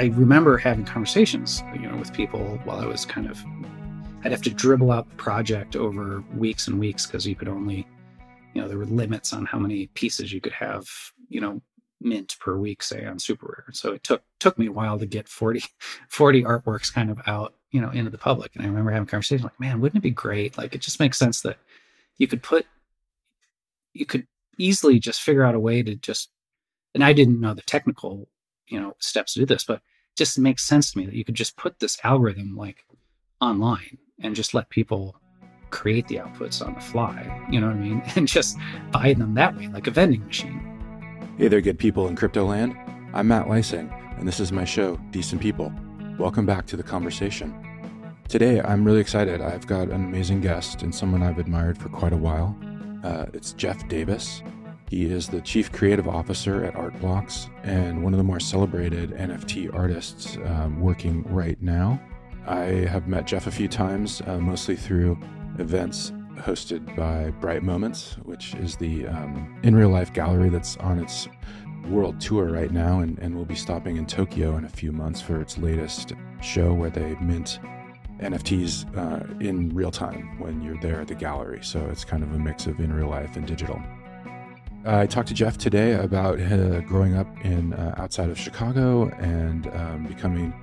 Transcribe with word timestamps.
I 0.00 0.06
remember 0.14 0.56
having 0.56 0.86
conversations, 0.86 1.62
you 1.74 1.86
know, 1.86 1.94
with 1.94 2.10
people 2.14 2.58
while 2.64 2.78
I 2.78 2.86
was 2.86 3.04
kind 3.04 3.28
of, 3.28 3.38
I'd 4.24 4.32
have 4.32 4.40
to 4.40 4.48
dribble 4.48 4.90
out 4.90 5.10
the 5.10 5.16
project 5.16 5.76
over 5.76 6.24
weeks 6.34 6.68
and 6.68 6.80
weeks 6.80 7.04
because 7.04 7.26
you 7.26 7.34
could 7.34 7.48
only, 7.48 7.86
you 8.54 8.62
know, 8.62 8.66
there 8.66 8.78
were 8.78 8.86
limits 8.86 9.34
on 9.34 9.44
how 9.44 9.58
many 9.58 9.88
pieces 9.88 10.32
you 10.32 10.40
could 10.40 10.54
have, 10.54 10.88
you 11.28 11.42
know, 11.42 11.60
mint 12.00 12.34
per 12.40 12.56
week, 12.56 12.82
say 12.82 13.04
on 13.04 13.18
SuperRare. 13.18 13.74
So 13.74 13.92
it 13.92 14.02
took 14.02 14.22
took 14.38 14.58
me 14.58 14.68
a 14.68 14.72
while 14.72 14.98
to 14.98 15.04
get 15.04 15.28
40, 15.28 15.62
40 16.08 16.44
artworks 16.44 16.90
kind 16.90 17.10
of 17.10 17.20
out, 17.26 17.52
you 17.70 17.82
know, 17.82 17.90
into 17.90 18.10
the 18.10 18.16
public. 18.16 18.56
And 18.56 18.64
I 18.64 18.68
remember 18.68 18.92
having 18.92 19.06
conversations 19.06 19.44
like, 19.44 19.60
man, 19.60 19.82
wouldn't 19.82 19.98
it 19.98 20.02
be 20.02 20.12
great? 20.12 20.56
Like 20.56 20.74
it 20.74 20.80
just 20.80 20.98
makes 20.98 21.18
sense 21.18 21.42
that 21.42 21.58
you 22.16 22.26
could 22.26 22.42
put, 22.42 22.64
you 23.92 24.06
could 24.06 24.26
easily 24.56 24.98
just 24.98 25.20
figure 25.20 25.44
out 25.44 25.54
a 25.54 25.60
way 25.60 25.82
to 25.82 25.94
just, 25.94 26.30
and 26.94 27.04
I 27.04 27.12
didn't 27.12 27.38
know 27.38 27.52
the 27.52 27.60
technical, 27.60 28.28
you 28.70 28.80
know, 28.80 28.94
steps 28.98 29.34
to 29.34 29.40
do 29.40 29.46
this, 29.46 29.64
but 29.64 29.82
just 30.16 30.38
makes 30.38 30.64
sense 30.64 30.92
to 30.92 30.98
me 30.98 31.06
that 31.06 31.14
you 31.14 31.24
could 31.24 31.34
just 31.34 31.56
put 31.56 31.78
this 31.78 31.98
algorithm 32.04 32.56
like 32.56 32.84
online 33.40 33.98
and 34.22 34.34
just 34.34 34.54
let 34.54 34.68
people 34.70 35.16
create 35.70 36.08
the 36.08 36.16
outputs 36.16 36.64
on 36.64 36.74
the 36.74 36.80
fly, 36.80 37.46
you 37.50 37.60
know 37.60 37.68
what 37.68 37.76
I 37.76 37.80
mean? 37.80 38.02
And 38.16 38.26
just 38.26 38.56
buy 38.90 39.14
them 39.14 39.34
that 39.34 39.56
way, 39.56 39.68
like 39.68 39.86
a 39.86 39.90
vending 39.90 40.26
machine. 40.26 40.66
Hey 41.38 41.48
there, 41.48 41.60
good 41.60 41.78
people 41.78 42.08
in 42.08 42.16
crypto 42.16 42.44
land. 42.44 42.76
I'm 43.14 43.28
Matt 43.28 43.46
Leising, 43.46 43.90
and 44.18 44.26
this 44.26 44.40
is 44.40 44.52
my 44.52 44.64
show, 44.64 44.96
Decent 45.10 45.40
People. 45.40 45.72
Welcome 46.18 46.44
back 46.44 46.66
to 46.66 46.76
the 46.76 46.82
conversation. 46.82 47.54
Today, 48.28 48.60
I'm 48.60 48.84
really 48.84 49.00
excited. 49.00 49.40
I've 49.40 49.66
got 49.66 49.88
an 49.88 50.04
amazing 50.04 50.40
guest 50.40 50.82
and 50.82 50.94
someone 50.94 51.22
I've 51.22 51.38
admired 51.38 51.78
for 51.78 51.88
quite 51.88 52.12
a 52.12 52.16
while. 52.16 52.56
Uh, 53.02 53.26
it's 53.32 53.52
Jeff 53.54 53.88
Davis. 53.88 54.42
He 54.90 55.04
is 55.04 55.28
the 55.28 55.40
Chief 55.40 55.70
Creative 55.70 56.08
Officer 56.08 56.64
at 56.64 56.74
Art 56.74 56.98
Blocks 57.00 57.48
and 57.62 58.02
one 58.02 58.12
of 58.12 58.18
the 58.18 58.24
more 58.24 58.40
celebrated 58.40 59.12
NFT 59.12 59.72
artists 59.72 60.36
um, 60.44 60.80
working 60.80 61.22
right 61.32 61.56
now. 61.62 62.02
I 62.44 62.64
have 62.88 63.06
met 63.06 63.24
Jeff 63.24 63.46
a 63.46 63.52
few 63.52 63.68
times, 63.68 64.20
uh, 64.26 64.40
mostly 64.40 64.74
through 64.74 65.16
events 65.60 66.10
hosted 66.38 66.96
by 66.96 67.30
Bright 67.40 67.62
Moments, 67.62 68.16
which 68.24 68.54
is 68.56 68.74
the 68.74 69.06
um, 69.06 69.60
in 69.62 69.76
real 69.76 69.90
life 69.90 70.12
gallery 70.12 70.48
that's 70.48 70.76
on 70.78 70.98
its 70.98 71.28
world 71.88 72.20
tour 72.20 72.46
right 72.46 72.72
now 72.72 72.98
and, 72.98 73.16
and 73.20 73.36
will 73.36 73.44
be 73.44 73.54
stopping 73.54 73.96
in 73.96 74.06
Tokyo 74.06 74.56
in 74.56 74.64
a 74.64 74.68
few 74.68 74.90
months 74.90 75.20
for 75.20 75.40
its 75.40 75.56
latest 75.56 76.14
show 76.42 76.74
where 76.74 76.90
they 76.90 77.14
mint 77.20 77.60
NFTs 78.18 78.96
uh, 78.98 79.38
in 79.38 79.72
real 79.72 79.92
time 79.92 80.36
when 80.40 80.60
you're 80.60 80.80
there 80.80 81.00
at 81.00 81.06
the 81.06 81.14
gallery. 81.14 81.60
So 81.62 81.78
it's 81.92 82.04
kind 82.04 82.24
of 82.24 82.32
a 82.32 82.38
mix 82.40 82.66
of 82.66 82.80
in 82.80 82.92
real 82.92 83.08
life 83.08 83.36
and 83.36 83.46
digital. 83.46 83.80
I 84.86 85.06
talked 85.06 85.28
to 85.28 85.34
Jeff 85.34 85.58
today 85.58 85.92
about 85.92 86.40
uh, 86.40 86.80
growing 86.80 87.14
up 87.14 87.26
in 87.44 87.74
uh, 87.74 87.94
outside 87.98 88.30
of 88.30 88.38
Chicago 88.38 89.10
and 89.18 89.66
um, 89.74 90.06
becoming 90.06 90.54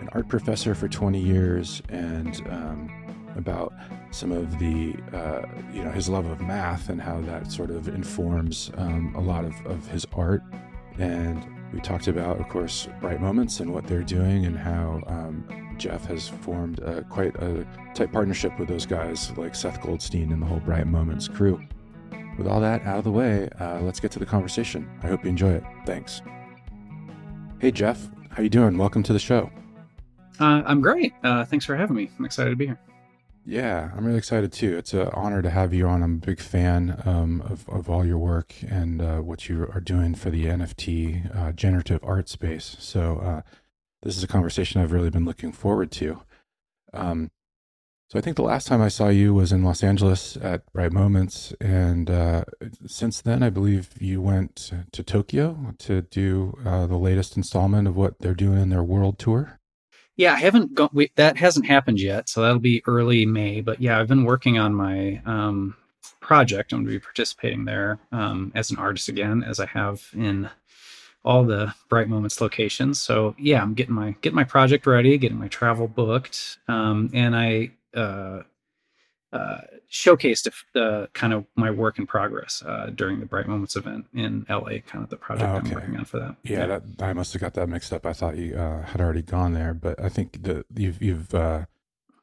an 0.00 0.08
art 0.12 0.26
professor 0.26 0.74
for 0.74 0.88
20 0.88 1.20
years 1.20 1.80
and 1.88 2.40
um, 2.48 2.90
about 3.36 3.72
some 4.10 4.32
of 4.32 4.58
the, 4.58 4.96
uh, 5.12 5.42
you 5.72 5.84
know, 5.84 5.90
his 5.92 6.08
love 6.08 6.26
of 6.26 6.40
math 6.40 6.88
and 6.88 7.00
how 7.00 7.20
that 7.20 7.52
sort 7.52 7.70
of 7.70 7.86
informs 7.86 8.72
um, 8.76 9.14
a 9.14 9.20
lot 9.20 9.44
of, 9.44 9.54
of 9.66 9.86
his 9.86 10.04
art. 10.14 10.42
And 10.98 11.46
we 11.72 11.80
talked 11.80 12.08
about, 12.08 12.40
of 12.40 12.48
course, 12.48 12.88
Bright 13.00 13.20
Moments 13.20 13.60
and 13.60 13.72
what 13.72 13.86
they're 13.86 14.02
doing 14.02 14.46
and 14.46 14.58
how 14.58 15.00
um, 15.06 15.76
Jeff 15.78 16.06
has 16.06 16.28
formed 16.28 16.82
uh, 16.82 17.02
quite 17.02 17.36
a 17.36 17.64
tight 17.94 18.10
partnership 18.10 18.58
with 18.58 18.66
those 18.66 18.84
guys 18.84 19.30
like 19.36 19.54
Seth 19.54 19.80
Goldstein 19.80 20.32
and 20.32 20.42
the 20.42 20.46
whole 20.46 20.58
Bright 20.58 20.88
Moments 20.88 21.28
crew. 21.28 21.64
With 22.40 22.48
all 22.48 22.60
that 22.60 22.80
out 22.86 22.96
of 22.96 23.04
the 23.04 23.12
way, 23.12 23.50
uh, 23.60 23.82
let's 23.82 24.00
get 24.00 24.10
to 24.12 24.18
the 24.18 24.24
conversation. 24.24 24.88
I 25.02 25.08
hope 25.08 25.24
you 25.24 25.28
enjoy 25.28 25.50
it. 25.50 25.64
Thanks. 25.84 26.22
Hey, 27.58 27.70
Jeff, 27.70 28.08
how 28.30 28.42
you 28.42 28.48
doing? 28.48 28.78
Welcome 28.78 29.02
to 29.02 29.12
the 29.12 29.18
show. 29.18 29.50
Uh, 30.40 30.62
I'm 30.64 30.80
great. 30.80 31.12
Uh, 31.22 31.44
thanks 31.44 31.66
for 31.66 31.76
having 31.76 31.96
me. 31.96 32.08
I'm 32.18 32.24
excited 32.24 32.48
to 32.48 32.56
be 32.56 32.64
here. 32.64 32.80
Yeah, 33.44 33.90
I'm 33.94 34.06
really 34.06 34.16
excited 34.16 34.54
too. 34.54 34.78
It's 34.78 34.94
an 34.94 35.08
honor 35.12 35.42
to 35.42 35.50
have 35.50 35.74
you 35.74 35.86
on. 35.86 36.02
I'm 36.02 36.14
a 36.14 36.26
big 36.26 36.40
fan 36.40 37.02
um, 37.04 37.42
of, 37.42 37.68
of 37.68 37.90
all 37.90 38.06
your 38.06 38.16
work 38.16 38.54
and 38.66 39.02
uh, 39.02 39.18
what 39.18 39.50
you 39.50 39.68
are 39.74 39.80
doing 39.80 40.14
for 40.14 40.30
the 40.30 40.46
NFT 40.46 41.36
uh, 41.36 41.52
generative 41.52 42.00
art 42.02 42.30
space. 42.30 42.74
So, 42.78 43.18
uh, 43.18 43.42
this 44.02 44.16
is 44.16 44.24
a 44.24 44.26
conversation 44.26 44.80
I've 44.80 44.92
really 44.92 45.10
been 45.10 45.26
looking 45.26 45.52
forward 45.52 45.90
to. 45.90 46.22
Um, 46.94 47.32
so, 48.10 48.18
I 48.18 48.20
think 48.20 48.36
the 48.36 48.42
last 48.42 48.66
time 48.66 48.82
I 48.82 48.88
saw 48.88 49.08
you 49.08 49.32
was 49.32 49.52
in 49.52 49.62
Los 49.62 49.84
Angeles 49.84 50.36
at 50.36 50.70
Bright 50.72 50.92
Moments. 50.92 51.54
And 51.60 52.10
uh, 52.10 52.44
since 52.86 53.20
then, 53.20 53.42
I 53.42 53.50
believe 53.50 53.90
you 54.00 54.20
went 54.20 54.72
to 54.90 55.02
Tokyo 55.02 55.74
to 55.78 56.02
do 56.02 56.58
uh, 56.66 56.86
the 56.86 56.96
latest 56.96 57.36
installment 57.36 57.86
of 57.86 57.96
what 57.96 58.18
they're 58.18 58.34
doing 58.34 58.60
in 58.60 58.68
their 58.68 58.82
world 58.82 59.18
tour. 59.18 59.60
Yeah, 60.16 60.34
I 60.34 60.38
haven't 60.38 60.74
gone. 60.74 60.90
We, 60.92 61.12
that 61.14 61.36
hasn't 61.38 61.66
happened 61.66 62.00
yet, 62.00 62.28
so 62.28 62.42
that'll 62.42 62.58
be 62.58 62.82
early 62.86 63.24
May. 63.24 63.60
But 63.60 63.80
yeah, 63.80 63.98
I've 63.98 64.08
been 64.08 64.24
working 64.24 64.58
on 64.58 64.74
my 64.74 65.22
um, 65.24 65.76
project. 66.20 66.72
I'm 66.72 66.80
going 66.80 66.88
to 66.88 66.92
be 66.92 66.98
participating 66.98 67.64
there 67.64 68.00
um, 68.12 68.52
as 68.54 68.70
an 68.70 68.76
artist 68.76 69.08
again, 69.08 69.42
as 69.42 69.60
I 69.60 69.66
have 69.66 70.04
in 70.14 70.50
all 71.24 71.44
the 71.44 71.74
Bright 71.88 72.08
Moments 72.08 72.40
locations. 72.40 73.00
So 73.00 73.34
yeah, 73.38 73.62
I'm 73.62 73.74
getting 73.74 73.94
my 73.94 74.14
getting 74.20 74.36
my 74.36 74.44
project 74.44 74.86
ready, 74.86 75.16
getting 75.16 75.38
my 75.38 75.48
travel 75.48 75.88
booked, 75.88 76.58
um, 76.68 77.10
and 77.14 77.36
I 77.36 77.70
uh, 77.94 78.42
uh, 79.32 79.60
showcased 79.90 80.48
the 80.74 81.08
kind 81.12 81.32
of 81.32 81.44
my 81.54 81.70
work 81.70 81.98
in 81.98 82.06
progress 82.06 82.62
uh, 82.66 82.90
during 82.94 83.20
the 83.20 83.26
Bright 83.26 83.46
Moments 83.46 83.76
event 83.76 84.06
in 84.12 84.44
LA, 84.48 84.80
kind 84.86 85.04
of 85.04 85.08
the 85.08 85.16
project 85.16 85.48
oh, 85.48 85.56
okay. 85.56 85.68
I'm 85.68 85.74
working 85.74 85.96
on 85.96 86.04
for 86.04 86.18
that. 86.18 86.36
Yeah, 86.42 86.58
yeah. 86.58 86.66
That, 86.66 86.82
I 87.00 87.12
must 87.12 87.32
have 87.32 87.40
got 87.40 87.54
that 87.54 87.68
mixed 87.68 87.92
up. 87.92 88.06
I 88.06 88.12
thought 88.12 88.36
you 88.36 88.56
uh, 88.56 88.82
had 88.82 89.00
already 89.00 89.22
gone 89.22 89.52
there, 89.52 89.72
but 89.72 90.02
I 90.02 90.08
think 90.08 90.42
that 90.42 90.66
you've 90.74 91.00
you've 91.00 91.34
uh, 91.34 91.66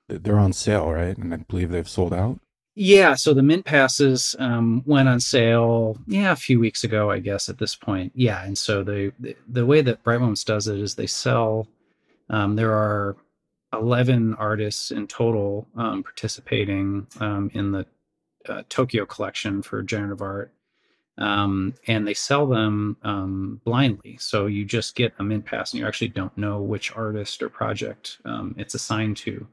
they're 0.10 0.40
on 0.40 0.54
sale, 0.54 0.92
right? 0.92 1.18
And 1.18 1.34
I 1.34 1.38
believe 1.38 1.70
they've 1.70 1.88
sold 1.88 2.14
out. 2.14 2.40
Yeah, 2.76 3.16
so 3.16 3.34
the 3.34 3.42
mint 3.42 3.66
passes 3.66 4.36
um, 4.38 4.84
went 4.86 5.10
on 5.10 5.20
sale, 5.20 5.98
yeah, 6.06 6.32
a 6.32 6.36
few 6.36 6.60
weeks 6.60 6.84
ago, 6.84 7.10
I 7.10 7.20
guess. 7.20 7.50
At 7.50 7.58
this 7.58 7.76
point, 7.76 8.12
yeah, 8.16 8.44
and 8.44 8.58
so 8.58 8.84
the 8.84 9.14
the, 9.20 9.36
the 9.48 9.66
way 9.66 9.82
that 9.82 10.04
Bright 10.04 10.20
Moments 10.20 10.44
does 10.44 10.68
it 10.68 10.80
is 10.80 10.96
they 10.96 11.08
sell. 11.08 11.68
Um, 12.30 12.58
there 12.58 12.74
are 12.74 13.16
11 13.74 14.36
artists 14.36 14.92
in 14.92 15.08
total 15.08 15.68
um, 15.76 16.04
participating 16.04 17.08
um, 17.20 17.52
in 17.54 17.72
the 17.72 17.86
uh, 18.48 18.64
Tokyo 18.70 19.06
collection 19.06 19.62
for 19.62 19.84
generative 19.84 20.22
art. 20.22 20.54
Um, 21.18 21.74
and 21.88 22.08
they 22.08 22.14
sell 22.14 22.46
them 22.46 22.96
um, 23.02 23.60
blindly. 23.66 24.18
So 24.20 24.46
you 24.46 24.66
just 24.66 24.96
get 24.96 25.14
a 25.18 25.24
mint 25.24 25.46
pass 25.46 25.74
and 25.74 25.80
you 25.80 25.88
actually 25.88 26.10
don't 26.10 26.38
know 26.38 26.62
which 26.62 26.96
artist 26.96 27.42
or 27.42 27.50
project 27.50 28.20
um, 28.24 28.54
it's 28.58 28.76
assigned 28.76 29.18
to. 29.18 29.48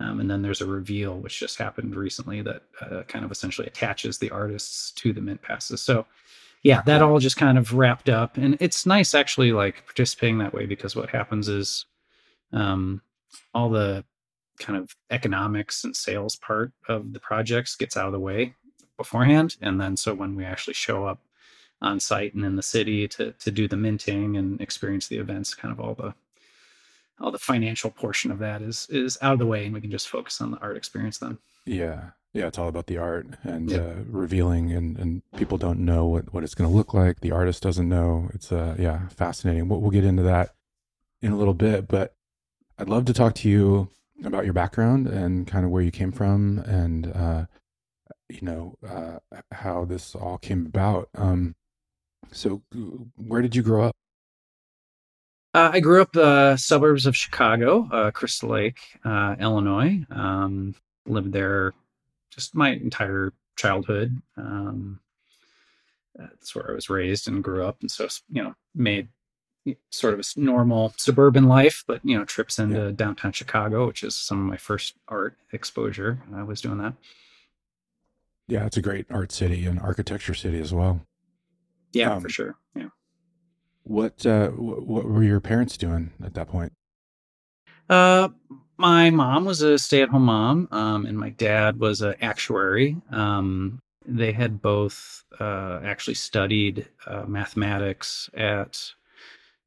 Um, 0.00 0.20
and 0.20 0.30
then 0.30 0.42
there's 0.42 0.60
a 0.60 0.66
reveal, 0.66 1.18
which 1.18 1.40
just 1.40 1.58
happened 1.58 1.96
recently, 1.96 2.40
that 2.42 2.62
uh, 2.80 3.02
kind 3.08 3.24
of 3.24 3.32
essentially 3.32 3.66
attaches 3.66 4.18
the 4.18 4.30
artists 4.30 4.92
to 4.92 5.12
the 5.12 5.20
mint 5.20 5.42
passes. 5.42 5.82
So, 5.82 6.06
yeah, 6.62 6.82
that 6.82 7.02
all 7.02 7.18
just 7.18 7.36
kind 7.36 7.58
of 7.58 7.74
wrapped 7.74 8.08
up. 8.08 8.36
And 8.36 8.56
it's 8.60 8.86
nice 8.86 9.12
actually, 9.12 9.50
like 9.50 9.84
participating 9.86 10.38
that 10.38 10.54
way 10.54 10.66
because 10.66 10.94
what 10.94 11.10
happens 11.10 11.48
is 11.48 11.84
um, 12.52 13.02
all 13.54 13.70
the 13.70 14.04
kind 14.58 14.78
of 14.78 14.94
economics 15.10 15.84
and 15.84 15.94
sales 15.94 16.36
part 16.36 16.72
of 16.88 17.12
the 17.12 17.20
projects 17.20 17.76
gets 17.76 17.96
out 17.96 18.06
of 18.06 18.12
the 18.12 18.20
way 18.20 18.54
beforehand. 18.96 19.56
And 19.62 19.80
then 19.80 19.96
so 19.96 20.14
when 20.14 20.34
we 20.34 20.44
actually 20.44 20.74
show 20.74 21.06
up 21.06 21.20
on 21.80 22.00
site 22.00 22.34
and 22.34 22.44
in 22.44 22.56
the 22.56 22.62
city 22.62 23.06
to 23.06 23.32
to 23.32 23.50
do 23.50 23.68
the 23.68 23.76
minting 23.76 24.36
and 24.36 24.60
experience 24.60 25.06
the 25.06 25.18
events 25.18 25.54
kind 25.54 25.70
of 25.70 25.80
all 25.80 25.94
the 25.94 26.12
all 27.20 27.30
the 27.30 27.38
financial 27.38 27.90
portion 27.90 28.30
of 28.30 28.40
that 28.40 28.62
is 28.62 28.86
is 28.90 29.16
out 29.22 29.34
of 29.34 29.38
the 29.38 29.46
way 29.46 29.64
and 29.64 29.74
we 29.74 29.80
can 29.80 29.90
just 29.90 30.08
focus 30.08 30.40
on 30.40 30.50
the 30.50 30.58
art 30.58 30.76
experience 30.76 31.18
then. 31.18 31.38
Yeah. 31.64 32.10
Yeah 32.32 32.46
it's 32.46 32.58
all 32.58 32.68
about 32.68 32.86
the 32.86 32.98
art 32.98 33.26
and 33.44 33.72
uh, 33.72 33.94
revealing 34.06 34.72
and 34.72 34.98
and 34.98 35.22
people 35.36 35.56
don't 35.56 35.80
know 35.80 36.06
what 36.06 36.32
what 36.34 36.44
it's 36.44 36.54
going 36.54 36.68
to 36.68 36.76
look 36.76 36.92
like. 36.92 37.20
The 37.20 37.32
artist 37.32 37.62
doesn't 37.62 37.88
know. 37.88 38.28
It's 38.34 38.50
uh 38.50 38.74
yeah 38.78 39.08
fascinating. 39.08 39.68
We'll, 39.68 39.80
we'll 39.80 39.90
get 39.90 40.04
into 40.04 40.24
that 40.24 40.54
in 41.22 41.32
a 41.32 41.36
little 41.36 41.54
bit 41.54 41.88
but 41.88 42.14
I'd 42.78 42.88
love 42.88 43.06
to 43.06 43.12
talk 43.12 43.34
to 43.36 43.48
you 43.48 43.88
about 44.24 44.44
your 44.44 44.54
background 44.54 45.08
and 45.08 45.46
kind 45.46 45.64
of 45.64 45.70
where 45.70 45.82
you 45.82 45.90
came 45.90 46.12
from 46.12 46.58
and, 46.60 47.10
uh, 47.12 47.46
you 48.28 48.40
know, 48.42 48.76
uh, 48.88 49.18
how 49.52 49.84
this 49.84 50.14
all 50.14 50.38
came 50.38 50.66
about. 50.66 51.08
Um, 51.16 51.56
so, 52.30 52.62
where 53.16 53.42
did 53.42 53.56
you 53.56 53.62
grow 53.62 53.84
up? 53.84 53.96
Uh, 55.54 55.70
I 55.72 55.80
grew 55.80 56.02
up 56.02 56.14
uh, 56.14 56.56
suburbs 56.56 57.06
of 57.06 57.16
Chicago, 57.16 57.88
uh, 57.90 58.10
Crystal 58.10 58.50
Lake, 58.50 58.80
uh, 59.04 59.34
Illinois. 59.40 60.04
Um, 60.10 60.74
lived 61.06 61.32
there 61.32 61.72
just 62.30 62.54
my 62.54 62.70
entire 62.70 63.32
childhood. 63.56 64.20
Um, 64.36 65.00
that's 66.14 66.54
where 66.54 66.70
I 66.70 66.74
was 66.74 66.90
raised 66.90 67.28
and 67.28 67.42
grew 67.42 67.64
up, 67.64 67.78
and 67.80 67.90
so 67.90 68.06
you 68.28 68.42
know 68.42 68.54
made 68.74 69.08
sort 69.90 70.14
of 70.14 70.20
a 70.20 70.40
normal 70.40 70.94
suburban 70.96 71.44
life, 71.44 71.84
but 71.86 72.00
you 72.04 72.16
know, 72.16 72.24
trips 72.24 72.58
into 72.58 72.86
yeah. 72.86 72.90
downtown 72.90 73.32
Chicago, 73.32 73.86
which 73.86 74.02
is 74.02 74.14
some 74.14 74.40
of 74.40 74.46
my 74.46 74.56
first 74.56 74.94
art 75.08 75.36
exposure. 75.52 76.22
I 76.34 76.42
was 76.42 76.60
doing 76.60 76.78
that. 76.78 76.94
Yeah, 78.46 78.64
it's 78.64 78.76
a 78.76 78.82
great 78.82 79.06
art 79.10 79.30
city 79.30 79.66
and 79.66 79.78
architecture 79.78 80.34
city 80.34 80.60
as 80.60 80.72
well. 80.72 81.02
Yeah, 81.92 82.14
um, 82.14 82.22
for 82.22 82.28
sure. 82.28 82.56
Yeah. 82.74 82.88
What 83.84 84.24
uh, 84.24 84.48
what 84.50 85.04
were 85.04 85.22
your 85.22 85.40
parents 85.40 85.76
doing 85.76 86.12
at 86.24 86.34
that 86.34 86.48
point? 86.48 86.72
Uh, 87.88 88.28
my 88.76 89.10
mom 89.10 89.44
was 89.44 89.60
a 89.62 89.78
stay-at-home 89.78 90.24
mom, 90.24 90.68
um, 90.70 91.06
and 91.06 91.18
my 91.18 91.30
dad 91.30 91.80
was 91.80 92.00
an 92.00 92.14
actuary. 92.20 92.96
Um, 93.10 93.80
they 94.06 94.32
had 94.32 94.62
both 94.62 95.24
uh, 95.40 95.80
actually 95.84 96.14
studied 96.14 96.88
uh, 97.06 97.24
mathematics 97.26 98.30
at 98.34 98.92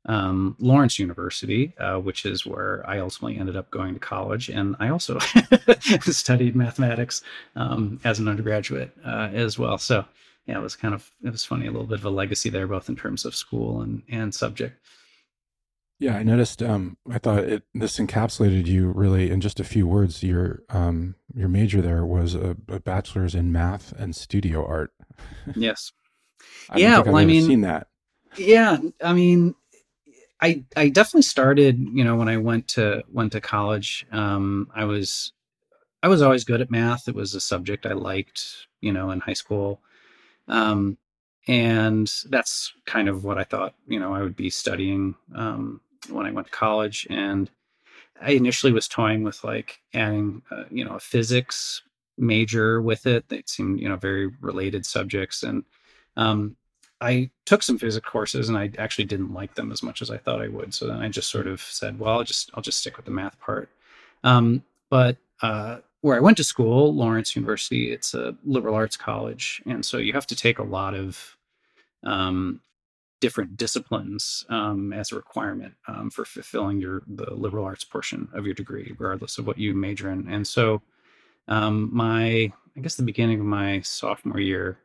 um, 0.06 0.56
Lawrence 0.60 0.98
University, 1.00 1.74
uh, 1.78 1.98
which 1.98 2.26
is 2.26 2.46
where 2.46 2.84
I 2.88 3.00
ultimately 3.00 3.38
ended 3.38 3.56
up 3.56 3.70
going 3.72 3.94
to 3.94 4.00
college. 4.00 4.50
And 4.50 4.76
I 4.80 4.90
also 4.90 5.20
studied 6.02 6.56
mathematics 6.56 7.22
um, 7.56 8.00
as 8.04 8.20
an 8.20 8.28
undergraduate 8.28 8.92
uh, 9.06 9.30
as 9.34 9.60
well. 9.60 9.78
So 9.78 10.06
yeah, 10.48 10.58
it 10.58 10.62
was 10.62 10.76
kind 10.76 10.94
of 10.94 11.12
it 11.24 11.32
was 11.32 11.46
funny, 11.46 11.68
a 11.68 11.72
little 11.72 11.88
bit 11.88 12.00
of 12.00 12.06
a 12.06 12.10
legacy 12.10 12.50
there, 12.50 12.68
both 12.68 12.90
in 12.90 12.96
terms 12.96 13.26
of 13.26 13.36
school 13.36 13.82
and 13.82 14.02
and 14.10 14.34
subject. 14.34 14.78
Yeah, 16.00 16.16
I 16.16 16.24
noticed. 16.24 16.64
Um, 16.64 16.98
I 17.12 17.20
thought 17.20 17.44
it 17.44 17.64
this 17.76 18.00
encapsulated 18.00 18.66
you 18.66 18.90
really 18.90 19.30
in 19.30 19.40
just 19.40 19.60
a 19.60 19.64
few 19.64 19.86
words. 19.86 20.24
Your 20.24 20.64
um, 20.70 21.14
your 21.36 21.48
major 21.48 21.80
there 21.80 22.04
was 22.04 22.34
a, 22.34 22.58
a 22.68 22.80
bachelor's 22.80 23.36
in 23.36 23.52
math 23.52 23.92
and 23.94 24.16
studio 24.16 24.66
art. 24.66 24.94
Yes. 25.56 25.92
I 26.70 26.80
yeah, 26.80 27.00
well, 27.00 27.18
I 27.18 27.26
mean, 27.26 27.46
seen 27.46 27.62
that. 27.62 27.88
Yeah, 28.38 28.78
I 29.04 29.14
mean, 29.14 29.54
I 30.42 30.64
I 30.76 30.90
definitely 30.90 31.24
started. 31.24 31.80
You 31.94 32.04
know, 32.04 32.16
when 32.16 32.30
I 32.30 32.38
went 32.38 32.68
to 32.70 33.04
went 33.12 33.32
to 33.34 33.42
college, 33.42 34.06
um, 34.12 34.70
I 34.76 34.86
was 34.86 35.34
I 36.04 36.08
was 36.10 36.22
always 36.22 36.44
good 36.44 36.62
at 36.62 36.72
math. 36.72 37.08
It 37.08 37.16
was 37.16 37.36
a 37.36 37.42
subject 37.42 37.86
I 37.86 37.94
liked. 37.94 38.68
You 38.82 38.92
know, 38.94 39.12
in 39.12 39.20
high 39.20 39.34
school. 39.34 39.82
Um, 40.48 40.98
and 41.48 42.12
that's 42.30 42.74
kind 42.86 43.10
of 43.10 43.24
what 43.24 43.38
I 43.38 43.44
thought, 43.44 43.74
you 43.88 44.00
know, 44.00 44.14
I 44.14 44.22
would 44.22 44.36
be 44.36 44.50
studying 44.50 45.16
um, 45.36 45.82
when 46.10 46.26
I 46.26 46.32
went 46.32 46.48
to 46.48 46.54
college. 46.54 47.08
And 47.10 47.50
I 48.22 48.32
initially 48.32 48.72
was 48.74 48.88
toying 48.88 49.24
with 49.24 49.44
like 49.44 49.82
adding, 49.94 50.44
uh, 50.52 50.66
you 50.72 50.86
know, 50.86 50.96
a 50.96 51.00
physics 51.00 51.82
major 52.18 52.82
with 52.82 53.08
it. 53.08 53.30
They 53.30 53.44
seemed, 53.48 53.80
you 53.80 53.90
know, 53.90 53.96
very 53.96 54.28
related 54.42 54.86
subjects. 54.86 55.44
And 55.44 55.64
um, 56.18 56.56
I 57.02 57.32
took 57.46 57.64
some 57.64 57.78
physics 57.78 58.08
courses 58.08 58.48
and 58.48 58.58
I 58.58 58.72
actually 58.78 59.06
didn't 59.06 59.34
like 59.34 59.56
them 59.56 59.72
as 59.72 59.82
much 59.82 60.02
as 60.02 60.12
I 60.12 60.18
thought 60.18 60.42
I 60.42 60.48
would. 60.48 60.74
So 60.74 60.88
then 60.88 61.00
I 61.00 61.10
just 61.10 61.32
sort 61.32 61.48
of 61.48 61.60
said, 61.62 62.00
well, 62.00 62.18
I'll 62.18 62.24
just, 62.24 62.52
I'll 62.54 62.62
just 62.62 62.80
stick 62.80 62.96
with 62.96 63.06
the 63.06 63.12
math 63.12 63.40
part. 63.40 63.70
Um, 64.24 64.64
but 64.90 65.18
uh, 65.42 65.78
where 66.02 66.16
I 66.16 66.20
went 66.20 66.38
to 66.38 66.44
school, 66.44 66.94
Lawrence 66.94 67.36
University, 67.36 67.92
it's 67.92 68.14
a 68.14 68.36
liberal 68.44 68.76
arts 68.76 68.98
college. 68.98 69.62
And 69.66 69.86
so 69.86 69.98
you 69.98 70.14
have 70.14 70.28
to 70.28 70.36
take 70.36 70.60
a 70.60 70.64
lot 70.64 70.94
of 70.94 71.38
um, 72.04 72.62
different 73.20 73.56
disciplines 73.56 74.46
um, 74.50 74.92
as 74.92 75.12
a 75.12 75.16
requirement 75.16 75.76
um, 75.88 76.10
for 76.10 76.26
fulfilling 76.26 76.82
your 76.82 77.04
the 77.08 77.34
liberal 77.34 77.64
arts 77.64 77.84
portion 77.84 78.28
of 78.34 78.46
your 78.46 78.56
degree, 78.56 78.88
regardless 78.90 79.38
of 79.38 79.48
what 79.48 79.58
you 79.58 79.74
major 79.74 80.12
in. 80.12 80.28
And 80.28 80.46
so, 80.46 80.82
um, 81.48 81.90
my 81.94 82.52
I 82.76 82.80
guess 82.82 82.96
the 82.96 83.04
beginning 83.04 83.40
of 83.40 83.46
my 83.46 83.82
sophomore 83.82 84.40
year, 84.40 84.80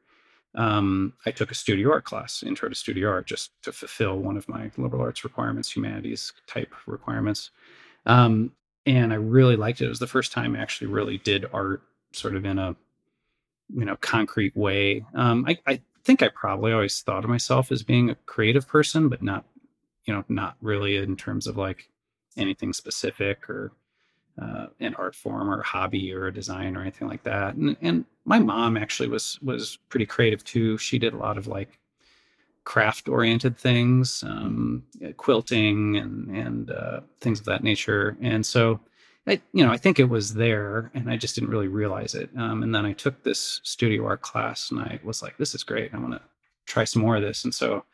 um, 0.54 1.12
I 1.26 1.30
took 1.30 1.50
a 1.50 1.54
studio 1.54 1.92
art 1.92 2.04
class, 2.04 2.42
intro 2.42 2.68
to 2.68 2.74
studio 2.74 3.10
art, 3.10 3.26
just 3.26 3.50
to 3.62 3.72
fulfill 3.72 4.18
one 4.18 4.36
of 4.36 4.48
my 4.48 4.70
liberal 4.76 5.02
arts 5.02 5.24
requirements, 5.24 5.70
humanities 5.70 6.32
type 6.46 6.72
requirements. 6.86 7.50
Um, 8.06 8.52
and 8.86 9.12
I 9.12 9.16
really 9.16 9.56
liked 9.56 9.80
it. 9.80 9.86
It 9.86 9.90
was 9.90 9.98
the 9.98 10.06
first 10.06 10.32
time 10.32 10.54
I 10.54 10.60
actually 10.60 10.86
really 10.86 11.18
did 11.18 11.46
art, 11.52 11.82
sort 12.12 12.36
of 12.36 12.44
in 12.44 12.58
a 12.58 12.76
you 13.74 13.84
know 13.84 13.96
concrete 13.96 14.56
way. 14.56 15.04
Um, 15.14 15.44
I, 15.46 15.58
I 15.66 15.80
think 16.04 16.22
I 16.22 16.28
probably 16.28 16.72
always 16.72 17.00
thought 17.00 17.24
of 17.24 17.30
myself 17.30 17.72
as 17.72 17.82
being 17.82 18.08
a 18.08 18.14
creative 18.14 18.66
person, 18.68 19.08
but 19.08 19.22
not, 19.22 19.44
you 20.04 20.14
know, 20.14 20.24
not 20.28 20.56
really 20.62 20.96
in 20.96 21.16
terms 21.16 21.48
of 21.48 21.56
like 21.56 21.88
anything 22.36 22.72
specific 22.72 23.50
or 23.50 23.72
uh, 24.40 24.66
an 24.78 24.94
art 24.94 25.16
form 25.16 25.50
or 25.50 25.60
a 25.60 25.66
hobby 25.66 26.12
or 26.12 26.26
a 26.26 26.32
design 26.32 26.76
or 26.76 26.82
anything 26.82 27.08
like 27.08 27.24
that. 27.24 27.56
And, 27.56 27.76
and 27.82 28.04
my 28.26 28.38
mom 28.40 28.76
actually 28.76 29.08
was 29.08 29.38
was 29.40 29.78
pretty 29.88 30.04
creative 30.06 30.44
too. 30.44 30.76
She 30.76 30.98
did 30.98 31.14
a 31.14 31.18
lot 31.18 31.38
of 31.38 31.46
like 31.46 31.78
craft 32.64 33.08
oriented 33.08 33.56
things, 33.56 34.24
um, 34.26 34.82
quilting 35.16 35.96
and 35.96 36.36
and 36.36 36.70
uh, 36.70 37.00
things 37.20 37.40
of 37.40 37.46
that 37.46 37.64
nature. 37.64 38.18
And 38.20 38.44
so 38.44 38.80
I, 39.26 39.40
you 39.52 39.64
know, 39.64 39.72
I 39.72 39.76
think 39.76 39.98
it 39.98 40.08
was 40.08 40.34
there, 40.34 40.90
and 40.94 41.10
I 41.10 41.16
just 41.16 41.34
didn't 41.34 41.50
really 41.50 41.68
realize 41.68 42.14
it. 42.14 42.30
Um, 42.36 42.62
and 42.62 42.74
then 42.74 42.84
I 42.84 42.92
took 42.92 43.22
this 43.22 43.60
studio 43.64 44.06
art 44.06 44.20
class, 44.22 44.70
and 44.70 44.80
I 44.80 45.00
was 45.02 45.22
like, 45.22 45.36
"This 45.38 45.54
is 45.54 45.64
great. 45.64 45.94
I 45.94 45.98
want 45.98 46.14
to 46.14 46.22
try 46.66 46.84
some 46.84 47.02
more 47.02 47.16
of 47.16 47.22
this." 47.22 47.44
And 47.44 47.54
so, 47.54 47.84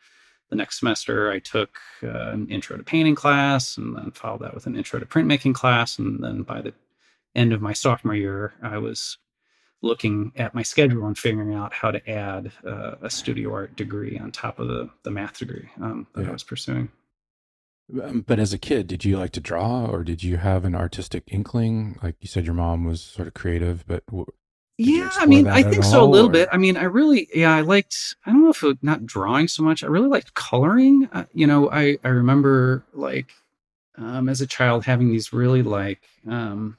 the 0.49 0.55
next 0.55 0.79
semester, 0.79 1.31
I 1.31 1.39
took 1.39 1.79
uh, 2.03 2.31
an 2.31 2.47
intro 2.49 2.77
to 2.77 2.83
painting 2.83 3.15
class, 3.15 3.77
and 3.77 3.95
then 3.95 4.11
followed 4.11 4.41
that 4.41 4.53
with 4.53 4.67
an 4.67 4.75
intro 4.75 4.99
to 4.99 5.05
printmaking 5.05 5.55
class. 5.55 5.99
And 5.99 6.23
then 6.23 6.43
by 6.43 6.61
the 6.61 6.73
end 7.35 7.53
of 7.53 7.61
my 7.61 7.73
sophomore 7.73 8.15
year, 8.15 8.53
I 8.61 8.77
was 8.77 9.17
looking 9.83 10.31
at 10.37 10.55
my 10.55 10.63
schedule 10.63 11.05
and 11.05 11.17
figuring 11.17 11.53
out 11.53 11.73
how 11.73 11.91
to 11.91 12.09
add 12.09 12.51
uh, 12.65 12.95
a 13.01 13.09
studio 13.09 13.53
art 13.53 13.75
degree 13.75 14.17
on 14.17 14.31
top 14.31 14.57
of 14.57 14.67
the 14.67 14.89
the 15.03 15.11
math 15.11 15.37
degree 15.37 15.69
um, 15.81 16.07
that 16.15 16.23
yeah. 16.23 16.29
I 16.29 16.31
was 16.31 16.43
pursuing. 16.43 16.89
Um, 18.01 18.21
but 18.21 18.39
as 18.39 18.53
a 18.53 18.57
kid, 18.57 18.87
did 18.87 19.03
you 19.03 19.17
like 19.17 19.31
to 19.31 19.41
draw 19.41 19.85
or 19.85 20.03
did 20.03 20.23
you 20.23 20.37
have 20.37 20.63
an 20.63 20.73
artistic 20.73 21.25
inkling? 21.27 21.99
Like 22.01 22.15
you 22.21 22.27
said, 22.27 22.45
your 22.45 22.55
mom 22.55 22.85
was 22.85 23.03
sort 23.03 23.27
of 23.27 23.33
creative, 23.33 23.85
but 23.85 24.03
yeah, 24.77 25.09
I 25.15 25.25
mean, 25.25 25.47
I 25.47 25.61
think 25.63 25.83
so 25.83 26.01
a 26.01 26.07
little 26.07 26.29
or? 26.29 26.31
bit. 26.31 26.49
I 26.51 26.57
mean, 26.57 26.77
I 26.77 26.83
really, 26.83 27.27
yeah, 27.35 27.53
I 27.53 27.61
liked, 27.61 28.15
I 28.25 28.31
don't 28.31 28.41
know 28.41 28.49
if 28.49 28.63
it, 28.63 28.77
not 28.81 29.05
drawing 29.05 29.49
so 29.49 29.63
much. 29.63 29.83
I 29.83 29.87
really 29.87 30.07
liked 30.07 30.33
coloring. 30.33 31.09
Uh, 31.11 31.25
you 31.33 31.45
know, 31.45 31.69
I, 31.69 31.97
I 32.05 32.07
remember 32.07 32.85
like, 32.93 33.31
um, 33.97 34.29
as 34.29 34.39
a 34.39 34.47
child 34.47 34.85
having 34.85 35.11
these 35.11 35.33
really 35.33 35.61
like, 35.61 36.01
um, 36.27 36.77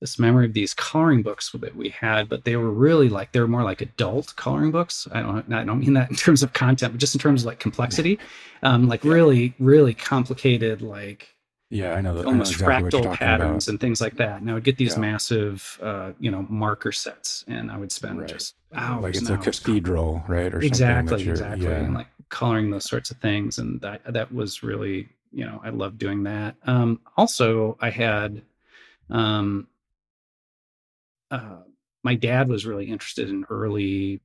this 0.00 0.18
memory 0.18 0.44
of 0.44 0.52
these 0.52 0.74
coloring 0.74 1.22
books 1.22 1.50
that 1.52 1.74
we 1.74 1.88
had, 1.88 2.28
but 2.28 2.44
they 2.44 2.56
were 2.56 2.70
really 2.70 3.08
like 3.08 3.32
they 3.32 3.40
were 3.40 3.48
more 3.48 3.62
like 3.62 3.80
adult 3.80 4.34
coloring 4.36 4.70
books. 4.70 5.08
I 5.12 5.22
don't 5.22 5.52
I 5.52 5.64
don't 5.64 5.80
mean 5.80 5.94
that 5.94 6.10
in 6.10 6.16
terms 6.16 6.42
of 6.42 6.52
content, 6.52 6.92
but 6.92 7.00
just 7.00 7.14
in 7.14 7.20
terms 7.20 7.42
of 7.42 7.46
like 7.46 7.60
complexity, 7.60 8.18
um, 8.62 8.88
like 8.88 9.04
yeah. 9.04 9.12
really 9.12 9.54
really 9.58 9.94
complicated 9.94 10.82
like 10.82 11.34
yeah 11.70 11.94
I 11.94 12.00
know 12.02 12.14
that, 12.14 12.26
almost 12.26 12.62
I 12.62 12.66
know 12.66 12.76
exactly 12.76 13.00
fractal 13.00 13.16
patterns 13.16 13.66
about. 13.66 13.72
and 13.72 13.80
things 13.80 14.00
like 14.00 14.16
that. 14.16 14.40
And 14.40 14.50
I 14.50 14.54
would 14.54 14.64
get 14.64 14.76
these 14.76 14.94
yeah. 14.94 15.00
massive 15.00 15.78
uh, 15.82 16.12
you 16.20 16.30
know 16.30 16.46
marker 16.50 16.92
sets, 16.92 17.44
and 17.48 17.70
I 17.70 17.78
would 17.78 17.90
spend 17.90 18.20
right. 18.20 18.28
just 18.28 18.54
hours. 18.74 19.02
Like 19.02 19.16
it's 19.16 19.30
a 19.30 19.38
cathedral, 19.38 20.22
right? 20.28 20.52
Or 20.52 20.60
exactly, 20.60 21.26
exactly, 21.26 21.66
yeah. 21.66 21.76
and 21.76 21.94
like 21.94 22.08
coloring 22.28 22.70
those 22.70 22.84
sorts 22.84 23.10
of 23.10 23.16
things, 23.18 23.56
and 23.56 23.80
that 23.80 24.02
that 24.12 24.32
was 24.32 24.62
really 24.62 25.08
you 25.32 25.46
know 25.46 25.58
I 25.64 25.70
loved 25.70 25.96
doing 25.96 26.24
that. 26.24 26.56
Um, 26.66 27.00
also, 27.16 27.78
I 27.80 27.88
had 27.88 28.42
um, 29.08 29.68
uh, 31.30 31.62
my 32.02 32.14
dad 32.14 32.48
was 32.48 32.66
really 32.66 32.86
interested 32.86 33.28
in 33.28 33.44
early 33.50 34.20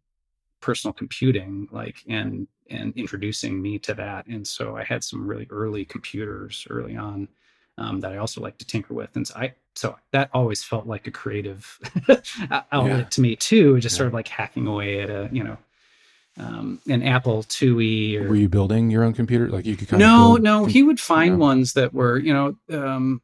personal 0.60 0.93
computing, 0.93 1.67
like 1.72 2.03
and 2.08 2.48
and 2.70 2.93
introducing 2.96 3.62
me 3.62 3.79
to 3.79 3.93
that. 3.96 4.27
And 4.27 4.48
so 4.48 4.77
I 4.77 4.84
had 4.84 5.03
some 5.03 5.27
really 5.27 5.48
early 5.50 5.84
computers 5.84 6.65
early 6.70 6.96
on 6.96 7.27
um, 7.77 8.00
that 8.00 8.13
I 8.13 8.17
also 8.17 8.41
like 8.41 8.58
to 8.60 8.65
tinker 8.65 8.93
with. 8.93 9.15
And 9.15 9.27
so 9.27 9.36
I 9.36 9.53
so 9.75 9.98
that 10.12 10.29
always 10.34 10.63
felt 10.63 10.86
like 10.86 11.08
a 11.08 11.12
creative 11.12 11.79
outlet 12.72 12.98
yeah. 12.98 13.03
to 13.03 13.22
me 13.22 13.36
too, 13.36 13.79
just 13.79 13.96
yeah. 13.96 13.98
sort 13.98 14.08
of 14.08 14.13
like 14.13 14.27
hacking 14.27 14.67
away 14.67 15.01
at 15.01 15.10
a 15.10 15.29
you 15.31 15.43
know 15.43 15.58
um, 16.38 16.79
an 16.88 17.03
Apple 17.03 17.43
IIe. 17.43 18.22
Or, 18.22 18.29
were 18.29 18.36
you 18.36 18.50
building 18.50 18.89
your 18.89 19.03
own 19.03 19.13
computer? 19.13 19.50
Like 19.50 19.65
you 19.65 19.75
could 19.75 19.88
kind 19.88 20.00
no, 20.00 20.38
of 20.38 20.41
no. 20.41 20.65
He 20.65 20.84
would 20.84 21.00
find 21.00 21.39
ones 21.39 21.74
that 21.74 21.93
were 21.93 22.17
you 22.17 22.34
know 22.34 22.55
um, 22.72 23.22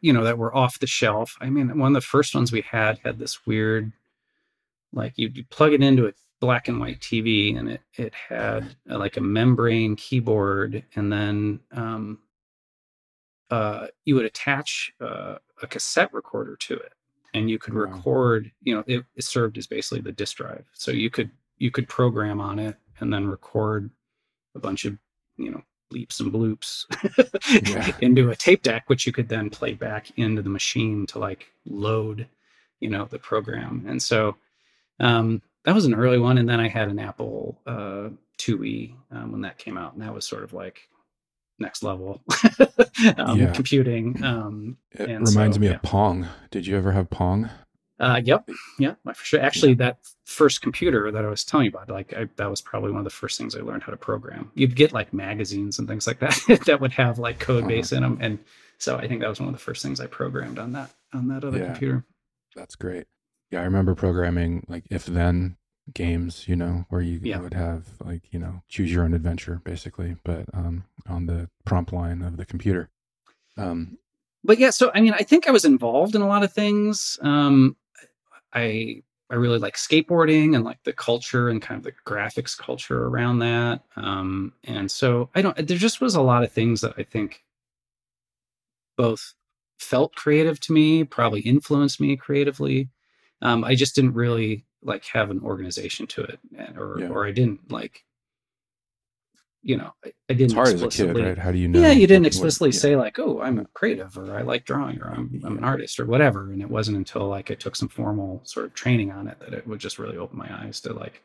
you 0.00 0.12
know 0.12 0.24
that 0.24 0.38
were 0.38 0.54
off 0.54 0.78
the 0.78 0.86
shelf. 0.86 1.36
I 1.40 1.50
mean, 1.50 1.78
one 1.78 1.88
of 1.88 1.94
the 1.94 2.06
first 2.06 2.34
ones 2.34 2.52
we 2.52 2.62
had 2.62 2.98
had 3.04 3.18
this 3.18 3.46
weird, 3.46 3.92
like 4.92 5.14
you 5.16 5.30
plug 5.50 5.72
it 5.72 5.82
into 5.82 6.06
a 6.06 6.12
black 6.40 6.68
and 6.68 6.80
white 6.80 7.00
TV, 7.00 7.58
and 7.58 7.70
it 7.70 7.80
it 7.94 8.14
had 8.14 8.76
a, 8.88 8.98
like 8.98 9.16
a 9.16 9.20
membrane 9.20 9.96
keyboard, 9.96 10.84
and 10.94 11.12
then 11.12 11.60
um, 11.72 12.20
uh, 13.50 13.88
you 14.04 14.14
would 14.14 14.26
attach 14.26 14.92
uh, 15.00 15.36
a 15.62 15.66
cassette 15.66 16.12
recorder 16.12 16.56
to 16.56 16.74
it, 16.74 16.92
and 17.34 17.50
you 17.50 17.58
could 17.58 17.74
record. 17.74 18.50
You 18.62 18.76
know, 18.76 18.84
it, 18.86 19.04
it 19.16 19.24
served 19.24 19.58
as 19.58 19.66
basically 19.66 20.00
the 20.00 20.12
disk 20.12 20.36
drive, 20.36 20.64
so 20.72 20.90
you 20.90 21.10
could 21.10 21.30
you 21.58 21.70
could 21.70 21.88
program 21.88 22.40
on 22.40 22.58
it 22.58 22.76
and 23.00 23.12
then 23.12 23.26
record 23.26 23.90
a 24.54 24.58
bunch 24.58 24.84
of 24.84 24.96
you 25.36 25.50
know 25.50 25.62
bleeps 25.92 26.20
and 26.20 26.32
bloops 26.32 26.84
yeah. 27.68 27.96
into 28.00 28.30
a 28.30 28.36
tape 28.36 28.62
deck, 28.62 28.84
which 28.88 29.06
you 29.06 29.12
could 29.12 29.28
then 29.28 29.50
play 29.50 29.74
back 29.74 30.10
into 30.16 30.42
the 30.42 30.50
machine 30.50 31.06
to 31.06 31.18
like 31.18 31.52
load, 31.66 32.26
you 32.80 32.88
know, 32.88 33.04
the 33.04 33.18
program. 33.18 33.84
And 33.86 34.02
so 34.02 34.36
um, 35.00 35.42
that 35.64 35.74
was 35.74 35.84
an 35.84 35.94
early 35.94 36.18
one. 36.18 36.38
And 36.38 36.48
then 36.48 36.60
I 36.60 36.68
had 36.68 36.88
an 36.88 36.98
Apple 36.98 37.60
uh, 37.66 38.10
IIe 38.38 38.94
um, 39.10 39.32
when 39.32 39.40
that 39.42 39.58
came 39.58 39.78
out, 39.78 39.94
and 39.94 40.02
that 40.02 40.14
was 40.14 40.26
sort 40.26 40.44
of 40.44 40.52
like 40.52 40.88
next 41.58 41.82
level 41.82 42.20
um, 43.16 43.40
yeah. 43.40 43.52
computing. 43.52 44.22
Um, 44.24 44.76
it 44.92 45.08
reminds 45.08 45.56
so, 45.56 45.60
me 45.60 45.68
yeah. 45.68 45.74
of 45.74 45.82
Pong. 45.82 46.26
Did 46.50 46.66
you 46.66 46.76
ever 46.76 46.92
have 46.92 47.10
Pong? 47.10 47.50
Uh, 48.00 48.20
yep, 48.24 48.48
yeah, 48.78 48.94
for 49.04 49.24
sure. 49.24 49.40
Actually, 49.40 49.70
yeah. 49.70 49.76
that 49.76 49.98
first 50.24 50.62
computer 50.62 51.12
that 51.12 51.24
I 51.24 51.28
was 51.28 51.44
telling 51.44 51.66
you 51.66 51.70
about, 51.70 51.88
like 51.88 52.12
I, 52.12 52.28
that 52.36 52.50
was 52.50 52.60
probably 52.60 52.90
one 52.90 52.98
of 52.98 53.04
the 53.04 53.10
first 53.10 53.38
things 53.38 53.54
I 53.54 53.60
learned 53.60 53.84
how 53.84 53.92
to 53.92 53.96
program. 53.96 54.50
You'd 54.54 54.74
get 54.74 54.92
like 54.92 55.12
magazines 55.12 55.78
and 55.78 55.86
things 55.86 56.06
like 56.06 56.18
that 56.18 56.38
that 56.66 56.80
would 56.80 56.92
have 56.92 57.18
like 57.18 57.38
code 57.38 57.64
uh-huh. 57.64 57.68
base 57.68 57.92
in 57.92 58.02
them, 58.02 58.18
and 58.20 58.38
so 58.78 58.96
I 58.96 59.06
think 59.06 59.20
that 59.20 59.28
was 59.28 59.38
one 59.38 59.48
of 59.48 59.54
the 59.54 59.60
first 59.60 59.82
things 59.82 60.00
I 60.00 60.06
programmed 60.06 60.58
on 60.58 60.72
that 60.72 60.90
on 61.12 61.28
that 61.28 61.44
other 61.44 61.58
yeah. 61.58 61.66
computer. 61.66 62.04
That's 62.56 62.74
great. 62.74 63.06
Yeah, 63.50 63.60
I 63.60 63.64
remember 63.64 63.94
programming 63.94 64.64
like 64.68 64.84
if 64.90 65.06
then 65.06 65.56
games, 65.92 66.48
you 66.48 66.56
know, 66.56 66.86
where 66.88 67.00
you 67.00 67.20
yeah. 67.22 67.38
would 67.38 67.54
have 67.54 67.86
like, 68.04 68.22
you 68.30 68.38
know, 68.38 68.62
choose 68.68 68.92
your 68.92 69.04
own 69.04 69.14
adventure 69.14 69.60
basically, 69.64 70.16
but 70.24 70.46
um, 70.54 70.84
on 71.08 71.26
the 71.26 71.48
prompt 71.64 71.92
line 71.92 72.22
of 72.22 72.36
the 72.36 72.46
computer. 72.46 72.90
Um, 73.56 73.98
but 74.42 74.58
yeah, 74.58 74.70
so 74.70 74.90
I 74.94 75.00
mean, 75.00 75.14
I 75.14 75.22
think 75.22 75.46
I 75.46 75.50
was 75.50 75.64
involved 75.64 76.14
in 76.14 76.22
a 76.22 76.26
lot 76.26 76.42
of 76.42 76.52
things. 76.52 77.18
Um, 77.22 77.76
I 78.54 79.02
I 79.30 79.36
really 79.36 79.58
like 79.58 79.76
skateboarding 79.76 80.54
and 80.54 80.64
like 80.64 80.82
the 80.84 80.92
culture 80.92 81.48
and 81.48 81.60
kind 81.60 81.78
of 81.78 81.84
the 81.84 81.92
graphics 82.06 82.56
culture 82.56 83.06
around 83.06 83.38
that. 83.40 83.82
Um, 83.96 84.52
and 84.64 84.90
so 84.90 85.30
I 85.34 85.42
don't. 85.42 85.56
There 85.56 85.78
just 85.78 86.00
was 86.00 86.14
a 86.14 86.22
lot 86.22 86.44
of 86.44 86.52
things 86.52 86.82
that 86.82 86.94
I 86.98 87.02
think 87.02 87.42
both 88.96 89.34
felt 89.78 90.14
creative 90.14 90.60
to 90.60 90.72
me, 90.72 91.04
probably 91.04 91.40
influenced 91.40 92.00
me 92.00 92.16
creatively. 92.16 92.90
Um, 93.42 93.64
I 93.64 93.74
just 93.74 93.94
didn't 93.94 94.14
really 94.14 94.64
like 94.82 95.04
have 95.06 95.30
an 95.30 95.40
organization 95.40 96.06
to 96.08 96.22
it, 96.22 96.38
or 96.76 97.00
yeah. 97.00 97.08
or 97.08 97.26
I 97.26 97.32
didn't 97.32 97.72
like, 97.72 98.04
you 99.64 99.78
know, 99.78 99.92
I, 100.04 100.12
I 100.28 100.34
didn't. 100.34 100.44
It's 100.44 100.52
hard 100.52 100.68
as 100.68 100.82
a 100.82 100.88
kid, 100.88 101.16
right? 101.16 101.38
How 101.38 101.50
do 101.50 101.58
you 101.58 101.68
know? 101.68 101.80
Yeah, 101.80 101.92
you 101.92 102.06
didn't 102.06 102.26
explicitly 102.26 102.68
what, 102.68 102.74
yeah. 102.74 102.80
say 102.80 102.96
like, 102.96 103.18
oh, 103.18 103.40
I'm 103.40 103.58
a 103.58 103.64
creative, 103.72 104.16
or 104.18 104.36
I 104.36 104.42
like 104.42 104.66
drawing, 104.66 105.00
or 105.00 105.10
I'm. 105.10 105.40
I'm 105.42 105.56
an 105.58 105.64
artist, 105.64 105.98
or 105.98 106.04
whatever. 106.04 106.52
And 106.52 106.60
it 106.60 106.70
wasn't 106.70 106.98
until 106.98 107.26
like 107.28 107.50
I 107.50 107.54
took 107.54 107.74
some 107.74 107.88
formal 107.88 108.42
sort 108.44 108.66
of 108.66 108.74
training 108.74 109.10
on 109.10 109.26
it 109.26 109.40
that 109.40 109.54
it 109.54 109.66
would 109.66 109.80
just 109.80 109.98
really 109.98 110.18
open 110.18 110.38
my 110.38 110.48
eyes 110.62 110.80
to 110.82 110.92
like 110.92 111.22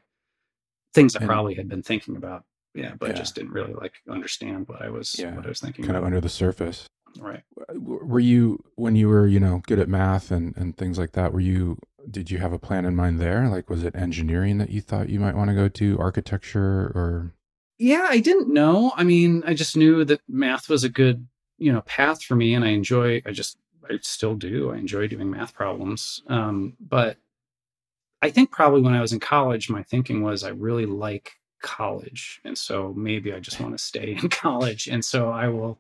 things 0.94 1.16
I 1.16 1.20
and, 1.20 1.28
probably 1.28 1.54
had 1.54 1.68
been 1.68 1.84
thinking 1.84 2.16
about. 2.16 2.46
Yeah, 2.74 2.94
but 2.98 3.16
just 3.16 3.36
didn't 3.36 3.52
really 3.52 3.74
like 3.74 3.94
understand 4.10 4.70
what 4.70 4.82
I 4.82 4.90
was 4.90 5.16
what 5.20 5.46
I 5.46 5.50
was 5.50 5.60
thinking. 5.60 5.84
Kind 5.84 5.98
about. 5.98 6.04
of 6.04 6.06
under 6.06 6.22
the 6.22 6.30
surface. 6.30 6.88
Right. 7.20 7.44
Were 7.74 8.20
you 8.20 8.64
when 8.76 8.96
you 8.96 9.10
were, 9.10 9.28
you 9.28 9.40
know, 9.40 9.62
good 9.68 9.80
at 9.80 9.90
math 9.90 10.32
and 10.32 10.56
and 10.56 10.78
things 10.78 10.98
like 10.98 11.12
that, 11.14 11.34
were 11.34 11.40
you 11.42 11.78
did 12.10 12.32
you 12.32 12.38
have 12.38 12.54
a 12.54 12.60
plan 12.60 12.86
in 12.86 12.96
mind 12.96 13.20
there? 13.20 13.50
Like 13.50 13.70
was 13.70 13.84
it 13.84 13.96
engineering 13.96 14.60
that 14.60 14.70
you 14.70 14.80
thought 14.80 15.10
you 15.10 15.20
might 15.20 15.36
want 15.36 15.50
to 15.50 15.56
go 15.56 15.68
to, 15.68 16.00
architecture 16.00 16.92
or 16.96 17.34
Yeah, 17.80 18.08
I 18.10 18.20
didn't 18.20 18.54
know. 18.54 18.92
I 18.96 19.04
mean, 19.04 19.42
I 19.46 19.54
just 19.54 19.78
knew 19.78 20.04
that 20.06 20.22
math 20.28 20.70
was 20.70 20.84
a 20.84 20.90
good, 20.90 21.26
you 21.58 21.72
know, 21.72 21.82
path 21.82 22.22
for 22.22 22.36
me 22.36 22.54
and 22.54 22.64
I 22.64 22.70
enjoy 22.70 23.22
I 23.26 23.32
just 23.32 23.58
I 23.90 23.98
still 24.02 24.36
do. 24.36 24.72
I 24.72 24.78
enjoy 24.78 25.08
doing 25.08 25.32
math 25.32 25.54
problems. 25.54 26.22
Um, 26.28 26.76
but 26.80 27.18
I 28.22 28.30
think 28.30 28.52
probably 28.52 28.82
when 28.82 28.94
I 28.94 29.02
was 29.02 29.14
in 29.14 29.20
college, 29.20 29.70
my 29.70 29.82
thinking 29.82 30.22
was 30.22 30.44
I 30.44 30.50
really 30.50 30.86
like 30.86 31.32
college. 31.62 32.42
And 32.44 32.58
so 32.58 32.94
maybe 32.96 33.34
I 33.34 33.40
just 33.40 33.60
want 33.60 33.74
to 33.74 33.84
stay 33.84 34.18
in 34.22 34.30
college. 34.30 34.88
And 34.88 35.04
so 35.04 35.30
I 35.30 35.48
will 35.48 35.80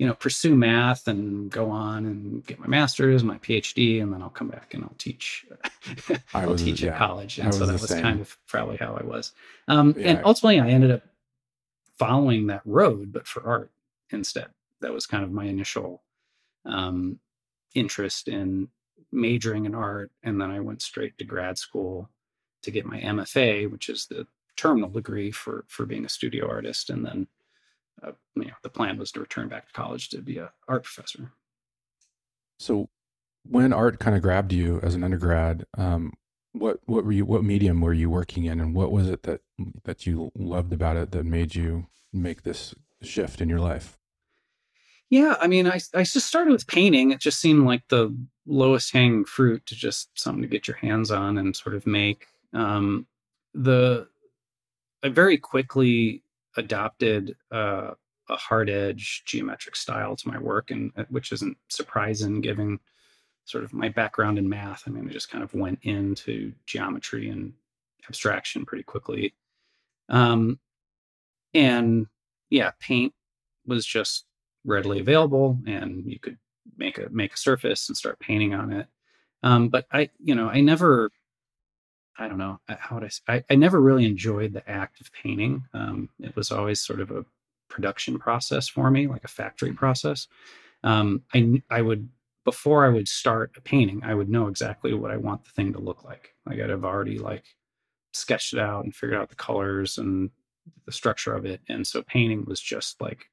you 0.00 0.06
know, 0.06 0.14
pursue 0.14 0.56
math 0.56 1.08
and 1.08 1.50
go 1.50 1.68
on 1.68 2.06
and 2.06 2.46
get 2.46 2.58
my 2.58 2.66
master's, 2.66 3.22
my 3.22 3.36
PhD, 3.36 4.02
and 4.02 4.10
then 4.10 4.22
I'll 4.22 4.30
come 4.30 4.48
back 4.48 4.72
and 4.72 4.82
I'll 4.82 4.94
teach. 4.96 5.44
I'll 6.32 6.52
was, 6.52 6.62
teach 6.62 6.80
yeah, 6.80 6.92
at 6.92 6.96
college, 6.96 7.38
and 7.38 7.54
so 7.54 7.66
that 7.66 7.74
was 7.74 7.90
same. 7.90 8.00
kind 8.00 8.18
of 8.18 8.34
probably 8.46 8.78
how 8.78 8.94
I 8.98 9.04
was. 9.04 9.32
Um, 9.68 9.94
yeah. 9.98 10.12
And 10.12 10.24
ultimately, 10.24 10.58
I 10.58 10.70
ended 10.70 10.90
up 10.90 11.02
following 12.00 12.46
that 12.46 12.62
road, 12.64 13.12
but 13.12 13.26
for 13.26 13.46
art 13.46 13.70
instead. 14.10 14.48
That 14.80 14.94
was 14.94 15.06
kind 15.06 15.22
of 15.22 15.30
my 15.30 15.44
initial 15.44 16.02
um, 16.64 17.18
interest 17.74 18.26
in 18.26 18.68
majoring 19.12 19.66
in 19.66 19.74
art, 19.74 20.10
and 20.22 20.40
then 20.40 20.50
I 20.50 20.60
went 20.60 20.80
straight 20.80 21.18
to 21.18 21.24
grad 21.24 21.58
school 21.58 22.08
to 22.62 22.70
get 22.70 22.86
my 22.86 22.98
MFA, 23.00 23.70
which 23.70 23.90
is 23.90 24.06
the 24.06 24.26
terminal 24.56 24.88
degree 24.88 25.30
for 25.30 25.66
for 25.68 25.84
being 25.84 26.06
a 26.06 26.08
studio 26.08 26.48
artist, 26.48 26.88
and 26.88 27.04
then 27.04 27.26
uh, 28.02 28.12
you 28.34 28.46
know, 28.46 28.54
the 28.62 28.70
plan 28.70 28.96
was 28.96 29.12
to 29.12 29.20
return 29.20 29.48
back 29.48 29.66
to 29.66 29.72
college 29.74 30.08
to 30.08 30.22
be 30.22 30.38
a 30.38 30.50
art 30.68 30.84
professor. 30.84 31.30
So, 32.58 32.88
when 33.44 33.74
art 33.74 33.98
kind 33.98 34.16
of 34.16 34.22
grabbed 34.22 34.54
you 34.54 34.80
as 34.82 34.94
an 34.94 35.04
undergrad, 35.04 35.66
um, 35.76 36.14
what 36.52 36.80
what 36.86 37.04
were 37.04 37.12
you 37.12 37.24
what 37.24 37.44
medium 37.44 37.80
were 37.80 37.92
you 37.92 38.10
working 38.10 38.44
in, 38.44 38.60
and 38.60 38.74
what 38.74 38.92
was 38.92 39.08
it 39.08 39.22
that 39.24 39.40
that 39.84 40.06
you 40.06 40.32
loved 40.34 40.72
about 40.72 40.96
it 40.96 41.12
that 41.12 41.24
made 41.24 41.54
you 41.54 41.86
make 42.12 42.42
this 42.42 42.74
shift 43.02 43.40
in 43.40 43.48
your 43.48 43.60
life? 43.60 43.98
Yeah, 45.10 45.36
I 45.40 45.46
mean, 45.46 45.66
I 45.66 45.80
I 45.94 46.04
just 46.04 46.26
started 46.26 46.52
with 46.52 46.66
painting. 46.66 47.10
It 47.10 47.20
just 47.20 47.40
seemed 47.40 47.66
like 47.66 47.82
the 47.88 48.16
lowest 48.46 48.92
hanging 48.92 49.24
fruit 49.24 49.64
to 49.66 49.74
just 49.74 50.10
something 50.18 50.42
to 50.42 50.48
get 50.48 50.66
your 50.66 50.76
hands 50.76 51.10
on 51.10 51.38
and 51.38 51.54
sort 51.54 51.74
of 51.74 51.86
make. 51.86 52.26
Um, 52.52 53.06
the 53.54 54.08
I 55.02 55.08
very 55.08 55.38
quickly 55.38 56.22
adopted 56.56 57.36
uh, 57.50 57.92
a 58.28 58.36
hard 58.36 58.70
edge 58.70 59.22
geometric 59.24 59.76
style 59.76 60.16
to 60.16 60.28
my 60.28 60.38
work, 60.38 60.70
and 60.70 60.92
uh, 60.96 61.04
which 61.10 61.32
isn't 61.32 61.56
surprising 61.68 62.40
given 62.40 62.78
sort 63.50 63.64
of 63.64 63.72
my 63.72 63.88
background 63.88 64.38
in 64.38 64.48
math. 64.48 64.84
I 64.86 64.90
mean, 64.90 65.08
I 65.08 65.12
just 65.12 65.30
kind 65.30 65.42
of 65.42 65.52
went 65.54 65.80
into 65.82 66.52
geometry 66.66 67.28
and 67.30 67.52
abstraction 68.08 68.64
pretty 68.64 68.84
quickly. 68.84 69.34
Um, 70.08 70.58
and 71.52 72.06
yeah, 72.48 72.70
paint 72.80 73.12
was 73.66 73.84
just 73.84 74.26
readily 74.64 75.00
available, 75.00 75.58
and 75.66 76.04
you 76.06 76.18
could 76.18 76.38
make 76.76 76.98
a 76.98 77.08
make 77.10 77.34
a 77.34 77.38
surface 77.38 77.88
and 77.88 77.96
start 77.96 78.20
painting 78.20 78.54
on 78.54 78.72
it. 78.72 78.86
Um, 79.42 79.68
but 79.68 79.86
I, 79.92 80.10
you 80.22 80.34
know, 80.34 80.48
I 80.48 80.60
never 80.60 81.10
I 82.18 82.28
don't 82.28 82.38
know 82.38 82.60
how 82.68 82.96
would 82.96 83.10
I, 83.28 83.34
I, 83.34 83.44
I 83.50 83.54
never 83.54 83.80
really 83.80 84.04
enjoyed 84.04 84.52
the 84.52 84.68
act 84.70 85.00
of 85.00 85.12
painting. 85.12 85.64
Um, 85.74 86.08
it 86.20 86.36
was 86.36 86.50
always 86.50 86.84
sort 86.84 87.00
of 87.00 87.10
a 87.10 87.24
production 87.68 88.18
process 88.18 88.68
for 88.68 88.90
me, 88.90 89.06
like 89.06 89.24
a 89.24 89.28
factory 89.28 89.72
process. 89.72 90.28
Um, 90.84 91.22
I 91.34 91.62
I 91.70 91.82
would 91.82 92.08
before 92.50 92.84
I 92.84 92.88
would 92.88 93.06
start 93.06 93.52
a 93.56 93.60
painting, 93.60 94.02
I 94.02 94.12
would 94.12 94.28
know 94.28 94.48
exactly 94.48 94.92
what 94.92 95.12
I 95.12 95.16
want 95.16 95.44
the 95.44 95.50
thing 95.50 95.72
to 95.72 95.78
look 95.78 96.02
like. 96.02 96.34
Like 96.44 96.58
I'd 96.58 96.70
have 96.70 96.84
already 96.84 97.16
like 97.16 97.44
sketched 98.12 98.54
it 98.54 98.58
out 98.58 98.82
and 98.82 98.92
figured 98.92 99.20
out 99.20 99.28
the 99.28 99.36
colors 99.36 99.98
and 99.98 100.30
the 100.84 100.90
structure 100.90 101.32
of 101.32 101.46
it. 101.46 101.60
And 101.68 101.86
so 101.86 102.02
painting 102.02 102.44
was 102.44 102.60
just 102.60 103.00
like 103.00 103.26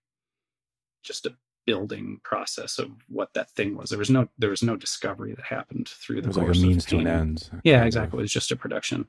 just 1.02 1.26
a 1.26 1.34
building 1.66 2.20
process 2.24 2.78
of 2.78 2.92
what 3.10 3.34
that 3.34 3.50
thing 3.50 3.76
was. 3.76 3.90
There 3.90 3.98
was 3.98 4.12
no 4.12 4.30
there 4.38 4.52
was 4.52 4.62
no 4.62 4.76
discovery 4.76 5.34
that 5.34 5.46
happened 5.46 5.90
through 5.90 6.22
the 6.22 6.26
it 6.26 6.28
was 6.28 6.38
course 6.38 6.58
like 6.58 6.66
a 6.66 6.68
means 6.68 6.86
to 6.86 7.00
an 7.00 7.08
end. 7.08 7.50
Yeah, 7.64 7.86
exactly. 7.86 8.20
It 8.20 8.22
was 8.22 8.32
just 8.32 8.52
a 8.52 8.56
production. 8.56 9.08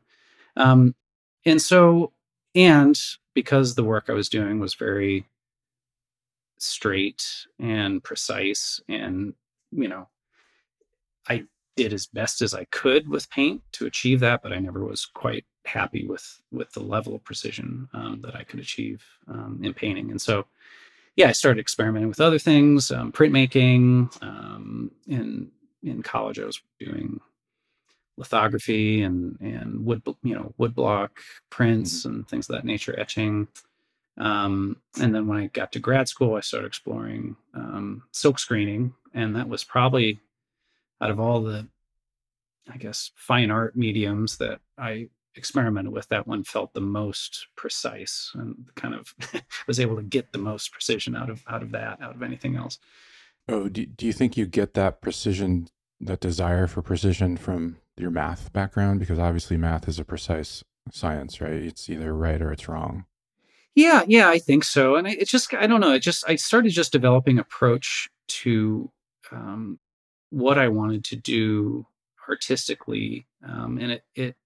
Um, 0.56 0.94
and 1.44 1.60
so 1.60 2.14
and 2.54 2.98
because 3.34 3.74
the 3.74 3.84
work 3.84 4.06
I 4.08 4.14
was 4.14 4.30
doing 4.30 4.58
was 4.58 4.72
very 4.72 5.26
straight 6.58 7.26
and 7.60 8.02
precise 8.02 8.80
and 8.88 9.34
you 9.70 9.88
know 9.88 10.08
I 11.28 11.44
did 11.76 11.92
as 11.92 12.06
best 12.06 12.42
as 12.42 12.54
I 12.54 12.64
could 12.64 13.08
with 13.08 13.30
paint 13.30 13.62
to 13.72 13.86
achieve 13.86 14.20
that, 14.20 14.42
but 14.42 14.52
I 14.52 14.58
never 14.58 14.84
was 14.84 15.06
quite 15.06 15.44
happy 15.64 16.06
with 16.06 16.40
with 16.50 16.72
the 16.72 16.82
level 16.82 17.14
of 17.14 17.24
precision 17.24 17.88
um, 17.94 18.20
that 18.22 18.34
I 18.34 18.42
could 18.42 18.60
achieve 18.60 19.04
um, 19.28 19.60
in 19.62 19.74
painting. 19.74 20.10
And 20.10 20.20
so 20.20 20.46
yeah, 21.16 21.28
I 21.28 21.32
started 21.32 21.60
experimenting 21.60 22.08
with 22.08 22.20
other 22.20 22.38
things, 22.38 22.92
um, 22.92 23.10
printmaking. 23.10 24.22
Um, 24.22 24.92
in 25.06 25.50
in 25.82 26.02
college, 26.02 26.38
I 26.38 26.44
was 26.44 26.60
doing 26.78 27.20
lithography 28.16 29.02
and 29.02 29.36
and 29.40 29.84
wood, 29.84 30.02
you 30.22 30.34
know, 30.34 30.54
woodblock 30.58 31.10
prints 31.50 32.00
mm-hmm. 32.00 32.08
and 32.08 32.28
things 32.28 32.48
of 32.48 32.56
that 32.56 32.64
nature, 32.64 32.98
etching. 32.98 33.48
Um, 34.18 34.76
and 35.00 35.14
then 35.14 35.26
when 35.26 35.38
I 35.38 35.46
got 35.46 35.72
to 35.72 35.78
grad 35.78 36.08
school, 36.08 36.34
I 36.34 36.40
started 36.40 36.66
exploring 36.66 37.36
um, 37.54 38.02
silk 38.12 38.38
screening, 38.38 38.94
and 39.14 39.36
that 39.36 39.48
was 39.48 39.64
probably 39.64 40.18
out 41.00 41.10
of 41.10 41.20
all 41.20 41.40
the, 41.42 41.66
I 42.72 42.76
guess, 42.76 43.12
fine 43.14 43.50
art 43.50 43.76
mediums 43.76 44.36
that 44.38 44.60
I 44.76 45.08
experimented 45.36 45.92
with, 45.92 46.08
that 46.08 46.26
one 46.26 46.42
felt 46.42 46.74
the 46.74 46.80
most 46.80 47.46
precise 47.56 48.32
and 48.34 48.56
kind 48.74 48.94
of 48.94 49.14
was 49.66 49.80
able 49.80 49.96
to 49.96 50.02
get 50.02 50.32
the 50.32 50.38
most 50.38 50.72
precision 50.72 51.14
out 51.16 51.30
of 51.30 51.42
out 51.48 51.62
of 51.62 51.70
that, 51.70 52.02
out 52.02 52.14
of 52.14 52.22
anything 52.22 52.56
else. 52.56 52.78
Oh, 53.48 53.68
do, 53.68 53.86
do 53.86 54.04
you 54.04 54.12
think 54.12 54.36
you 54.36 54.44
get 54.44 54.74
that 54.74 55.00
precision, 55.00 55.68
that 56.00 56.20
desire 56.20 56.66
for 56.66 56.82
precision 56.82 57.38
from 57.38 57.76
your 57.96 58.10
math 58.10 58.52
background? 58.52 59.00
Because 59.00 59.18
obviously 59.18 59.56
math 59.56 59.88
is 59.88 59.98
a 59.98 60.04
precise 60.04 60.62
science, 60.92 61.40
right? 61.40 61.52
It's 61.52 61.88
either 61.88 62.12
right 62.14 62.42
or 62.42 62.52
it's 62.52 62.68
wrong. 62.68 63.06
Yeah, 63.78 64.02
yeah, 64.08 64.28
I 64.28 64.40
think 64.40 64.64
so. 64.64 64.96
And 64.96 65.06
it 65.06 65.28
just, 65.28 65.54
I 65.54 65.68
don't 65.68 65.80
know, 65.80 65.92
it 65.92 66.00
just, 66.00 66.28
I 66.28 66.34
started 66.34 66.70
just 66.70 66.90
developing 66.90 67.38
approach 67.38 68.10
to 68.26 68.90
um, 69.30 69.78
what 70.30 70.58
I 70.58 70.66
wanted 70.66 71.04
to 71.04 71.16
do 71.16 71.86
artistically. 72.28 73.28
Um, 73.46 73.78
and 73.78 73.92
it, 73.92 74.02
it 74.16 74.36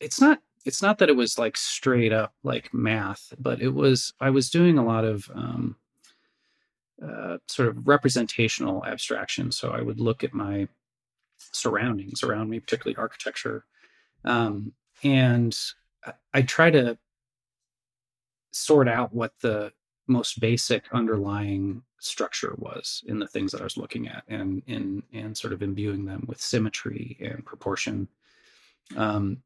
it's 0.00 0.22
not 0.22 0.38
it's 0.64 0.80
not 0.80 0.96
that 0.98 1.10
it 1.10 1.16
was 1.16 1.38
like 1.38 1.58
straight 1.58 2.14
up 2.14 2.32
like 2.42 2.72
math, 2.72 3.34
but 3.38 3.60
it 3.60 3.74
was 3.74 4.14
I 4.20 4.30
was 4.30 4.48
doing 4.48 4.78
a 4.78 4.84
lot 4.86 5.04
of 5.04 5.30
um, 5.34 5.76
uh, 7.06 7.36
sort 7.46 7.68
of 7.68 7.86
representational 7.86 8.86
abstraction. 8.86 9.52
So 9.52 9.70
I 9.70 9.82
would 9.82 10.00
look 10.00 10.24
at 10.24 10.32
my 10.32 10.66
surroundings 11.52 12.22
around 12.22 12.48
me, 12.48 12.58
particularly 12.58 12.96
architecture. 12.96 13.66
Um, 14.24 14.72
and 15.04 15.54
I 16.32 16.40
try 16.40 16.70
to 16.70 16.96
sort 18.50 18.88
out 18.88 19.14
what 19.14 19.32
the 19.40 19.72
most 20.06 20.40
basic 20.40 20.84
underlying 20.92 21.82
structure 22.00 22.54
was 22.58 23.02
in 23.06 23.18
the 23.18 23.26
things 23.26 23.52
that 23.52 23.60
I 23.60 23.64
was 23.64 23.76
looking 23.76 24.08
at 24.08 24.24
and 24.28 24.62
in 24.66 25.02
and 25.12 25.36
sort 25.36 25.52
of 25.52 25.62
imbuing 25.62 26.04
them 26.04 26.24
with 26.26 26.40
symmetry 26.40 27.16
and 27.20 27.44
proportion. 27.44 28.08
Um, 28.96 29.42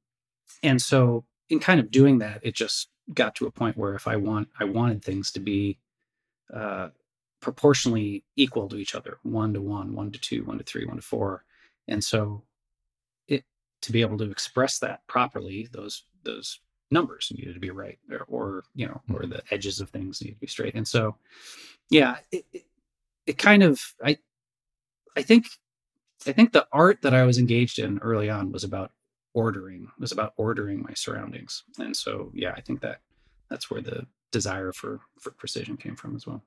and 0.63 0.81
so 0.81 1.25
in 1.49 1.59
kind 1.61 1.81
of 1.81 1.91
doing 1.91 2.19
that, 2.19 2.41
it 2.43 2.55
just 2.55 2.89
got 3.13 3.35
to 3.37 3.47
a 3.47 3.51
point 3.51 3.77
where 3.77 3.95
if 3.95 4.07
I 4.07 4.17
want 4.17 4.49
I 4.59 4.65
wanted 4.65 5.03
things 5.03 5.33
to 5.33 5.41
be 5.41 5.79
uh, 6.53 6.89
proportionally 7.41 8.25
equal 8.37 8.69
to 8.69 8.77
each 8.77 8.95
other, 8.95 9.19
one 9.23 9.53
to 9.55 9.61
one, 9.61 9.95
one 9.95 10.13
to 10.13 10.21
two, 10.21 10.45
one 10.45 10.59
to 10.59 10.65
three, 10.65 10.87
one 10.87 10.97
to 10.97 11.03
four. 11.03 11.45
And 11.89 12.03
so 12.05 12.45
it 13.27 13.45
to 13.83 13.93
be 13.93 14.03
able 14.03 14.19
to 14.19 14.31
express 14.31 14.79
that 14.79 15.07
properly, 15.09 15.69
those 15.73 16.05
those 16.23 16.61
numbers 16.93 17.33
needed 17.35 17.55
to 17.55 17.61
be 17.61 17.71
right 17.71 17.99
or, 18.11 18.25
or 18.29 18.65
you 18.75 18.87
know 18.87 19.01
or 19.13 19.23
hmm. 19.23 19.31
the 19.31 19.43
edges 19.51 19.81
of 19.81 19.91
things 19.91 20.23
need 20.23 20.33
to 20.33 20.41
be 20.41 20.47
straight. 20.47 20.75
And 20.75 20.87
so 20.87 21.17
yeah 21.91 22.17
it, 22.31 22.45
it, 22.53 22.65
it, 23.27 23.39
kind 23.39 23.63
of 23.63 23.81
i 24.05 24.17
i 25.17 25.23
think 25.23 25.47
i 26.27 26.33
think 26.33 26.53
the 26.53 26.67
art 26.73 27.03
that 27.03 27.15
i 27.15 27.25
was 27.25 27.39
engaged 27.39 27.79
in 27.79 27.99
early 27.99 28.31
on 28.31 28.53
was 28.53 28.65
about 28.65 28.93
ordering 29.35 29.89
was 29.99 30.13
about 30.13 30.35
ordering 30.37 30.83
my 30.83 30.95
surroundings. 30.95 31.65
And 31.79 31.97
so 31.97 32.31
yeah 32.35 32.53
i 32.57 32.61
think 32.61 32.81
that 32.83 33.01
that's 33.51 33.71
where 33.71 33.81
the 33.83 34.07
desire 34.31 34.73
for 34.73 35.01
for 35.21 35.31
precision 35.33 35.77
came 35.77 35.97
from 35.97 36.17
as 36.17 36.27
well 36.27 36.43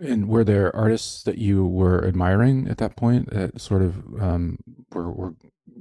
and 0.00 0.28
were 0.28 0.44
there 0.44 0.74
artists 0.74 1.22
that 1.24 1.38
you 1.38 1.64
were 1.66 2.06
admiring 2.06 2.68
at 2.68 2.78
that 2.78 2.96
point 2.96 3.30
that 3.30 3.60
sort 3.60 3.82
of 3.82 3.96
um, 4.20 4.58
were, 4.92 5.10
were 5.10 5.34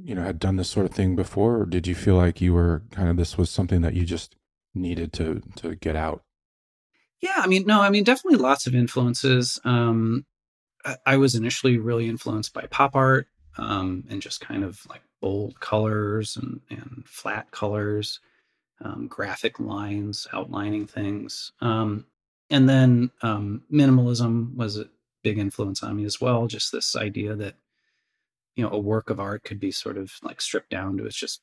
you 0.03 0.15
know 0.15 0.24
had 0.24 0.39
done 0.39 0.57
this 0.57 0.69
sort 0.69 0.85
of 0.85 0.93
thing 0.93 1.15
before? 1.15 1.62
Or 1.62 1.65
did 1.65 1.88
you 1.88 1.95
feel 1.95 2.15
like 2.15 2.41
you 2.41 2.53
were 2.53 2.83
kind 2.91 3.09
of 3.09 3.17
this 3.17 3.38
was 3.38 3.50
something 3.50 3.81
that 3.81 3.93
you 3.93 4.05
just 4.05 4.35
needed 4.74 5.13
to 5.13 5.41
to 5.57 5.75
get 5.75 5.95
out? 5.95 6.21
Yeah 7.21 7.38
i 7.38 7.47
mean 7.47 7.65
no 7.65 7.81
i 7.81 7.89
mean 7.89 8.03
definitely 8.03 8.39
lots 8.39 8.67
of 8.67 8.75
influences. 8.75 9.59
Um 9.63 10.25
i 11.05 11.17
was 11.17 11.33
initially 11.33 11.77
really 11.77 12.07
influenced 12.07 12.53
by 12.53 12.67
pop 12.69 12.95
art 12.95 13.27
um 13.57 14.03
and 14.09 14.21
just 14.21 14.41
kind 14.41 14.63
of 14.63 14.85
like 14.88 15.01
bold 15.21 15.59
colors 15.59 16.38
and 16.38 16.62
and 16.69 17.03
flat 17.07 17.50
colors 17.51 18.19
um, 18.81 19.07
graphic 19.07 19.59
lines 19.59 20.27
outlining 20.33 20.85
things. 20.85 21.53
Um 21.62 22.05
and 22.49 22.67
then 22.69 23.11
um 23.21 23.61
minimalism 23.71 24.55
was 24.55 24.77
a 24.77 24.85
big 25.23 25.37
influence 25.37 25.81
on 25.83 25.95
me 25.95 26.05
as 26.05 26.21
well 26.21 26.47
just 26.47 26.71
this 26.71 26.95
idea 26.95 27.35
that 27.35 27.55
you 28.55 28.63
know 28.63 28.71
a 28.71 28.79
work 28.79 29.09
of 29.09 29.19
art 29.19 29.43
could 29.43 29.59
be 29.59 29.71
sort 29.71 29.97
of 29.97 30.11
like 30.23 30.39
stripped 30.41 30.69
down 30.69 30.97
to 30.97 31.05
its 31.05 31.15
just 31.15 31.41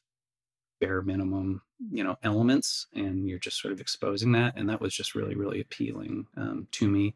bare 0.81 1.03
minimum 1.03 1.63
you 1.91 2.03
know 2.03 2.17
elements 2.23 2.87
and 2.95 3.29
you're 3.29 3.39
just 3.39 3.61
sort 3.61 3.73
of 3.73 3.81
exposing 3.81 4.33
that 4.33 4.57
and 4.57 4.69
that 4.69 4.81
was 4.81 4.95
just 4.95 5.15
really 5.15 5.35
really 5.35 5.61
appealing 5.61 6.27
um, 6.37 6.67
to 6.73 6.89
me. 6.89 7.15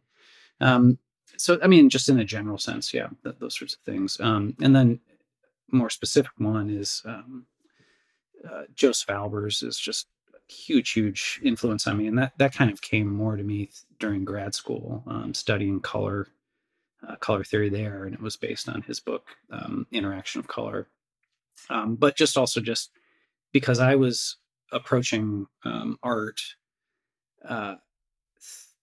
Um, 0.60 0.98
so 1.36 1.58
i 1.62 1.66
mean 1.66 1.90
just 1.90 2.08
in 2.08 2.20
a 2.20 2.24
general 2.24 2.56
sense 2.56 2.94
yeah 2.94 3.08
th- 3.24 3.36
those 3.40 3.58
sorts 3.58 3.74
of 3.74 3.80
things. 3.80 4.18
Um, 4.20 4.56
and 4.60 4.74
then 4.74 5.00
more 5.70 5.90
specific 5.90 6.30
one 6.38 6.70
is 6.70 7.02
um, 7.04 7.46
uh, 8.48 8.62
josef 8.74 9.08
albers 9.08 9.62
is 9.62 9.78
just 9.78 10.06
huge 10.48 10.92
huge 10.92 11.40
influence 11.42 11.86
on 11.86 11.96
me 11.96 12.06
and 12.06 12.18
that 12.18 12.32
that 12.38 12.54
kind 12.54 12.70
of 12.70 12.80
came 12.80 13.08
more 13.12 13.36
to 13.36 13.42
me 13.42 13.68
during 13.98 14.24
grad 14.24 14.54
school 14.54 15.02
um, 15.08 15.34
studying 15.34 15.80
color 15.80 16.28
uh, 17.06 17.16
color 17.16 17.44
theory 17.44 17.68
there, 17.68 18.04
and 18.04 18.14
it 18.14 18.20
was 18.20 18.36
based 18.36 18.68
on 18.68 18.82
his 18.82 19.00
book 19.00 19.26
um, 19.50 19.86
Interaction 19.92 20.40
of 20.40 20.48
Color. 20.48 20.88
Um, 21.70 21.96
but 21.96 22.16
just 22.16 22.36
also 22.36 22.60
just 22.60 22.90
because 23.52 23.78
I 23.78 23.94
was 23.94 24.36
approaching 24.72 25.46
um, 25.64 25.98
art, 26.02 26.40
uh, 27.48 27.76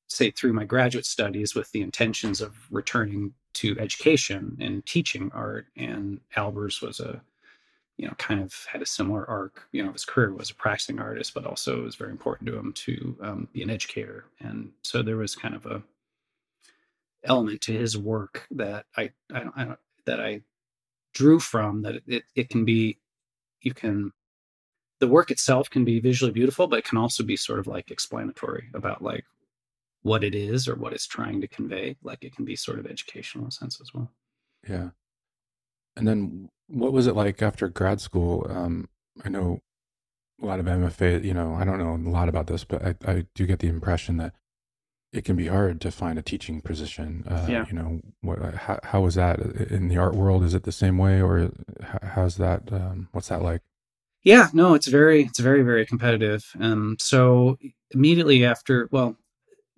say 0.07 0.31
through 0.31 0.53
my 0.53 0.65
graduate 0.65 1.05
studies, 1.05 1.55
with 1.55 1.71
the 1.71 1.81
intentions 1.81 2.41
of 2.41 2.55
returning 2.71 3.33
to 3.53 3.77
education 3.79 4.57
and 4.59 4.85
teaching 4.85 5.31
art, 5.33 5.67
and 5.75 6.19
Albers 6.35 6.81
was 6.81 6.99
a 6.99 7.21
you 7.97 8.07
know, 8.07 8.13
kind 8.17 8.41
of 8.41 8.53
had 8.71 8.81
a 8.81 8.87
similar 8.87 9.29
arc. 9.29 9.67
You 9.71 9.83
know, 9.83 9.91
his 9.91 10.05
career 10.05 10.33
was 10.33 10.49
a 10.49 10.55
practicing 10.55 10.99
artist, 10.99 11.33
but 11.33 11.45
also 11.45 11.79
it 11.79 11.83
was 11.83 11.95
very 11.95 12.11
important 12.11 12.47
to 12.49 12.57
him 12.57 12.73
to 12.73 13.17
um, 13.21 13.47
be 13.53 13.61
an 13.61 13.69
educator. 13.69 14.25
And 14.39 14.71
so 14.81 15.01
there 15.01 15.17
was 15.17 15.35
kind 15.35 15.55
of 15.55 15.65
a 15.65 15.83
element 17.23 17.61
to 17.61 17.73
his 17.73 17.97
work 17.97 18.47
that 18.51 18.85
I, 18.97 19.11
I, 19.33 19.39
don't, 19.39 19.57
I 19.57 19.75
that 20.05 20.19
I 20.19 20.41
drew 21.13 21.39
from 21.39 21.83
that 21.83 22.01
it, 22.07 22.23
it 22.35 22.49
can 22.49 22.65
be 22.65 22.97
you 23.61 23.73
can 23.73 24.11
the 24.99 25.07
work 25.07 25.31
itself 25.31 25.69
can 25.69 25.85
be 25.85 25.99
visually 25.99 26.31
beautiful 26.31 26.67
but 26.67 26.79
it 26.79 26.85
can 26.85 26.97
also 26.97 27.23
be 27.23 27.37
sort 27.37 27.59
of 27.59 27.67
like 27.67 27.91
explanatory 27.91 28.69
about 28.73 29.01
like 29.01 29.25
what 30.01 30.23
it 30.23 30.35
is 30.35 30.67
or 30.67 30.75
what 30.75 30.93
it's 30.93 31.07
trying 31.07 31.39
to 31.39 31.47
convey 31.47 31.95
like 32.03 32.23
it 32.23 32.35
can 32.35 32.45
be 32.45 32.55
sort 32.55 32.79
of 32.79 32.85
educational 32.85 33.45
in 33.45 33.49
a 33.49 33.51
sense 33.51 33.79
as 33.79 33.93
well 33.93 34.09
yeah 34.67 34.89
and 35.95 36.07
then 36.07 36.49
what 36.73 36.91
was 36.91 37.07
it 37.07 37.15
like 37.15 37.41
after 37.41 37.67
grad 37.67 38.01
school 38.01 38.45
um 38.49 38.87
i 39.23 39.29
know 39.29 39.59
a 40.41 40.45
lot 40.45 40.59
of 40.59 40.65
mfa 40.65 41.23
you 41.23 41.33
know 41.33 41.55
i 41.55 41.63
don't 41.63 41.77
know 41.77 41.95
a 41.95 42.11
lot 42.11 42.29
about 42.29 42.47
this 42.47 42.63
but 42.63 42.83
i, 42.83 42.95
I 43.05 43.25
do 43.35 43.45
get 43.45 43.59
the 43.59 43.67
impression 43.67 44.17
that 44.17 44.33
it 45.13 45.23
can 45.23 45.35
be 45.35 45.47
hard 45.47 45.79
to 45.81 45.91
find 45.91 46.17
a 46.17 46.23
teaching 46.23 46.59
position. 46.59 47.23
Uh, 47.29 47.45
yeah. 47.47 47.65
You 47.69 47.73
know, 47.73 48.01
what, 48.21 48.41
uh, 48.41 48.51
how, 48.51 48.79
how 48.83 49.01
was 49.01 49.13
that 49.15 49.39
in 49.39 49.87
the 49.87 49.97
art 49.97 50.15
world? 50.15 50.43
Is 50.43 50.55
it 50.55 50.63
the 50.63 50.71
same 50.71 50.97
way, 50.97 51.21
or 51.21 51.51
how's 52.01 52.37
that? 52.37 52.73
Um, 52.73 53.09
what's 53.11 53.27
that 53.27 53.43
like? 53.43 53.61
Yeah, 54.23 54.47
no, 54.53 54.73
it's 54.73 54.87
very, 54.87 55.23
it's 55.25 55.39
very, 55.39 55.61
very 55.61 55.85
competitive. 55.85 56.43
Um, 56.59 56.97
so 56.99 57.57
immediately 57.91 58.43
after, 58.43 58.89
well, 58.91 59.15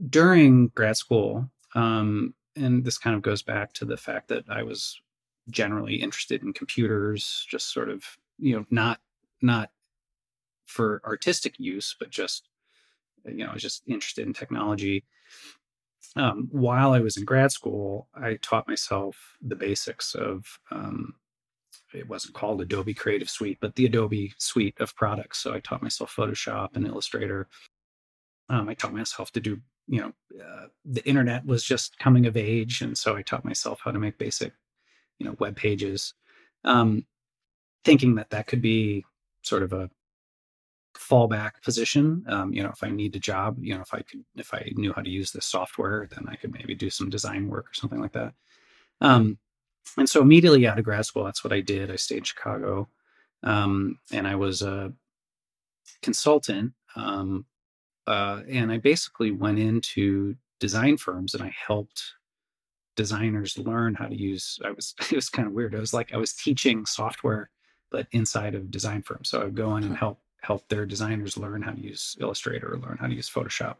during 0.09 0.67
grad 0.69 0.95
school, 0.95 1.49
um, 1.73 2.33
and 2.55 2.85
this 2.85 2.97
kind 2.97 3.15
of 3.15 3.21
goes 3.21 3.41
back 3.41 3.73
to 3.73 3.85
the 3.85 3.97
fact 3.97 4.29
that 4.29 4.45
I 4.49 4.63
was 4.63 5.01
generally 5.49 5.95
interested 5.95 6.43
in 6.43 6.53
computers, 6.53 7.45
just 7.49 7.73
sort 7.73 7.89
of, 7.89 8.03
you 8.39 8.55
know, 8.55 8.65
not 8.69 8.99
not 9.41 9.71
for 10.65 11.01
artistic 11.05 11.55
use, 11.59 11.95
but 11.99 12.09
just 12.09 12.49
you 13.25 13.43
know, 13.43 13.51
I 13.51 13.53
was 13.53 13.61
just 13.61 13.83
interested 13.87 14.27
in 14.27 14.33
technology. 14.33 15.03
Um, 16.15 16.47
while 16.51 16.93
I 16.93 16.99
was 16.99 17.17
in 17.17 17.25
grad 17.25 17.51
school, 17.51 18.07
I 18.15 18.37
taught 18.41 18.67
myself 18.67 19.35
the 19.41 19.55
basics 19.55 20.15
of 20.15 20.59
um, 20.71 21.15
it 21.93 22.07
wasn't 22.07 22.35
called 22.35 22.61
Adobe 22.61 22.93
Creative 22.93 23.29
Suite, 23.29 23.57
but 23.61 23.75
the 23.75 23.85
Adobe 23.85 24.33
suite 24.37 24.79
of 24.79 24.95
products. 24.95 25.39
So 25.39 25.53
I 25.53 25.59
taught 25.59 25.81
myself 25.81 26.13
Photoshop 26.15 26.75
and 26.75 26.85
Illustrator. 26.85 27.47
Um, 28.49 28.69
I 28.69 28.73
taught 28.73 28.93
myself 28.93 29.31
to 29.31 29.39
do, 29.39 29.59
you 29.87 30.01
know, 30.01 30.13
uh, 30.41 30.67
the 30.83 31.05
internet 31.07 31.45
was 31.45 31.63
just 31.63 31.97
coming 31.97 32.25
of 32.25 32.37
age, 32.37 32.81
and 32.81 32.97
so 32.97 33.15
I 33.15 33.21
taught 33.21 33.45
myself 33.45 33.81
how 33.83 33.91
to 33.91 33.99
make 33.99 34.17
basic, 34.17 34.53
you 35.19 35.25
know, 35.25 35.35
web 35.39 35.55
pages, 35.55 36.13
um, 36.63 37.05
thinking 37.83 38.15
that 38.15 38.29
that 38.31 38.47
could 38.47 38.61
be 38.61 39.05
sort 39.41 39.63
of 39.63 39.73
a 39.73 39.89
fallback 40.97 41.61
position. 41.63 42.23
Um, 42.27 42.53
you 42.53 42.63
know, 42.63 42.69
if 42.69 42.83
I 42.83 42.89
need 42.89 43.15
a 43.15 43.19
job, 43.19 43.57
you 43.59 43.75
know, 43.75 43.81
if 43.81 43.93
I 43.93 44.01
could, 44.01 44.23
if 44.35 44.53
I 44.53 44.71
knew 44.75 44.93
how 44.93 45.01
to 45.01 45.09
use 45.09 45.31
this 45.31 45.45
software, 45.45 46.07
then 46.11 46.25
I 46.27 46.35
could 46.35 46.53
maybe 46.53 46.75
do 46.75 46.89
some 46.89 47.09
design 47.09 47.47
work 47.47 47.69
or 47.69 47.73
something 47.73 47.99
like 47.99 48.13
that. 48.13 48.33
Um, 49.01 49.37
and 49.97 50.09
so 50.09 50.21
immediately 50.21 50.65
out 50.67 50.79
of 50.79 50.85
grad 50.85 51.05
school, 51.05 51.25
that's 51.25 51.43
what 51.43 51.53
I 51.53 51.61
did. 51.61 51.91
I 51.91 51.95
stayed 51.95 52.19
in 52.19 52.23
Chicago, 52.23 52.89
um, 53.43 53.99
and 54.11 54.27
I 54.27 54.35
was 54.35 54.61
a 54.61 54.93
consultant. 56.01 56.73
Um, 56.95 57.45
uh, 58.07 58.41
and 58.49 58.71
I 58.71 58.77
basically 58.77 59.31
went 59.31 59.59
into 59.59 60.35
design 60.59 60.97
firms 60.97 61.33
and 61.33 61.43
I 61.43 61.53
helped 61.67 62.03
designers 62.95 63.57
learn 63.57 63.93
how 63.93 64.07
to 64.07 64.15
use. 64.15 64.59
I 64.63 64.71
was 64.71 64.93
it 65.11 65.15
was 65.15 65.29
kind 65.29 65.47
of 65.47 65.53
weird. 65.53 65.73
It 65.73 65.79
was 65.79 65.93
like 65.93 66.13
I 66.13 66.17
was 66.17 66.33
teaching 66.33 66.85
software, 66.85 67.49
but 67.91 68.07
inside 68.11 68.55
of 68.55 68.71
design 68.71 69.01
firms. 69.01 69.29
So 69.29 69.43
I'd 69.43 69.55
go 69.55 69.75
in 69.75 69.83
and 69.83 69.95
help 69.95 70.19
help 70.41 70.67
their 70.69 70.85
designers 70.85 71.37
learn 71.37 71.61
how 71.61 71.71
to 71.71 71.81
use 71.81 72.15
Illustrator 72.19 72.73
or 72.73 72.77
learn 72.77 72.97
how 72.99 73.07
to 73.07 73.15
use 73.15 73.29
Photoshop 73.29 73.77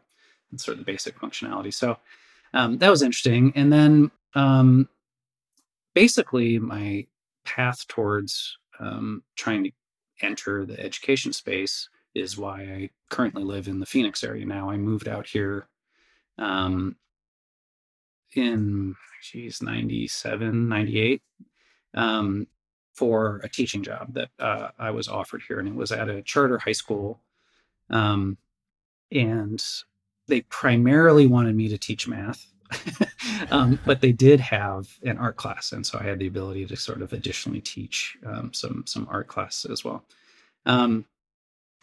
and 0.50 0.60
sort 0.60 0.78
of 0.78 0.84
the 0.84 0.92
basic 0.92 1.18
functionality. 1.18 1.72
So 1.72 1.96
um, 2.54 2.78
that 2.78 2.90
was 2.90 3.02
interesting. 3.02 3.52
And 3.54 3.72
then 3.72 4.10
um, 4.34 4.88
basically, 5.94 6.58
my 6.58 7.06
path 7.44 7.86
towards 7.88 8.58
um, 8.80 9.22
trying 9.36 9.64
to 9.64 9.70
enter 10.22 10.64
the 10.64 10.78
education 10.80 11.32
space 11.32 11.88
is 12.14 12.36
why 12.36 12.62
I 12.62 12.90
currently 13.10 13.44
live 13.44 13.68
in 13.68 13.78
the 13.78 13.86
Phoenix 13.86 14.24
area 14.24 14.44
now. 14.44 14.70
I 14.70 14.76
moved 14.76 15.06
out 15.06 15.26
here 15.26 15.68
um, 16.38 16.96
in, 18.36 18.94
geez, 19.22 19.62
97, 19.62 20.68
98. 20.68 21.22
Um, 21.94 22.46
for 22.96 23.42
a 23.44 23.48
teaching 23.48 23.82
job 23.82 24.14
that 24.14 24.30
uh, 24.38 24.70
I 24.78 24.90
was 24.90 25.06
offered 25.06 25.42
here, 25.46 25.58
and 25.58 25.68
it 25.68 25.74
was 25.74 25.92
at 25.92 26.08
a 26.08 26.22
charter 26.22 26.58
high 26.58 26.72
school. 26.72 27.20
Um, 27.90 28.38
and 29.12 29.62
they 30.26 30.40
primarily 30.42 31.26
wanted 31.26 31.54
me 31.54 31.68
to 31.68 31.78
teach 31.78 32.08
math. 32.08 32.46
um, 33.50 33.78
but 33.84 34.00
they 34.00 34.12
did 34.12 34.40
have 34.40 34.88
an 35.04 35.18
art 35.18 35.36
class, 35.36 35.70
and 35.72 35.86
so 35.86 35.98
I 36.00 36.04
had 36.04 36.18
the 36.18 36.26
ability 36.26 36.66
to 36.66 36.76
sort 36.76 37.00
of 37.00 37.12
additionally 37.12 37.60
teach 37.60 38.16
um, 38.26 38.52
some 38.52 38.82
some 38.86 39.06
art 39.08 39.28
class 39.28 39.64
as 39.66 39.84
well. 39.84 40.04
Um, 40.64 41.04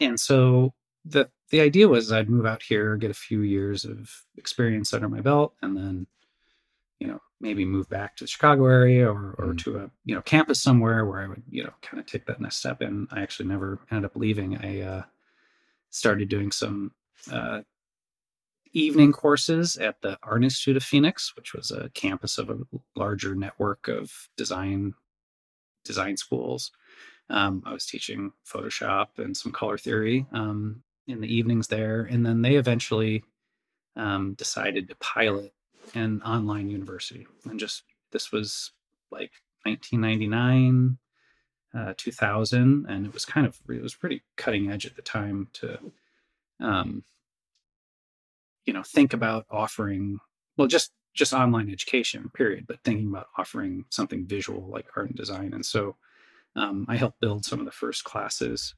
and 0.00 0.20
so 0.20 0.74
the 1.06 1.30
the 1.50 1.60
idea 1.60 1.88
was 1.88 2.12
I'd 2.12 2.28
move 2.28 2.44
out 2.44 2.62
here, 2.62 2.96
get 2.96 3.10
a 3.10 3.14
few 3.14 3.40
years 3.40 3.86
of 3.86 4.10
experience 4.36 4.92
under 4.92 5.08
my 5.08 5.20
belt, 5.20 5.54
and 5.62 5.74
then 5.74 6.06
you 7.04 7.10
know 7.10 7.20
maybe 7.38 7.66
move 7.66 7.86
back 7.90 8.16
to 8.16 8.24
the 8.24 8.28
Chicago 8.28 8.64
area 8.64 9.06
or 9.06 9.34
or 9.38 9.52
mm. 9.52 9.58
to 9.58 9.76
a 9.76 9.90
you 10.06 10.14
know 10.14 10.22
campus 10.22 10.62
somewhere 10.62 11.04
where 11.04 11.20
I 11.20 11.26
would 11.26 11.42
you 11.50 11.62
know 11.62 11.72
kind 11.82 12.00
of 12.00 12.06
take 12.06 12.24
that 12.26 12.40
next 12.40 12.56
step. 12.56 12.80
And 12.80 13.06
I 13.12 13.20
actually 13.20 13.50
never 13.50 13.78
ended 13.90 14.06
up 14.06 14.16
leaving. 14.16 14.56
I 14.56 14.80
uh, 14.80 15.02
started 15.90 16.30
doing 16.30 16.50
some 16.50 16.92
uh, 17.30 17.60
evening 18.72 19.12
courses 19.12 19.76
at 19.76 20.00
the 20.00 20.18
Art 20.22 20.44
Institute 20.44 20.78
of 20.78 20.82
Phoenix, 20.82 21.36
which 21.36 21.52
was 21.52 21.70
a 21.70 21.90
campus 21.90 22.38
of 22.38 22.48
a 22.48 22.58
larger 22.96 23.34
network 23.34 23.86
of 23.88 24.10
design 24.38 24.94
design 25.84 26.16
schools. 26.16 26.72
Um, 27.28 27.62
I 27.66 27.74
was 27.74 27.84
teaching 27.84 28.32
Photoshop 28.50 29.18
and 29.18 29.36
some 29.36 29.52
color 29.52 29.76
theory 29.76 30.24
um, 30.32 30.82
in 31.06 31.20
the 31.20 31.28
evenings 31.28 31.68
there, 31.68 32.04
and 32.04 32.24
then 32.24 32.40
they 32.40 32.56
eventually 32.56 33.24
um, 33.94 34.32
decided 34.38 34.88
to 34.88 34.94
pilot 34.96 35.52
an 35.94 36.22
online 36.22 36.70
university, 36.70 37.26
and 37.44 37.58
just 37.58 37.82
this 38.10 38.32
was 38.32 38.72
like 39.10 39.32
1999, 39.64 40.98
uh, 41.74 41.94
2000, 41.96 42.86
and 42.88 43.06
it 43.06 43.12
was 43.12 43.24
kind 43.24 43.46
of 43.46 43.58
it 43.68 43.82
was 43.82 43.94
pretty 43.94 44.22
cutting 44.36 44.70
edge 44.70 44.86
at 44.86 44.96
the 44.96 45.02
time 45.02 45.48
to 45.54 45.78
um, 46.60 47.04
you 48.64 48.72
know 48.72 48.82
think 48.82 49.12
about 49.12 49.46
offering 49.50 50.18
well 50.56 50.68
just 50.68 50.92
just 51.14 51.32
online 51.32 51.70
education 51.70 52.30
period 52.34 52.66
but 52.66 52.82
thinking 52.82 53.06
about 53.06 53.28
offering 53.38 53.84
something 53.90 54.26
visual 54.26 54.68
like 54.68 54.86
art 54.96 55.08
and 55.08 55.16
design. 55.16 55.52
And 55.52 55.64
so 55.64 55.96
um, 56.56 56.86
i 56.88 56.96
helped 56.96 57.20
build 57.20 57.44
some 57.44 57.58
of 57.58 57.66
the 57.66 57.72
first 57.72 58.04
classes 58.04 58.74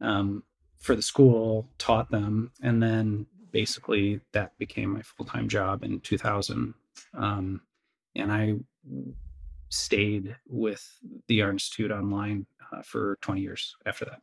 um, 0.00 0.42
for 0.78 0.94
the 0.94 1.02
school 1.02 1.68
taught 1.78 2.10
them 2.10 2.52
and 2.62 2.82
then 2.82 3.26
basically 3.54 4.20
that 4.32 4.58
became 4.58 4.90
my 4.90 5.00
full-time 5.00 5.48
job 5.48 5.84
in 5.84 6.00
2000 6.00 6.74
um, 7.16 7.60
and 8.16 8.32
i 8.32 8.54
stayed 9.68 10.36
with 10.48 10.84
the 11.28 11.40
art 11.40 11.52
institute 11.54 11.92
online 11.92 12.44
uh, 12.72 12.82
for 12.82 13.16
20 13.22 13.40
years 13.40 13.76
after 13.86 14.04
that 14.04 14.20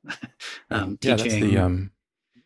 um, 0.72 1.00
yeah, 1.02 1.16
teaching, 1.16 1.40
that's 1.42 1.52
the 1.52 1.58
um, 1.58 1.92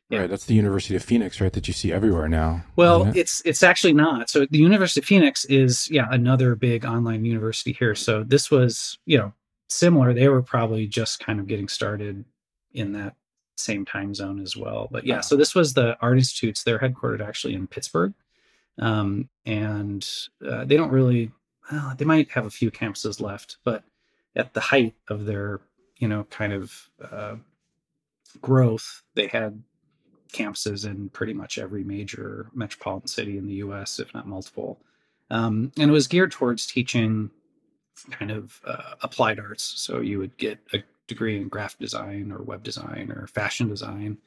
yeah. 0.10 0.20
Right, 0.20 0.30
that's 0.30 0.46
the 0.46 0.54
University 0.54 0.96
of 0.96 1.04
Phoenix, 1.04 1.42
right? 1.42 1.52
That 1.52 1.68
you 1.68 1.74
see 1.74 1.92
everywhere 1.92 2.30
now. 2.30 2.64
Well, 2.76 3.08
it? 3.08 3.18
it's 3.18 3.42
it's 3.44 3.64
actually 3.64 3.94
not. 3.94 4.30
So 4.30 4.46
the 4.46 4.60
University 4.60 5.00
of 5.00 5.06
Phoenix 5.06 5.46
is 5.46 5.90
yeah 5.90 6.06
another 6.12 6.54
big 6.54 6.86
online 6.86 7.26
university 7.26 7.74
here. 7.74 7.96
So 7.96 8.24
this 8.24 8.52
was 8.52 9.00
you 9.08 9.18
know 9.18 9.34
similar. 9.68 10.14
They 10.14 10.30
were 10.30 10.44
probably 10.44 10.86
just 10.86 11.26
kind 11.26 11.40
of 11.40 11.48
getting 11.48 11.68
started 11.68 12.24
in 12.72 12.92
that 12.92 13.16
same 13.56 13.86
time 13.86 14.14
zone 14.14 14.40
as 14.42 14.56
well. 14.56 14.88
But 14.92 15.06
yeah, 15.06 15.22
so 15.22 15.36
this 15.36 15.56
was 15.56 15.74
the 15.74 15.98
Art 16.02 16.18
Institutes. 16.18 16.64
They're 16.64 16.80
headquartered 16.80 17.26
actually 17.26 17.54
in 17.54 17.68
Pittsburgh, 17.68 18.14
um, 18.80 19.30
and 19.46 20.08
uh, 20.48 20.66
they 20.66 20.78
don't 20.78 20.92
really. 20.92 21.32
Well, 21.72 21.96
they 21.98 22.06
might 22.06 22.30
have 22.32 22.46
a 22.46 22.52
few 22.52 22.70
campuses 22.70 23.20
left, 23.20 23.58
but 23.64 23.84
at 24.36 24.54
the 24.54 24.60
height 24.60 24.96
of 25.08 25.26
their 25.26 25.62
you 25.98 26.08
know 26.08 26.26
kind 26.26 26.54
of 26.54 26.90
uh, 27.12 27.36
growth, 28.42 29.02
they 29.16 29.28
had 29.28 29.64
campuses 30.32 30.86
in 30.86 31.10
pretty 31.10 31.34
much 31.34 31.58
every 31.58 31.84
major 31.84 32.48
metropolitan 32.54 33.08
city 33.08 33.38
in 33.38 33.48
the 33.48 33.56
US, 33.56 34.00
if 34.00 34.14
not 34.14 34.28
multiple. 34.28 34.80
Um, 35.30 35.72
and 35.78 35.90
it 35.90 35.94
was 35.94 36.08
geared 36.08 36.32
towards 36.32 36.68
teaching 36.68 37.32
kind 38.12 38.32
of 38.32 38.60
uh, 38.66 38.96
applied 39.02 39.40
arts. 39.40 39.64
So 39.64 40.02
you 40.02 40.20
would 40.20 40.38
get 40.38 40.60
a 40.74 40.84
degree 41.08 41.38
in 41.38 41.48
graphic 41.48 41.80
design 41.80 42.32
or 42.32 42.42
web 42.42 42.64
design 42.64 43.12
or 43.16 43.28
fashion 43.28 43.68
design, 43.68 44.18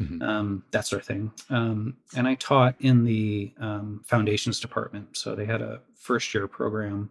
mm-hmm. 0.00 0.22
um, 0.22 0.64
that 0.70 0.86
sort 0.86 1.02
of 1.02 1.06
thing. 1.06 1.32
Um, 1.50 1.96
and 2.16 2.28
I 2.28 2.34
taught 2.36 2.74
in 2.80 3.04
the 3.04 3.52
um, 3.58 4.02
foundations 4.04 4.60
department. 4.60 5.16
So 5.16 5.34
they 5.34 5.46
had 5.46 5.62
a 5.62 5.80
first 5.94 6.32
year 6.34 6.46
program 6.46 7.10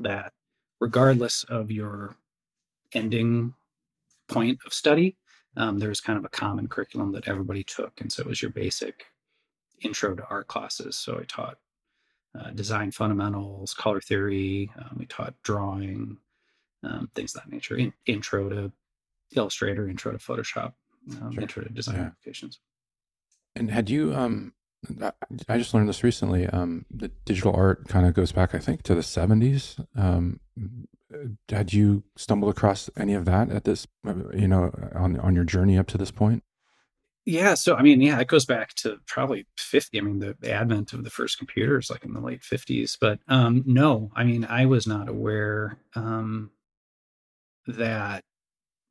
that, 0.00 0.32
regardless 0.80 1.44
of 1.44 1.70
your 1.70 2.16
ending 2.92 3.54
point 4.28 4.58
of 4.66 4.72
study, 4.72 5.16
um, 5.56 5.78
there 5.78 5.88
was 5.88 6.00
kind 6.00 6.18
of 6.18 6.24
a 6.24 6.28
common 6.28 6.68
curriculum 6.68 7.12
that 7.12 7.28
everybody 7.28 7.64
took. 7.64 8.00
And 8.00 8.12
so 8.12 8.22
it 8.22 8.28
was 8.28 8.40
your 8.40 8.50
basic 8.50 9.06
intro 9.80 10.14
to 10.14 10.26
art 10.28 10.46
classes. 10.46 10.96
So 10.96 11.18
I 11.18 11.24
taught 11.24 11.58
uh, 12.38 12.50
design 12.50 12.90
fundamentals, 12.90 13.74
color 13.74 14.00
theory, 14.00 14.70
um, 14.78 14.96
we 14.98 15.06
taught 15.06 15.34
drawing, 15.42 16.18
um, 16.82 17.10
things 17.14 17.34
of 17.34 17.42
that 17.42 17.52
nature, 17.52 17.76
in, 17.76 17.92
intro 18.06 18.48
to 18.48 18.72
Illustrator, 19.34 19.88
intro 19.88 20.12
to 20.12 20.18
Photoshop, 20.18 20.72
um, 21.20 21.32
sure. 21.32 21.42
intro 21.42 21.62
to 21.62 21.68
design 21.68 21.96
yeah. 21.96 22.02
applications. 22.06 22.60
And 23.54 23.70
had 23.70 23.90
you, 23.90 24.14
um, 24.14 24.54
I 25.48 25.58
just 25.58 25.74
learned 25.74 25.88
this 25.88 26.04
recently. 26.04 26.46
Um, 26.46 26.86
the 26.90 27.08
digital 27.24 27.54
art 27.54 27.88
kind 27.88 28.06
of 28.06 28.14
goes 28.14 28.32
back, 28.32 28.54
I 28.54 28.58
think, 28.58 28.82
to 28.84 28.94
the 28.94 29.00
70s. 29.00 29.84
Um, 29.96 30.40
had 31.48 31.72
you 31.72 32.04
stumbled 32.16 32.50
across 32.50 32.90
any 32.96 33.14
of 33.14 33.24
that 33.24 33.50
at 33.50 33.64
this 33.64 33.86
you 34.34 34.48
know 34.48 34.70
on 34.94 35.18
on 35.20 35.34
your 35.34 35.44
journey 35.44 35.78
up 35.78 35.86
to 35.86 35.96
this 35.96 36.10
point 36.10 36.42
yeah 37.24 37.54
so 37.54 37.74
i 37.76 37.82
mean 37.82 38.00
yeah 38.00 38.18
it 38.20 38.28
goes 38.28 38.44
back 38.44 38.74
to 38.74 38.98
probably 39.06 39.46
50 39.56 39.98
i 39.98 40.02
mean 40.02 40.18
the 40.18 40.50
advent 40.50 40.92
of 40.92 41.04
the 41.04 41.10
first 41.10 41.38
computers 41.38 41.90
like 41.90 42.04
in 42.04 42.12
the 42.12 42.20
late 42.20 42.42
50s 42.42 42.96
but 43.00 43.20
um 43.28 43.62
no 43.66 44.10
i 44.14 44.24
mean 44.24 44.44
i 44.44 44.66
was 44.66 44.86
not 44.86 45.08
aware 45.08 45.78
um 45.94 46.50
that 47.68 48.24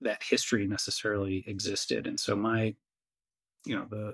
that 0.02 0.24
history 0.24 0.68
necessarily 0.68 1.44
existed 1.48 2.08
and 2.08 2.20
so 2.20 2.36
my 2.36 2.74
you 3.66 3.76
know 3.76 3.86
the 3.90 4.14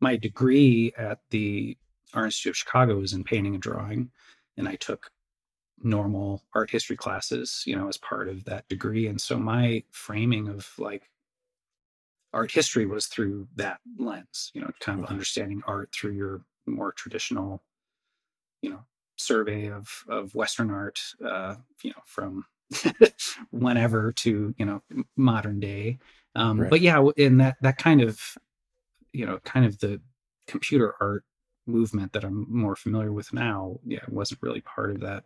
my 0.00 0.16
degree 0.16 0.92
at 0.98 1.20
the 1.30 1.76
art 2.12 2.26
institute 2.26 2.50
of 2.50 2.56
chicago 2.56 2.98
was 2.98 3.12
in 3.12 3.24
painting 3.24 3.54
and 3.54 3.62
drawing 3.62 4.10
and 4.56 4.68
i 4.68 4.74
took 4.76 5.10
normal 5.82 6.42
art 6.54 6.70
history 6.70 6.96
classes, 6.96 7.62
you 7.66 7.76
know, 7.76 7.88
as 7.88 7.96
part 7.98 8.28
of 8.28 8.44
that 8.44 8.68
degree. 8.68 9.06
And 9.06 9.20
so 9.20 9.38
my 9.38 9.82
framing 9.90 10.48
of 10.48 10.68
like 10.78 11.10
art 12.32 12.50
history 12.50 12.86
was 12.86 13.06
through 13.06 13.48
that 13.56 13.80
lens, 13.98 14.50
you 14.54 14.60
know, 14.60 14.70
kind 14.80 15.00
of 15.00 15.06
understanding 15.06 15.62
art 15.66 15.90
through 15.92 16.12
your 16.12 16.42
more 16.66 16.92
traditional, 16.92 17.62
you 18.62 18.70
know, 18.70 18.80
survey 19.16 19.70
of 19.70 20.04
of 20.08 20.34
Western 20.34 20.70
art, 20.70 20.98
uh, 21.24 21.56
you 21.82 21.90
know, 21.90 22.02
from 22.06 22.44
whenever 23.50 24.12
to 24.12 24.54
you 24.56 24.64
know 24.64 24.82
modern 25.16 25.60
day. 25.60 25.98
Um, 26.34 26.60
right. 26.60 26.70
But 26.70 26.80
yeah, 26.80 27.04
in 27.16 27.38
that 27.38 27.56
that 27.60 27.78
kind 27.78 28.00
of, 28.00 28.20
you 29.12 29.26
know, 29.26 29.38
kind 29.44 29.66
of 29.66 29.78
the 29.78 30.00
computer 30.46 30.94
art 31.00 31.24
movement 31.66 32.12
that 32.12 32.24
I'm 32.24 32.46
more 32.48 32.76
familiar 32.76 33.12
with 33.12 33.32
now, 33.32 33.78
yeah, 33.86 34.00
wasn't 34.08 34.42
really 34.42 34.60
part 34.60 34.90
of 34.90 35.00
that 35.00 35.24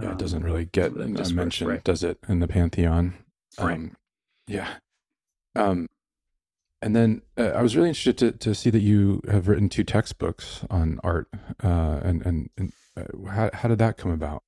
yeah, 0.00 0.12
it 0.12 0.18
doesn't 0.18 0.42
um, 0.42 0.44
really 0.44 0.64
get 0.66 0.92
a 0.92 1.06
mention, 1.06 1.68
right. 1.68 1.84
does 1.84 2.02
it, 2.02 2.18
in 2.28 2.40
the 2.40 2.48
pantheon? 2.48 3.14
Right. 3.58 3.76
Um, 3.76 3.96
yeah. 4.46 4.74
Um, 5.54 5.88
and 6.82 6.96
then 6.96 7.22
uh, 7.38 7.50
I 7.50 7.62
was 7.62 7.76
really 7.76 7.88
interested 7.88 8.18
to, 8.18 8.32
to 8.32 8.54
see 8.54 8.70
that 8.70 8.80
you 8.80 9.22
have 9.30 9.48
written 9.48 9.68
two 9.68 9.84
textbooks 9.84 10.64
on 10.68 10.98
art. 11.04 11.28
Uh, 11.62 12.00
and 12.02 12.26
and, 12.26 12.50
and 12.58 12.72
uh, 12.96 13.30
how, 13.30 13.50
how 13.52 13.68
did 13.68 13.78
that 13.78 13.96
come 13.96 14.10
about? 14.10 14.42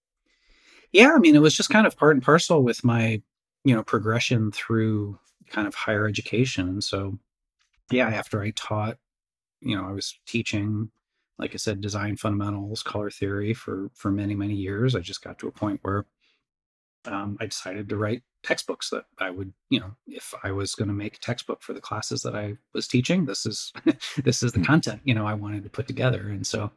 Yeah, 0.96 1.12
I 1.14 1.18
mean, 1.18 1.34
it 1.36 1.42
was 1.42 1.56
just 1.56 1.70
kind 1.70 1.86
of 1.86 1.96
part 1.96 2.16
and 2.16 2.22
parcel 2.22 2.62
with 2.62 2.82
my, 2.84 3.20
you 3.64 3.74
know, 3.74 3.82
progression 3.82 4.50
through 4.50 5.18
kind 5.50 5.68
of 5.68 5.74
higher 5.74 6.06
education. 6.06 6.68
And 6.68 6.82
so, 6.82 7.18
yeah, 7.90 8.08
after 8.08 8.40
I 8.40 8.50
taught, 8.56 8.98
you 9.60 9.76
know, 9.76 9.86
I 9.86 9.92
was 9.92 10.18
teaching 10.26 10.90
like 11.38 11.54
I 11.54 11.58
said, 11.58 11.80
design 11.80 12.16
fundamentals, 12.16 12.82
color 12.82 13.10
theory 13.10 13.52
for 13.52 13.90
for 13.94 14.10
many 14.10 14.34
many 14.34 14.54
years. 14.54 14.94
I 14.94 15.00
just 15.00 15.22
got 15.22 15.38
to 15.40 15.48
a 15.48 15.52
point 15.52 15.80
where 15.82 16.06
um, 17.04 17.36
I 17.40 17.46
decided 17.46 17.88
to 17.88 17.96
write 17.96 18.22
textbooks 18.42 18.90
that 18.90 19.04
I 19.18 19.30
would, 19.30 19.52
you 19.70 19.80
know, 19.80 19.92
if 20.06 20.34
I 20.42 20.50
was 20.50 20.74
going 20.74 20.88
to 20.88 20.94
make 20.94 21.16
a 21.16 21.20
textbook 21.20 21.62
for 21.62 21.72
the 21.72 21.80
classes 21.80 22.22
that 22.22 22.34
I 22.34 22.56
was 22.72 22.88
teaching, 22.88 23.26
this 23.26 23.46
is 23.46 23.72
this 24.24 24.42
is 24.42 24.52
the 24.52 24.60
hmm. 24.60 24.64
content 24.64 25.00
you 25.04 25.14
know 25.14 25.26
I 25.26 25.34
wanted 25.34 25.62
to 25.64 25.70
put 25.70 25.86
together. 25.86 26.28
And 26.28 26.46
so, 26.46 26.70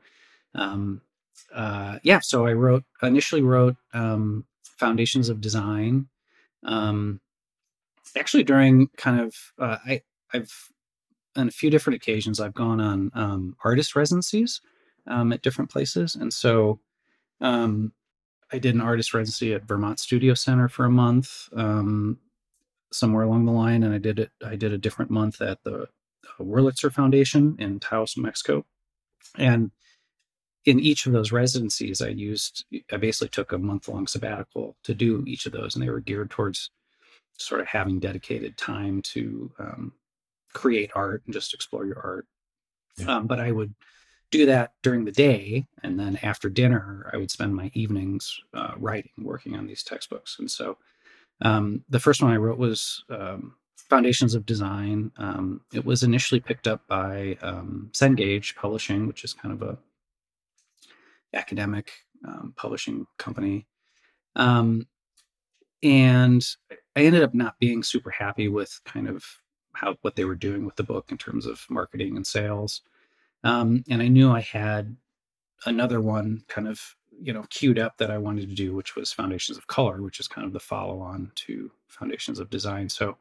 um, 0.56 1.02
uh, 1.54 2.00
yeah, 2.04 2.20
so 2.20 2.46
I 2.46 2.54
wrote 2.54 2.84
initially 3.02 3.42
wrote 3.42 3.76
um, 3.94 4.46
Foundations 4.64 5.30
of 5.30 5.42
Design. 5.42 6.08
Um, 6.64 7.22
actually, 8.18 8.44
during 8.44 8.90
kind 8.98 9.20
of 9.22 9.36
uh, 9.60 9.78
I 9.86 10.02
I've 10.34 10.54
on 11.36 11.48
a 11.48 11.52
few 11.52 11.70
different 11.70 11.96
occasions, 11.96 12.40
I've 12.40 12.54
gone 12.54 12.82
on 12.82 13.12
um, 13.14 13.56
artist 13.64 13.96
residencies 13.96 14.62
um, 15.08 15.32
at 15.32 15.42
different 15.42 15.72
places. 15.72 16.16
And 16.16 16.34
so 16.34 16.80
um, 17.42 17.94
I 18.52 18.60
did 18.60 18.76
an 18.76 18.82
artist 18.82 19.14
residency 19.14 19.54
at 19.54 19.68
Vermont 19.68 20.00
Studio 20.00 20.34
Center 20.34 20.68
for 20.68 20.86
a 20.86 20.90
month, 20.90 21.50
um, 21.56 22.18
somewhere 22.92 23.24
along 23.24 23.46
the 23.46 23.52
line. 23.52 23.84
And 23.84 23.94
I 23.94 24.00
did 24.00 24.20
it, 24.20 24.32
I 24.46 24.56
did 24.56 24.74
a 24.74 24.78
different 24.78 25.12
month 25.12 25.42
at 25.42 25.64
the 25.64 25.88
Wurlitzer 26.40 26.92
Foundation 26.92 27.56
in 27.60 27.80
Taos, 27.80 28.18
Mexico. 28.18 28.66
And 29.38 29.72
in 30.66 30.80
each 30.80 31.06
of 31.06 31.14
those 31.14 31.32
residencies, 31.32 32.02
I 32.02 32.10
used, 32.10 32.66
I 32.92 32.98
basically 32.98 33.30
took 33.30 33.52
a 33.52 33.58
month 33.58 33.88
long 33.88 34.08
sabbatical 34.08 34.76
to 34.84 34.94
do 34.94 35.24
each 35.26 35.46
of 35.46 35.52
those, 35.52 35.76
and 35.76 35.84
they 35.84 35.90
were 35.90 36.02
geared 36.02 36.30
towards 36.30 36.72
sort 37.38 37.62
of 37.62 37.68
having 37.68 38.00
dedicated 38.00 38.58
time 38.58 39.02
to 39.02 39.52
um, 39.60 39.94
create 40.54 40.92
art 40.96 41.24
and 41.26 41.34
just 41.34 41.54
explore 41.54 41.86
your 41.86 42.00
art. 42.00 42.28
Yeah. 42.98 43.18
Um, 43.18 43.28
but 43.28 43.40
I 43.40 43.52
would 43.52 43.74
do 44.32 44.46
that 44.48 44.74
during 44.84 45.06
the 45.06 45.12
day, 45.12 45.66
and 45.82 46.00
then 46.00 46.20
after 46.22 46.50
dinner, 46.50 47.10
I 47.14 47.18
would 47.18 47.32
spend 47.32 47.56
my 47.56 47.72
evenings 47.74 48.40
uh, 48.54 48.74
writing, 48.78 49.12
working 49.18 49.56
on 49.56 49.66
these 49.66 49.84
textbooks. 49.84 50.38
And 50.40 50.52
so, 50.52 50.78
um, 51.42 51.84
the 51.90 52.00
first 52.00 52.22
one 52.22 52.32
I 52.32 52.38
wrote 52.38 52.60
was 52.60 53.04
um, 53.10 53.56
Foundations 53.90 54.36
of 54.36 54.46
Design. 54.46 55.12
Um, 55.18 55.62
it 55.74 55.86
was 55.86 56.04
initially 56.04 56.42
picked 56.42 56.68
up 56.68 56.86
by 56.88 57.38
um, 57.42 57.90
Cengage 57.94 58.56
Publishing, 58.56 59.08
which 59.08 59.24
is 59.24 59.34
kind 59.34 59.54
of 59.54 59.62
a 59.62 59.78
academic 61.34 61.92
um, 62.28 62.54
publishing 62.56 63.06
company. 63.18 63.66
Um, 64.36 64.88
and 65.82 66.46
I 66.96 67.04
ended 67.04 67.24
up 67.24 67.34
not 67.34 67.60
being 67.60 67.84
super 67.84 68.12
happy 68.12 68.48
with 68.48 68.80
kind 68.86 69.08
of 69.08 69.24
how 69.74 69.96
what 70.02 70.16
they 70.16 70.26
were 70.26 70.36
doing 70.36 70.66
with 70.66 70.76
the 70.76 70.84
book 70.84 71.12
in 71.12 71.18
terms 71.18 71.46
of 71.46 71.66
marketing 71.70 72.18
and 72.18 72.28
sales. 72.28 72.82
Um, 73.44 73.84
and 73.90 74.02
I 74.02 74.08
knew 74.08 74.32
I 74.32 74.42
had 74.42 74.96
another 75.66 76.02
one 76.02 76.44
kind 76.48 76.68
of 76.68 76.96
you 77.22 77.34
know 77.34 77.44
queued 77.50 77.80
up 77.80 77.98
that 77.98 78.12
I 78.12 78.18
wanted 78.18 78.50
to 78.50 78.56
do, 78.56 78.76
which 78.76 78.96
was 78.96 79.12
Foundations 79.12 79.58
of 79.58 79.68
Color, 79.68 80.02
which 80.02 80.20
is 80.20 80.28
kind 80.28 80.46
of 80.46 80.54
the 80.54 80.60
follow-on 80.60 81.32
to 81.36 81.72
Foundations 81.88 82.40
of 82.40 82.50
Design. 82.50 82.90
So 82.90 83.18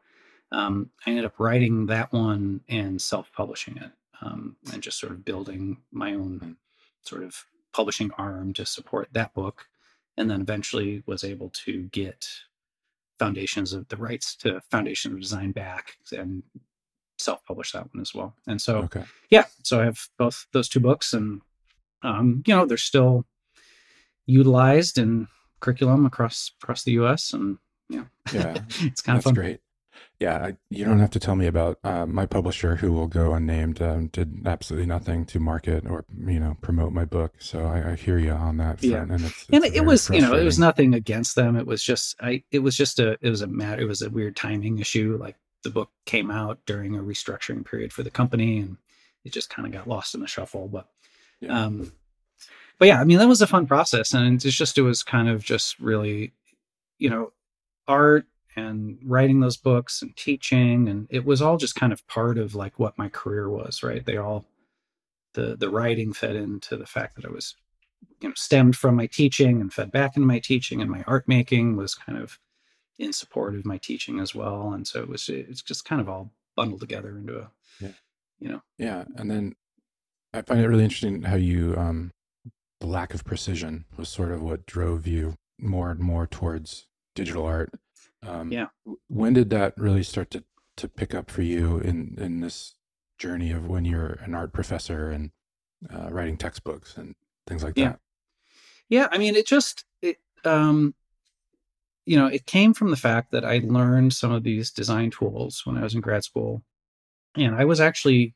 um, 0.51 0.91
I 1.07 1.11
ended 1.11 1.25
up 1.25 1.39
writing 1.39 1.87
that 1.87 2.13
one 2.13 2.61
and 2.69 3.01
self-publishing 3.01 3.77
it, 3.77 3.91
um, 4.23 4.57
and 4.73 4.83
just 4.83 4.99
sort 4.99 5.13
of 5.13 5.25
building 5.25 5.79
my 5.93 6.15
own 6.15 6.57
sort 7.03 7.23
of 7.23 7.45
publishing 7.79 8.11
arm 8.19 8.53
to 8.53 8.67
support 8.67 9.09
that 9.13 9.33
book, 9.35 9.69
and 10.17 10.29
then 10.29 10.41
eventually 10.41 11.05
was 11.07 11.23
able 11.23 11.49
to 11.51 11.85
get 11.93 12.29
foundations 13.21 13.73
of 13.73 13.87
the 13.87 13.97
rights 13.97 14.35
to 14.35 14.61
foundation 14.69 15.13
of 15.13 15.21
design 15.21 15.53
back 15.53 15.93
and 16.11 16.43
self-publish 17.19 17.71
that 17.71 17.87
one 17.95 18.01
as 18.01 18.13
well. 18.13 18.35
And 18.49 18.61
so, 18.61 18.79
okay. 18.79 19.05
yeah, 19.31 19.45
so 19.63 19.81
I 19.81 19.85
have 19.85 20.01
both 20.19 20.47
those 20.53 20.69
two 20.69 20.81
books, 20.81 21.13
and 21.13 21.41
um, 22.03 22.43
you 22.49 22.57
know 22.57 22.67
they're 22.67 22.77
still 22.77 23.25
utilized 24.27 24.99
in 24.99 25.29
curriculum 25.61 26.05
across 26.05 26.51
across 26.61 26.83
the 26.83 26.93
U.S. 27.03 27.33
and 27.33 27.59
know, 27.89 28.07
yeah, 28.33 28.59
it's 28.81 29.03
kind 29.03 29.19
of 29.19 29.23
fun. 29.23 29.35
Great. 29.35 29.61
Yeah, 30.21 30.37
I, 30.37 30.57
you 30.69 30.85
don't 30.85 30.99
have 30.99 31.11
to 31.11 31.21
tell 31.21 31.37
me 31.37 31.47
about 31.47 31.79
uh, 31.85 32.05
my 32.05 32.27
publisher, 32.27 32.75
who 32.75 32.93
will 32.93 33.07
go 33.07 33.35
unnamed, 33.35 33.81
um, 33.81 34.09
did 34.09 34.45
absolutely 34.47 34.87
nothing 34.87 35.25
to 35.27 35.39
market 35.39 35.87
or 35.87 36.05
you 36.27 36.41
know 36.41 36.57
promote 36.61 36.93
my 36.93 37.05
book. 37.05 37.35
So 37.39 37.65
I, 37.67 37.93
I 37.93 37.95
hear 37.95 38.19
you 38.19 38.33
on 38.33 38.57
that. 38.57 38.81
Front, 38.81 38.83
yeah, 38.83 39.03
and, 39.03 39.25
it's, 39.25 39.47
it's 39.49 39.51
and 39.51 39.65
it 39.65 39.85
was 39.85 40.11
you 40.11 40.21
know 40.21 40.35
it 40.35 40.45
was 40.45 40.59
nothing 40.59 40.95
against 40.95 41.37
them. 41.37 41.55
It 41.55 41.67
was 41.67 41.85
just 41.85 42.17
I 42.21 42.43
it 42.51 42.59
was 42.61 42.77
just 42.77 42.99
a 42.99 43.17
it 43.21 43.31
was 43.31 43.43
a 43.43 43.47
matter 43.47 43.83
it 43.83 43.87
was 43.87 44.03
a 44.03 44.11
weird 44.11 44.35
timing 44.35 44.81
issue. 44.81 45.17
Like 45.21 45.37
the 45.63 45.71
book 45.71 45.91
came 46.05 46.33
out 46.33 46.59
during 46.67 46.97
a 46.97 47.03
restructuring 47.03 47.65
period 47.65 47.93
for 47.93 48.03
the 48.03 48.11
company, 48.11 48.59
and 48.59 48.77
it 49.25 49.33
just 49.33 49.51
kind 49.51 49.67
of 49.67 49.73
got 49.73 49.89
lost 49.89 50.17
in 50.17 50.21
the 50.21 50.27
shuffle. 50.27 50.67
But 50.67 50.89
yeah. 51.41 51.65
um, 51.65 51.93
but 52.79 52.89
yeah, 52.89 53.01
I 53.01 53.05
mean 53.05 53.19
that 53.19 53.29
was 53.29 53.41
a 53.41 53.47
fun 53.47 53.69
process, 53.69 54.15
and 54.15 54.45
it's 54.45 54.57
just 54.57 54.79
it 54.79 54.83
was 54.83 55.05
kind 55.05 55.29
of 55.29 55.45
just 55.45 55.79
really 55.79 56.33
you 56.99 57.09
know 57.09 57.33
art 57.87 58.27
and 58.59 58.99
writing 59.05 59.41
those 59.41 59.57
books 59.57 60.03
and 60.03 60.17
teaching 60.17 60.89
and 60.89 61.07
it 61.11 61.25
was 61.25 61.41
all 61.41 61.57
just 61.57 61.75
kind 61.75 61.93
of 61.93 62.07
part 62.07 62.39
of 62.39 62.55
like 62.55 62.79
what 62.79 62.99
my 62.99 63.09
career 63.09 63.49
was 63.49 63.83
right? 63.83 64.05
They 64.05 64.17
all 64.17 64.47
the 65.35 65.57
the 65.57 65.71
writing 65.71 66.13
fed 66.13 66.37
into 66.37 66.77
the 66.77 66.87
fact 66.87 67.17
that 67.17 67.25
i 67.25 67.29
was 67.29 67.55
you 68.21 68.29
know 68.29 68.35
stemmed 68.37 68.77
from 68.77 68.97
my 68.97 69.07
teaching 69.07 69.61
and 69.61 69.73
fed 69.73 69.93
back 69.93 70.17
into 70.17 70.27
my 70.27 70.39
teaching 70.39 70.81
and 70.81 70.91
my 70.91 71.05
art 71.07 71.27
making 71.29 71.77
was 71.77 71.95
kind 71.95 72.19
of 72.19 72.39
in 72.99 73.13
support 73.13 73.55
of 73.55 73.65
my 73.65 73.79
teaching 73.79 74.19
as 74.19 74.35
well 74.35 74.73
and 74.73 74.87
so 74.87 75.01
it 75.01 75.09
was 75.09 75.29
it's 75.29 75.63
just 75.63 75.85
kind 75.85 76.01
of 76.01 76.09
all 76.09 76.33
bundled 76.57 76.81
together 76.81 77.17
into 77.17 77.39
a 77.39 77.51
yeah. 77.81 77.93
you 78.41 78.49
know. 78.49 78.61
Yeah 78.79 79.05
and 79.17 79.31
then 79.31 79.55
i 80.35 80.43
find 80.43 80.61
it 80.61 80.69
really 80.69 80.85
interesting 80.85 81.23
how 81.23 81.37
you 81.37 81.75
um 81.77 82.11
the 82.81 82.87
lack 82.87 83.15
of 83.15 83.25
precision 83.25 83.85
was 83.97 84.09
sort 84.09 84.33
of 84.33 84.43
what 84.43 84.67
drove 84.67 85.07
you 85.07 85.35
more 85.59 85.91
and 85.91 86.01
more 86.01 86.27
towards 86.27 86.87
digital 87.15 87.47
art 87.47 87.73
um, 88.27 88.53
yeah. 88.53 88.67
When 89.09 89.33
did 89.33 89.51
that 89.51 89.75
really 89.77 90.03
start 90.03 90.31
to, 90.33 90.45
to 90.77 90.89
pick 90.89 91.15
up 91.15 91.31
for 91.31 91.43
you 91.43 91.79
in, 91.79 92.17
in 92.19 92.41
this 92.41 92.75
journey 93.19 93.51
of 93.53 93.67
when 93.67 93.85
you're 93.85 94.19
an 94.23 94.35
art 94.35 94.53
professor 94.53 95.11
and 95.11 95.31
uh, 95.93 96.09
writing 96.11 96.37
textbooks 96.37 96.97
and 96.97 97.15
things 97.47 97.63
like 97.63 97.75
yeah. 97.77 97.91
that? 97.91 98.01
Yeah. 98.89 99.09
I 99.11 99.19
mean, 99.19 99.37
it 99.37 99.47
just, 99.47 99.85
it, 100.03 100.19
um, 100.45 100.95
you 102.07 102.17
know, 102.17 102.27
it 102.27 102.47
came 102.47 102.73
from 102.75 102.91
the 102.91 102.97
fact 102.97 103.33
that 103.33 103.45
I 103.45 103.61
learned 103.63 104.15
some 104.15 104.33
of 104.33 104.43
these 104.43 104.71
design 104.71 105.11
tools 105.11 105.63
when 105.65 105.77
I 105.77 105.83
was 105.83 105.95
in 105.95 106.01
grad 106.01 106.25
school. 106.25 106.63
And 107.37 107.55
I 107.55 107.67
was 107.67 107.81
actually, 107.81 108.35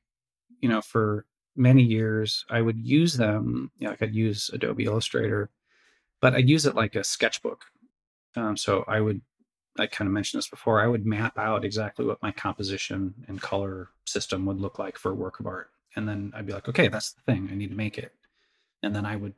you 0.61 0.68
know, 0.68 0.83
for 0.83 1.25
many 1.57 1.83
years, 1.83 2.45
I 2.51 2.61
would 2.61 2.79
use 2.79 3.14
them. 3.14 3.71
You 3.79 3.87
know, 3.87 3.90
like 3.90 4.03
I'd 4.03 4.14
use 4.14 4.51
Adobe 4.53 4.85
Illustrator, 4.85 5.51
but 6.21 6.35
I'd 6.35 6.49
use 6.49 6.66
it 6.66 6.75
like 6.75 6.95
a 6.95 7.03
sketchbook. 7.03 7.64
Um, 8.37 8.57
so 8.57 8.85
I 8.87 9.01
would 9.01 9.23
I 9.78 9.87
kind 9.87 10.06
of 10.06 10.12
mentioned 10.12 10.38
this 10.38 10.48
before, 10.48 10.80
I 10.80 10.87
would 10.87 11.06
map 11.06 11.38
out 11.38 11.64
exactly 11.64 12.04
what 12.04 12.22
my 12.22 12.30
composition 12.30 13.14
and 13.26 13.40
color 13.40 13.88
system 14.06 14.44
would 14.46 14.61
look 14.61 14.78
like 14.78 14.98
for 14.98 15.12
a 15.12 15.14
work 15.14 15.40
of 15.40 15.46
art. 15.46 15.70
And 15.96 16.08
then 16.08 16.32
I'd 16.35 16.46
be 16.46 16.52
like, 16.52 16.68
okay, 16.68 16.88
that's 16.88 17.12
the 17.12 17.22
thing. 17.22 17.48
I 17.50 17.54
need 17.54 17.70
to 17.70 17.76
make 17.76 17.98
it. 17.98 18.12
And 18.82 18.94
then 18.94 19.06
I 19.06 19.16
would 19.16 19.35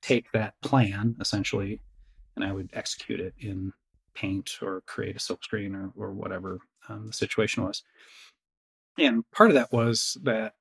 take 0.00 0.30
that 0.32 0.60
plan 0.60 1.16
essentially 1.20 1.80
and 2.36 2.44
I 2.44 2.52
would 2.52 2.70
execute 2.72 3.20
it 3.20 3.34
in 3.38 3.72
paint 4.14 4.58
or 4.60 4.82
create 4.86 5.16
a 5.16 5.18
silkscreen 5.18 5.74
or, 5.74 5.92
or 5.96 6.12
whatever 6.12 6.58
um, 6.88 7.06
the 7.06 7.12
situation 7.12 7.64
was. 7.64 7.82
And 8.98 9.28
part 9.30 9.50
of 9.50 9.54
that 9.54 9.72
was 9.72 10.18
that 10.22 10.54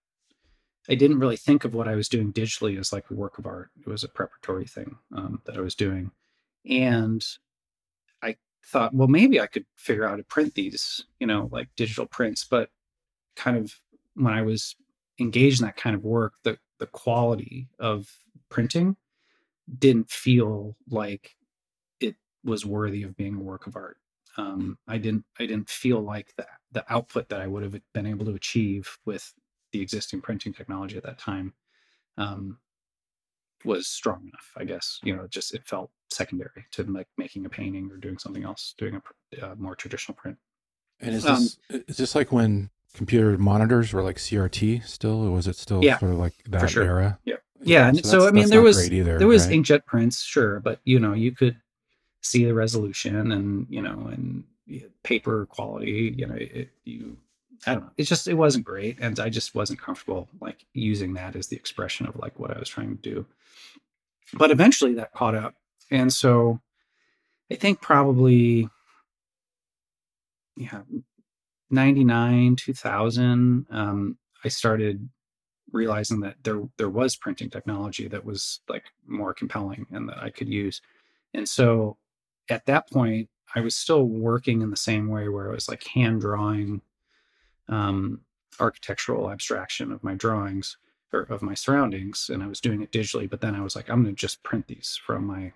I 0.89 0.95
didn't 0.95 1.19
really 1.19 1.37
think 1.37 1.65
of 1.65 1.73
what 1.73 1.87
I 1.87 1.95
was 1.95 2.09
doing 2.09 2.33
digitally 2.33 2.79
as 2.79 2.93
like 2.93 3.05
a 3.09 3.13
work 3.13 3.37
of 3.37 3.45
art. 3.45 3.69
It 3.79 3.87
was 3.87 4.03
a 4.03 4.09
preparatory 4.09 4.65
thing 4.65 4.97
um, 5.15 5.41
that 5.45 5.57
I 5.57 5.61
was 5.61 5.75
doing. 5.75 6.11
And 6.69 7.23
thought, 8.65 8.93
well, 8.93 9.07
maybe 9.07 9.39
I 9.39 9.47
could 9.47 9.65
figure 9.75 10.05
out 10.05 10.11
how 10.11 10.15
to 10.17 10.23
print 10.23 10.53
these, 10.55 11.05
you 11.19 11.27
know, 11.27 11.49
like 11.51 11.69
digital 11.75 12.05
prints. 12.05 12.45
But 12.45 12.69
kind 13.35 13.57
of 13.57 13.73
when 14.15 14.33
I 14.33 14.41
was 14.41 14.75
engaged 15.19 15.61
in 15.61 15.65
that 15.65 15.77
kind 15.77 15.95
of 15.95 16.03
work, 16.03 16.33
the 16.43 16.57
the 16.79 16.87
quality 16.87 17.67
of 17.79 18.11
printing 18.49 18.95
didn't 19.79 20.09
feel 20.09 20.75
like 20.89 21.35
it 21.99 22.15
was 22.43 22.65
worthy 22.65 23.03
of 23.03 23.15
being 23.15 23.35
a 23.35 23.39
work 23.39 23.67
of 23.67 23.75
art. 23.75 23.97
Um, 24.37 24.77
I 24.87 24.97
didn't 24.97 25.25
I 25.39 25.45
didn't 25.45 25.69
feel 25.69 26.01
like 26.01 26.33
the 26.37 26.47
the 26.71 26.85
output 26.93 27.29
that 27.29 27.41
I 27.41 27.47
would 27.47 27.63
have 27.63 27.79
been 27.93 28.07
able 28.07 28.25
to 28.25 28.35
achieve 28.35 28.97
with 29.05 29.33
the 29.71 29.81
existing 29.81 30.21
printing 30.21 30.53
technology 30.53 30.97
at 30.97 31.03
that 31.03 31.17
time 31.17 31.53
um, 32.17 32.57
was 33.65 33.87
strong 33.87 34.21
enough. 34.21 34.51
I 34.57 34.65
guess 34.65 34.99
you 35.03 35.15
know, 35.15 35.27
just 35.27 35.53
it 35.53 35.65
felt 35.65 35.91
secondary 36.09 36.65
to 36.71 36.83
like 36.83 37.07
making 37.17 37.45
a 37.45 37.49
painting 37.49 37.89
or 37.91 37.97
doing 37.97 38.17
something 38.17 38.43
else, 38.43 38.73
doing 38.77 39.01
a 39.39 39.45
uh, 39.45 39.55
more 39.55 39.75
traditional 39.75 40.15
print. 40.15 40.37
And 40.99 41.15
is 41.15 41.23
this 41.23 41.57
um, 41.71 41.83
is 41.87 41.97
this 41.97 42.15
like 42.15 42.31
when 42.31 42.69
computer 42.93 43.37
monitors 43.37 43.93
were 43.93 44.03
like 44.03 44.17
CRT 44.17 44.85
still, 44.85 45.25
or 45.25 45.31
was 45.31 45.47
it 45.47 45.55
still 45.55 45.83
yeah, 45.83 45.97
sort 45.97 46.11
of 46.11 46.19
like 46.19 46.33
that 46.49 46.69
sure. 46.69 46.83
era? 46.83 47.19
Yeah, 47.25 47.35
yeah. 47.61 47.87
And 47.87 48.05
so, 48.05 48.19
so 48.19 48.27
I 48.27 48.31
mean, 48.31 48.49
there 48.49 48.61
was 48.61 48.91
either, 48.91 49.17
there 49.17 49.27
was 49.27 49.47
right? 49.47 49.55
inkjet 49.55 49.85
prints, 49.85 50.21
sure, 50.21 50.59
but 50.59 50.79
you 50.83 50.99
know, 50.99 51.13
you 51.13 51.31
could 51.31 51.57
see 52.21 52.45
the 52.45 52.53
resolution 52.53 53.31
and 53.31 53.67
you 53.69 53.81
know, 53.81 54.09
and 54.11 54.43
paper 55.03 55.45
quality. 55.47 56.13
You 56.17 56.27
know, 56.27 56.35
it, 56.35 56.69
you 56.83 57.17
I 57.65 57.73
don't 57.73 57.83
know. 57.83 57.91
It's 57.97 58.09
just 58.09 58.27
it 58.27 58.33
wasn't 58.33 58.65
great, 58.65 58.97
and 58.99 59.19
I 59.19 59.29
just 59.29 59.53
wasn't 59.55 59.81
comfortable 59.81 60.27
like 60.39 60.65
using 60.73 61.13
that 61.13 61.35
as 61.35 61.47
the 61.47 61.55
expression 61.55 62.07
of 62.07 62.15
like 62.17 62.39
what 62.39 62.55
I 62.55 62.59
was 62.59 62.69
trying 62.69 62.97
to 62.97 63.01
do. 63.01 63.25
But 64.33 64.51
eventually, 64.51 64.93
that 64.95 65.13
caught 65.13 65.35
up, 65.35 65.55
and 65.89 66.11
so 66.11 66.61
I 67.51 67.55
think 67.55 67.81
probably, 67.81 68.69
yeah, 70.55 70.81
99, 71.69 72.55
2000, 72.55 73.65
um, 73.69 74.17
I 74.43 74.47
started 74.47 75.09
realizing 75.71 76.19
that 76.21 76.35
there 76.43 76.61
there 76.77 76.89
was 76.89 77.15
printing 77.15 77.49
technology 77.49 78.07
that 78.07 78.25
was 78.25 78.59
like 78.67 78.85
more 79.07 79.33
compelling 79.33 79.85
and 79.91 80.09
that 80.09 80.21
I 80.21 80.29
could 80.29 80.49
use. 80.49 80.81
And 81.33 81.47
so 81.47 81.97
at 82.49 82.65
that 82.65 82.89
point, 82.89 83.29
I 83.55 83.61
was 83.61 83.75
still 83.75 84.03
working 84.03 84.61
in 84.61 84.69
the 84.69 84.77
same 84.77 85.07
way 85.09 85.29
where 85.29 85.49
I 85.49 85.53
was 85.53 85.69
like 85.69 85.85
hand 85.87 86.21
drawing 86.21 86.81
um, 87.67 88.21
architectural 88.59 89.31
abstraction 89.31 89.91
of 89.91 90.03
my 90.03 90.15
drawings 90.15 90.77
or 91.13 91.21
of 91.23 91.41
my 91.41 91.53
surroundings, 91.53 92.29
and 92.31 92.41
I 92.41 92.47
was 92.47 92.61
doing 92.61 92.81
it 92.81 92.91
digitally. 92.91 93.29
But 93.29 93.41
then 93.41 93.55
I 93.55 93.61
was 93.61 93.75
like, 93.75 93.89
I'm 93.89 94.03
going 94.03 94.15
to 94.15 94.19
just 94.19 94.43
print 94.43 94.67
these 94.67 94.99
from 95.03 95.25
my 95.25 95.53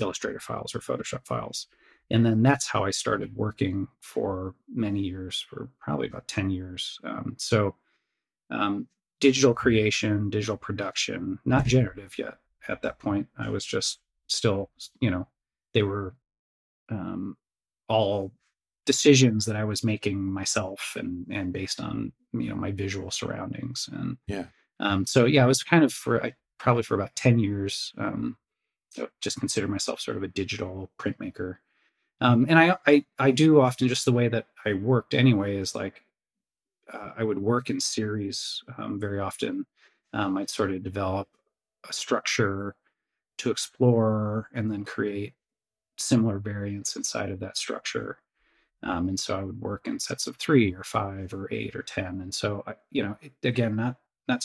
Illustrator 0.00 0.40
files 0.40 0.74
or 0.74 0.80
Photoshop 0.80 1.26
files. 1.26 1.66
And 2.10 2.24
then 2.24 2.42
that's 2.42 2.68
how 2.68 2.84
I 2.84 2.90
started 2.90 3.36
working 3.36 3.88
for 4.00 4.54
many 4.72 5.00
years, 5.00 5.44
for 5.48 5.68
probably 5.80 6.06
about 6.06 6.28
10 6.28 6.50
years. 6.50 6.98
Um, 7.04 7.34
so 7.36 7.74
um, 8.50 8.86
digital 9.20 9.52
creation, 9.52 10.30
digital 10.30 10.56
production, 10.56 11.38
not 11.44 11.66
generative 11.66 12.16
yet 12.18 12.38
at 12.68 12.82
that 12.82 12.98
point. 12.98 13.26
I 13.38 13.50
was 13.50 13.64
just 13.64 14.00
still, 14.26 14.70
you 15.00 15.10
know, 15.10 15.26
they 15.74 15.82
were 15.82 16.14
um, 16.90 17.36
all 17.88 18.32
decisions 18.86 19.44
that 19.44 19.54
I 19.56 19.64
was 19.64 19.84
making 19.84 20.18
myself 20.18 20.96
and 20.98 21.26
and 21.30 21.52
based 21.52 21.78
on 21.78 22.10
you 22.32 22.48
know 22.48 22.54
my 22.54 22.72
visual 22.72 23.10
surroundings 23.10 23.86
and 23.92 24.16
yeah. 24.26 24.44
Um, 24.80 25.06
so 25.06 25.24
yeah, 25.24 25.44
I 25.44 25.46
was 25.46 25.62
kind 25.62 25.84
of 25.84 25.92
for 25.92 26.24
I, 26.24 26.34
probably 26.58 26.82
for 26.82 26.94
about 26.94 27.16
ten 27.16 27.38
years. 27.38 27.92
Um, 27.98 28.36
just 29.20 29.38
consider 29.38 29.68
myself 29.68 30.00
sort 30.00 30.16
of 30.16 30.22
a 30.22 30.28
digital 30.28 30.90
printmaker. 30.98 31.56
Um, 32.20 32.46
and 32.48 32.58
I, 32.58 32.76
I 32.86 33.04
I 33.18 33.30
do 33.30 33.60
often 33.60 33.88
just 33.88 34.04
the 34.04 34.12
way 34.12 34.28
that 34.28 34.46
I 34.64 34.74
worked 34.74 35.14
anyway 35.14 35.56
is 35.56 35.74
like 35.74 36.02
uh, 36.92 37.12
I 37.16 37.24
would 37.24 37.38
work 37.38 37.70
in 37.70 37.80
series 37.80 38.62
um, 38.76 38.98
very 38.98 39.20
often. 39.20 39.66
Um, 40.12 40.38
I'd 40.38 40.50
sort 40.50 40.72
of 40.72 40.82
develop 40.82 41.28
a 41.88 41.92
structure 41.92 42.74
to 43.38 43.50
explore 43.50 44.48
and 44.54 44.70
then 44.70 44.84
create 44.84 45.34
similar 45.96 46.38
variants 46.38 46.96
inside 46.96 47.30
of 47.30 47.40
that 47.40 47.56
structure. 47.56 48.18
Um, 48.82 49.08
and 49.08 49.18
so 49.18 49.38
I 49.38 49.42
would 49.42 49.60
work 49.60 49.86
in 49.86 49.98
sets 49.98 50.26
of 50.26 50.36
three 50.36 50.74
or 50.74 50.84
five 50.84 51.34
or 51.34 51.48
eight 51.52 51.74
or 51.76 51.82
ten. 51.82 52.20
And 52.20 52.32
so 52.32 52.62
I, 52.66 52.74
you 52.90 53.02
know, 53.02 53.16
it, 53.20 53.32
again, 53.44 53.76
not 53.76 53.96
not 54.28 54.44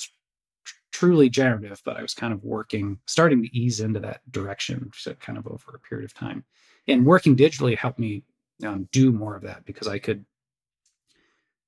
truly 0.93 1.27
generative, 1.27 1.81
but 1.83 1.97
I 1.97 2.01
was 2.01 2.13
kind 2.13 2.31
of 2.31 2.43
working, 2.43 2.99
starting 3.07 3.41
to 3.41 3.57
ease 3.57 3.81
into 3.81 3.99
that 3.99 4.21
direction, 4.31 4.91
so 4.95 5.13
kind 5.15 5.37
of 5.37 5.45
over 5.47 5.75
a 5.75 5.79
period 5.79 6.05
of 6.05 6.13
time. 6.13 6.45
And 6.87 7.05
working 7.05 7.35
digitally 7.35 7.77
helped 7.77 7.99
me 7.99 8.23
um, 8.65 8.87
do 8.91 9.11
more 9.11 9.35
of 9.35 9.41
that 9.43 9.65
because 9.65 9.87
I 9.87 9.99
could 9.99 10.23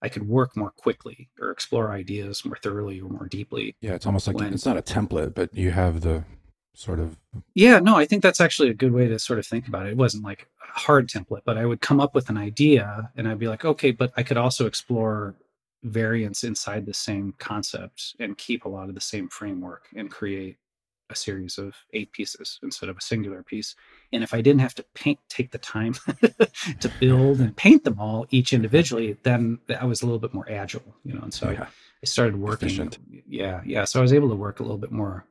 I 0.01 0.09
could 0.09 0.27
work 0.27 0.55
more 0.55 0.69
quickly 0.71 1.29
or 1.41 1.49
explore 1.49 1.91
ideas 1.91 2.45
more 2.45 2.57
thoroughly 2.61 3.01
or 3.01 3.09
more 3.09 3.27
deeply. 3.27 3.75
Yeah, 3.81 3.93
it's 3.93 4.05
almost 4.05 4.27
like 4.27 4.35
when, 4.35 4.53
it's 4.53 4.65
not 4.65 4.77
a 4.77 4.81
template, 4.81 5.33
but 5.33 5.55
you 5.55 5.71
have 5.71 6.01
the 6.01 6.23
sort 6.75 6.99
of. 6.99 7.17
Yeah, 7.55 7.79
no, 7.79 7.95
I 7.95 8.05
think 8.05 8.21
that's 8.21 8.41
actually 8.41 8.69
a 8.69 8.73
good 8.73 8.91
way 8.91 9.07
to 9.07 9.17
sort 9.17 9.39
of 9.39 9.47
think 9.47 9.67
about 9.67 9.87
it. 9.87 9.91
It 9.91 9.97
wasn't 9.97 10.23
like 10.23 10.47
a 10.61 10.79
hard 10.79 11.09
template, 11.09 11.41
but 11.45 11.57
I 11.57 11.65
would 11.65 11.81
come 11.81 11.99
up 11.99 12.13
with 12.13 12.29
an 12.29 12.37
idea 12.37 13.09
and 13.15 13.27
I'd 13.27 13.39
be 13.39 13.47
like, 13.47 13.65
okay, 13.65 13.91
but 13.91 14.11
I 14.15 14.21
could 14.21 14.37
also 14.37 14.67
explore 14.67 15.33
variants 15.85 16.43
inside 16.43 16.85
the 16.85 16.93
same 16.93 17.33
concept 17.37 18.15
and 18.19 18.37
keep 18.37 18.65
a 18.65 18.69
lot 18.69 18.89
of 18.89 18.95
the 18.95 19.01
same 19.01 19.29
framework 19.29 19.87
and 19.95 20.09
create 20.09 20.57
a 21.11 21.15
series 21.15 21.59
of 21.59 21.75
eight 21.93 22.11
pieces 22.11 22.59
instead 22.63 22.89
of 22.89 22.97
a 22.97 23.01
singular 23.01 23.43
piece. 23.43 23.75
And 24.11 24.23
if 24.23 24.33
I 24.33 24.41
didn't 24.41 24.61
have 24.61 24.73
to 24.75 24.85
paint, 24.95 25.19
take 25.29 25.51
the 25.51 25.59
time 25.59 25.93
to 26.79 26.91
build 26.99 27.39
and 27.39 27.55
paint 27.55 27.83
them 27.83 27.99
all 27.99 28.25
each 28.31 28.53
individually, 28.53 29.17
then 29.21 29.59
I 29.79 29.85
was 29.85 30.01
a 30.01 30.05
little 30.05 30.19
bit 30.19 30.33
more 30.33 30.49
agile, 30.49 30.95
you 31.03 31.13
know. 31.13 31.21
And 31.21 31.33
so 31.33 31.51
yeah. 31.51 31.63
I, 31.63 31.65
I, 31.65 32.05
started 32.05 32.37
working. 32.37 32.67
Efficient. 32.67 32.97
Yeah, 33.27 33.61
yeah. 33.65 33.85
So 33.85 33.99
I 33.99 34.01
was 34.01 34.13
able 34.13 34.29
to 34.29 34.35
work 34.35 34.59
a 34.59 34.63
little 34.63 34.79
bit 34.79 34.91
more, 34.91 35.25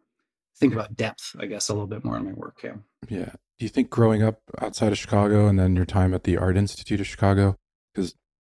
think 0.56 0.72
about 0.72 0.96
depth, 0.96 1.34
I 1.40 1.46
guess, 1.46 1.68
a 1.68 1.72
little 1.72 1.88
bit 1.88 2.04
more 2.04 2.16
in 2.16 2.24
my 2.24 2.32
work. 2.32 2.60
Yeah. 2.62 2.76
Yeah. 3.08 3.32
Do 3.58 3.64
you 3.64 3.68
think 3.68 3.90
growing 3.90 4.22
up 4.22 4.42
outside 4.60 4.92
of 4.92 4.98
Chicago 4.98 5.48
and 5.48 5.58
then 5.58 5.74
your 5.74 5.86
time 5.86 6.14
at 6.14 6.22
the 6.22 6.36
Art 6.36 6.56
Institute 6.56 7.00
of 7.00 7.06
Chicago, 7.06 7.56
because 7.92 8.14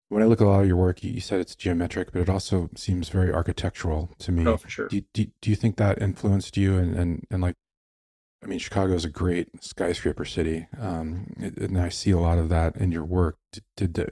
when 0.09 0.23
I 0.23 0.25
look 0.25 0.41
at 0.41 0.47
a 0.47 0.49
lot 0.49 0.61
of 0.61 0.67
your 0.67 0.75
work, 0.75 1.03
you, 1.03 1.19
said 1.21 1.39
it's 1.39 1.55
geometric, 1.55 2.11
but 2.11 2.21
it 2.21 2.29
also 2.29 2.69
seems 2.75 3.09
very 3.09 3.31
architectural 3.31 4.11
to 4.19 4.31
me. 4.31 4.45
Oh, 4.45 4.57
for 4.57 4.69
sure. 4.69 4.87
Do, 4.87 5.01
do, 5.13 5.27
do 5.39 5.49
you 5.49 5.55
think 5.55 5.77
that 5.77 6.01
influenced 6.01 6.57
you? 6.57 6.77
And, 6.77 6.95
and, 6.95 7.27
and 7.29 7.41
like, 7.41 7.55
I 8.43 8.47
mean, 8.47 8.59
Chicago 8.59 8.93
is 8.93 9.05
a 9.05 9.09
great 9.09 9.63
skyscraper 9.63 10.25
city. 10.25 10.67
Um, 10.79 11.33
and 11.37 11.79
I 11.79 11.89
see 11.89 12.11
a 12.11 12.19
lot 12.19 12.39
of 12.39 12.49
that 12.49 12.75
in 12.77 12.91
your 12.91 13.05
work. 13.05 13.37
Did, 13.51 13.63
did 13.75 13.93
the, 13.93 14.11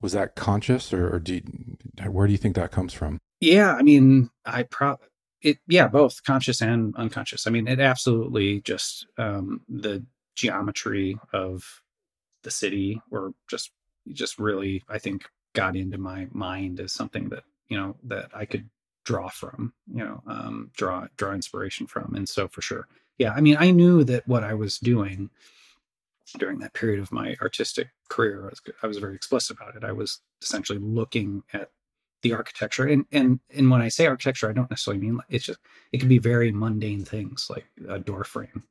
was 0.00 0.12
that 0.12 0.34
conscious 0.34 0.92
or, 0.92 1.14
or 1.14 1.18
do 1.18 1.34
you, 1.34 2.10
where 2.10 2.26
do 2.26 2.32
you 2.32 2.38
think 2.38 2.56
that 2.56 2.72
comes 2.72 2.92
from? 2.92 3.18
Yeah. 3.40 3.74
I 3.74 3.82
mean, 3.82 4.30
I 4.44 4.64
probably, 4.64 5.06
it, 5.40 5.58
yeah, 5.66 5.88
both 5.88 6.22
conscious 6.24 6.60
and 6.60 6.94
unconscious. 6.96 7.46
I 7.46 7.50
mean, 7.50 7.68
it 7.68 7.80
absolutely 7.80 8.60
just, 8.60 9.06
um, 9.16 9.62
the 9.68 10.04
geometry 10.34 11.18
of 11.32 11.64
the 12.42 12.50
city 12.50 13.00
or 13.10 13.32
just 13.48 13.70
just 14.12 14.38
really 14.38 14.82
I 14.88 14.98
think 14.98 15.24
got 15.54 15.76
into 15.76 15.98
my 15.98 16.28
mind 16.32 16.80
as 16.80 16.92
something 16.92 17.28
that 17.30 17.44
you 17.68 17.76
know 17.76 17.96
that 18.04 18.30
I 18.34 18.44
could 18.44 18.68
draw 19.04 19.28
from, 19.28 19.72
you 19.92 20.04
know, 20.04 20.22
um, 20.26 20.70
draw 20.76 21.06
draw 21.16 21.32
inspiration 21.32 21.86
from, 21.86 22.14
and 22.14 22.28
so 22.28 22.48
for 22.48 22.62
sure, 22.62 22.88
yeah. 23.18 23.32
I 23.32 23.40
mean, 23.40 23.56
I 23.58 23.70
knew 23.70 24.04
that 24.04 24.26
what 24.26 24.44
I 24.44 24.54
was 24.54 24.78
doing 24.78 25.30
during 26.38 26.58
that 26.60 26.72
period 26.72 27.00
of 27.00 27.12
my 27.12 27.36
artistic 27.42 27.88
career, 28.08 28.44
I 28.44 28.50
was, 28.50 28.62
I 28.82 28.86
was 28.86 28.98
very 28.98 29.14
explicit 29.14 29.56
about 29.56 29.76
it. 29.76 29.84
I 29.84 29.92
was 29.92 30.20
essentially 30.40 30.78
looking 30.78 31.42
at 31.52 31.70
the 32.22 32.32
architecture, 32.32 32.86
and 32.86 33.04
and 33.12 33.40
and 33.54 33.70
when 33.70 33.82
I 33.82 33.88
say 33.88 34.06
architecture, 34.06 34.48
I 34.48 34.52
don't 34.52 34.70
necessarily 34.70 35.02
mean 35.02 35.18
it's 35.28 35.44
just 35.44 35.58
it 35.92 35.98
can 35.98 36.08
be 36.08 36.18
very 36.18 36.52
mundane 36.52 37.04
things 37.04 37.48
like 37.50 37.66
a 37.88 37.98
door 37.98 38.24
frame 38.24 38.64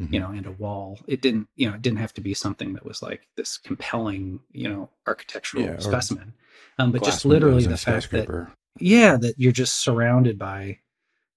mm-hmm. 0.00 0.12
you 0.12 0.20
know, 0.20 0.30
and 0.30 0.46
a 0.46 0.52
wall. 0.52 0.98
It 1.06 1.20
didn't, 1.20 1.48
you 1.56 1.68
know, 1.68 1.74
it 1.74 1.82
didn't 1.82 1.98
have 1.98 2.14
to 2.14 2.20
be 2.20 2.34
something 2.34 2.72
that 2.74 2.84
was 2.84 3.02
like 3.02 3.26
this 3.36 3.58
compelling, 3.58 4.40
you 4.52 4.68
know, 4.68 4.90
architectural 5.06 5.64
yeah, 5.64 5.78
specimen. 5.78 6.34
Um, 6.78 6.92
but 6.92 7.04
just 7.04 7.24
literally 7.24 7.66
the 7.66 7.76
fact 7.76 8.10
that, 8.10 8.48
yeah, 8.78 9.16
that 9.16 9.34
you're 9.38 9.52
just 9.52 9.80
surrounded 9.80 10.38
by 10.38 10.78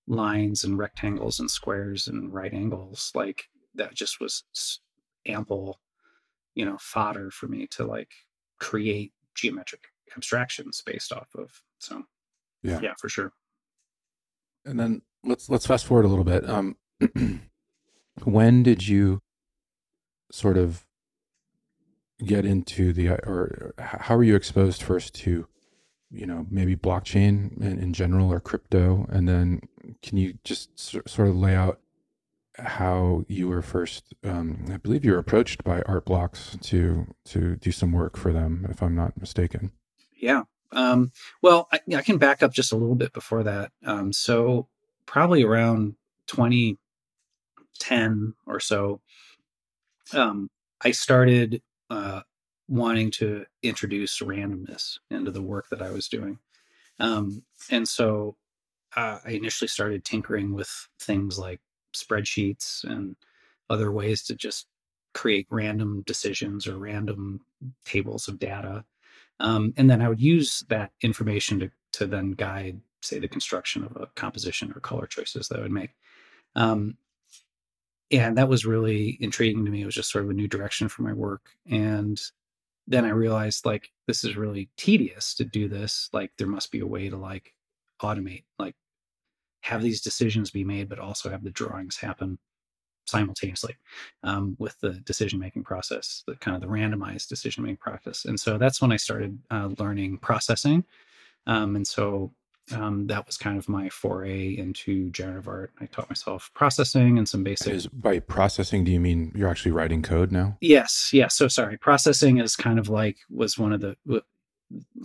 lines 0.07 0.63
and 0.63 0.77
rectangles 0.77 1.39
and 1.39 1.51
squares 1.51 2.07
and 2.07 2.33
right 2.33 2.53
angles. 2.53 3.11
Like 3.13 3.49
that 3.75 3.93
just 3.93 4.19
was 4.19 4.43
ample, 5.25 5.79
you 6.55 6.65
know, 6.65 6.77
fodder 6.79 7.29
for 7.29 7.47
me 7.47 7.67
to 7.71 7.85
like 7.85 8.11
create 8.59 9.11
geometric 9.35 9.83
abstractions 10.15 10.81
based 10.85 11.11
off 11.11 11.27
of. 11.35 11.61
So, 11.79 12.03
yeah, 12.63 12.79
yeah, 12.81 12.93
for 12.99 13.09
sure. 13.09 13.33
And 14.65 14.79
then 14.79 15.01
let's 15.23 15.49
let's 15.49 15.67
fast 15.67 15.85
forward 15.85 16.05
a 16.05 16.09
little 16.09 16.23
bit. 16.23 16.49
Um, 16.49 16.75
when 18.23 18.63
did 18.63 18.87
you 18.87 19.21
sort 20.31 20.57
of 20.57 20.85
get 22.25 22.45
into 22.45 22.93
the 22.93 23.09
or 23.09 23.73
how 23.77 24.17
were 24.17 24.23
you 24.23 24.35
exposed 24.35 24.81
first 24.81 25.13
to 25.13 25.47
you 26.09 26.25
know 26.25 26.45
maybe 26.49 26.75
blockchain 26.75 27.55
in, 27.61 27.79
in 27.79 27.93
general 27.93 28.31
or 28.31 28.39
crypto? 28.39 29.05
And 29.09 29.27
then 29.27 29.61
can 30.01 30.17
you 30.17 30.35
just 30.43 30.77
sort 30.79 31.27
of 31.27 31.35
lay 31.35 31.55
out 31.55 31.79
how 32.59 33.23
you 33.27 33.47
were 33.47 33.61
first 33.61 34.15
um, 34.23 34.65
i 34.73 34.77
believe 34.77 35.05
you 35.05 35.11
were 35.11 35.19
approached 35.19 35.63
by 35.63 35.81
art 35.83 36.05
blocks 36.05 36.57
to 36.59 37.05
to 37.23 37.55
do 37.57 37.71
some 37.71 37.91
work 37.91 38.17
for 38.17 38.33
them 38.33 38.65
if 38.69 38.81
i'm 38.81 38.95
not 38.95 39.19
mistaken. 39.19 39.71
Yeah. 40.11 40.43
Um, 40.71 41.11
well 41.41 41.67
I, 41.71 41.79
I, 41.95 42.01
can 42.01 42.17
back 42.17 42.43
up 42.43 42.51
just 42.51 42.73
a 42.73 42.75
little 42.75 42.95
bit 42.95 43.13
before 43.13 43.43
that. 43.43 43.71
Um, 43.85 44.11
so 44.11 44.67
probably 45.05 45.43
around 45.43 45.95
20 46.27 46.77
10 47.77 48.33
or 48.45 48.59
so, 48.59 49.01
um, 50.13 50.49
I 50.81 50.91
started 50.91 51.61
uh, 51.89 52.21
wanting 52.67 53.11
to 53.11 53.45
introduce 53.63 54.19
randomness 54.19 54.99
into 55.09 55.31
the 55.31 55.41
work 55.41 55.69
that 55.69 55.81
I 55.81 55.91
was 55.91 56.07
doing. 56.07 56.39
Um, 56.99 57.43
and 57.69 57.87
so 57.87 58.35
uh, 58.95 59.19
I 59.25 59.31
initially 59.31 59.67
started 59.67 60.03
tinkering 60.03 60.53
with 60.53 60.69
things 60.99 61.37
like 61.37 61.61
spreadsheets 61.95 62.83
and 62.83 63.15
other 63.69 63.91
ways 63.91 64.23
to 64.23 64.35
just 64.35 64.67
create 65.13 65.47
random 65.49 66.03
decisions 66.05 66.67
or 66.67 66.77
random 66.77 67.41
tables 67.85 68.27
of 68.27 68.39
data. 68.39 68.83
Um, 69.39 69.73
and 69.77 69.89
then 69.89 70.01
I 70.01 70.09
would 70.09 70.21
use 70.21 70.63
that 70.69 70.91
information 71.01 71.59
to, 71.59 71.71
to 71.93 72.07
then 72.07 72.31
guide, 72.31 72.79
say, 73.01 73.19
the 73.19 73.27
construction 73.27 73.83
of 73.83 73.95
a 73.95 74.07
composition 74.15 74.71
or 74.75 74.79
color 74.79 75.07
choices 75.07 75.47
that 75.47 75.59
I 75.59 75.63
would 75.63 75.71
make. 75.71 75.91
Um, 76.55 76.97
and 78.11 78.37
that 78.37 78.49
was 78.49 78.65
really 78.65 79.17
intriguing 79.19 79.65
to 79.65 79.71
me. 79.71 79.81
It 79.81 79.85
was 79.85 79.95
just 79.95 80.11
sort 80.11 80.23
of 80.23 80.29
a 80.29 80.33
new 80.33 80.47
direction 80.47 80.87
for 80.87 81.01
my 81.01 81.13
work. 81.13 81.49
And 81.69 82.19
then 82.87 83.03
I 83.03 83.09
realized 83.09 83.65
like 83.65 83.91
this 84.07 84.23
is 84.23 84.37
really 84.37 84.69
tedious 84.77 85.33
to 85.35 85.45
do 85.45 85.67
this. 85.67 86.09
Like 86.13 86.31
there 86.37 86.47
must 86.47 86.71
be 86.71 86.79
a 86.79 86.87
way 86.87 87.09
to 87.09 87.17
like 87.17 87.53
automate, 88.01 88.45
like 88.57 88.75
have 89.61 89.81
these 89.81 90.01
decisions 90.01 90.51
be 90.51 90.63
made, 90.63 90.87
but 90.87 90.99
also 90.99 91.29
have 91.29 91.43
the 91.43 91.49
drawings 91.49 91.97
happen 91.97 92.39
simultaneously 93.05 93.75
um, 94.23 94.55
with 94.59 94.79
the 94.79 94.91
decision 94.91 95.39
making 95.39 95.63
process, 95.63 96.23
the 96.27 96.35
kind 96.35 96.55
of 96.55 96.61
the 96.61 96.67
randomized 96.67 97.27
decision 97.27 97.63
making 97.63 97.77
process. 97.77 98.25
And 98.25 98.39
so 98.39 98.57
that's 98.57 98.81
when 98.81 98.91
I 98.91 98.97
started 98.97 99.37
uh, 99.51 99.69
learning 99.77 100.19
processing. 100.19 100.85
Um, 101.45 101.75
and 101.75 101.87
so 101.87 102.31
um, 102.73 103.07
that 103.07 103.25
was 103.25 103.37
kind 103.37 103.57
of 103.57 103.69
my 103.69 103.89
foray 103.89 104.57
into 104.57 105.09
generative 105.11 105.47
art. 105.47 105.71
I 105.79 105.85
taught 105.85 106.09
myself 106.09 106.51
processing 106.53 107.17
and 107.17 107.27
some 107.27 107.43
basic. 107.43 107.73
Is, 107.73 107.87
by 107.87 108.19
processing, 108.19 108.83
do 108.83 108.91
you 108.91 108.99
mean 108.99 109.31
you're 109.35 109.49
actually 109.49 109.71
writing 109.71 110.01
code 110.01 110.31
now? 110.31 110.57
Yes. 110.59 111.11
Yeah. 111.13 111.29
So 111.29 111.47
sorry. 111.47 111.77
Processing 111.77 112.39
is 112.39 112.55
kind 112.55 112.77
of 112.77 112.89
like 112.89 113.17
was 113.29 113.57
one 113.57 113.71
of 113.71 113.81
the 113.81 113.95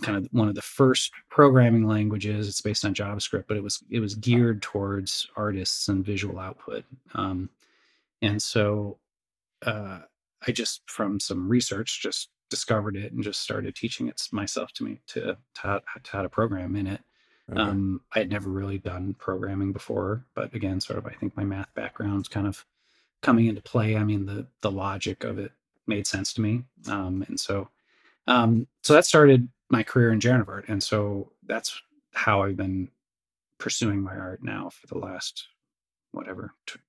kind 0.01 0.17
of 0.17 0.27
one 0.31 0.49
of 0.49 0.55
the 0.55 0.61
first 0.61 1.13
programming 1.29 1.87
languages. 1.87 2.49
It's 2.49 2.61
based 2.61 2.83
on 2.83 2.93
JavaScript, 2.93 3.45
but 3.47 3.55
it 3.55 3.63
was 3.63 3.81
it 3.89 4.01
was 4.01 4.15
geared 4.15 4.61
towards 4.61 5.27
artists 5.37 5.87
and 5.87 6.05
visual 6.05 6.39
output. 6.39 6.83
Um, 7.13 7.49
and 8.21 8.41
so 8.41 8.97
uh, 9.65 9.99
I 10.45 10.51
just 10.51 10.81
from 10.87 11.19
some 11.19 11.47
research 11.47 12.01
just 12.01 12.29
discovered 12.49 12.97
it 12.97 13.13
and 13.13 13.23
just 13.23 13.41
started 13.41 13.73
teaching 13.73 14.09
it 14.09 14.21
myself 14.31 14.73
to 14.73 14.83
me 14.83 14.99
to 15.07 15.37
to, 15.61 15.81
to 16.03 16.11
how 16.11 16.21
to 16.21 16.29
program 16.29 16.75
in 16.75 16.87
it 16.87 17.01
Okay. 17.51 17.59
Um, 17.59 18.01
I 18.15 18.19
had 18.19 18.29
never 18.29 18.49
really 18.49 18.77
done 18.77 19.15
programming 19.19 19.73
before, 19.73 20.23
but 20.33 20.53
again, 20.53 20.79
sort 20.79 20.97
of, 20.97 21.05
I 21.05 21.13
think 21.13 21.35
my 21.35 21.43
math 21.43 21.73
background's 21.73 22.29
kind 22.29 22.47
of 22.47 22.65
coming 23.21 23.47
into 23.47 23.61
play. 23.61 23.97
I 23.97 24.03
mean, 24.03 24.25
the 24.25 24.47
the 24.61 24.71
logic 24.71 25.23
of 25.23 25.37
it 25.39 25.51
made 25.85 26.07
sense 26.07 26.33
to 26.33 26.41
me, 26.41 26.63
um, 26.87 27.25
and 27.27 27.39
so 27.39 27.67
um, 28.27 28.67
so 28.81 28.93
that 28.93 29.05
started 29.05 29.49
my 29.69 29.83
career 29.83 30.11
in 30.11 30.19
generative 30.19 30.49
art, 30.49 30.65
and 30.69 30.81
so 30.81 31.31
that's 31.45 31.81
how 32.13 32.43
I've 32.43 32.57
been 32.57 32.89
pursuing 33.57 34.01
my 34.01 34.15
art 34.15 34.43
now 34.43 34.69
for 34.69 34.87
the 34.87 34.97
last 34.97 35.47
whatever 36.11 36.53
t- 36.67 36.79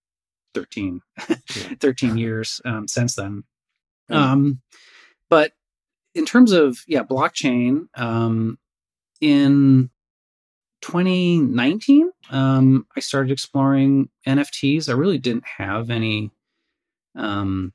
13, 0.54 1.00
yeah. 1.28 1.36
13 1.80 2.16
years 2.16 2.60
um, 2.64 2.86
since 2.86 3.14
then. 3.16 3.42
Um, 4.10 4.60
but 5.30 5.52
in 6.14 6.26
terms 6.26 6.52
of 6.52 6.78
yeah, 6.86 7.02
blockchain, 7.02 7.88
um, 7.96 8.58
in 9.20 9.90
2019, 10.84 12.10
um, 12.28 12.86
I 12.94 13.00
started 13.00 13.32
exploring 13.32 14.10
NFTs. 14.26 14.90
I 14.90 14.92
really 14.92 15.16
didn't 15.16 15.46
have 15.46 15.88
any 15.88 16.30
um, 17.16 17.72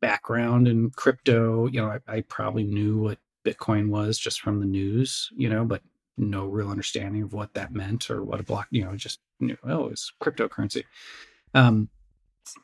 background 0.00 0.66
in 0.66 0.90
crypto. 0.90 1.68
You 1.68 1.80
know, 1.80 1.86
I, 2.08 2.16
I, 2.16 2.20
probably 2.22 2.64
knew 2.64 2.98
what 2.98 3.18
Bitcoin 3.44 3.88
was 3.88 4.18
just 4.18 4.40
from 4.40 4.58
the 4.58 4.66
news, 4.66 5.30
you 5.36 5.48
know, 5.48 5.64
but 5.64 5.82
no 6.16 6.46
real 6.46 6.70
understanding 6.70 7.22
of 7.22 7.34
what 7.34 7.54
that 7.54 7.72
meant 7.72 8.10
or 8.10 8.24
what 8.24 8.40
a 8.40 8.42
block, 8.42 8.66
you 8.72 8.84
know, 8.84 8.96
just 8.96 9.20
knew, 9.38 9.56
oh, 9.62 9.86
it's 9.86 10.12
cryptocurrency. 10.20 10.82
Um, 11.54 11.88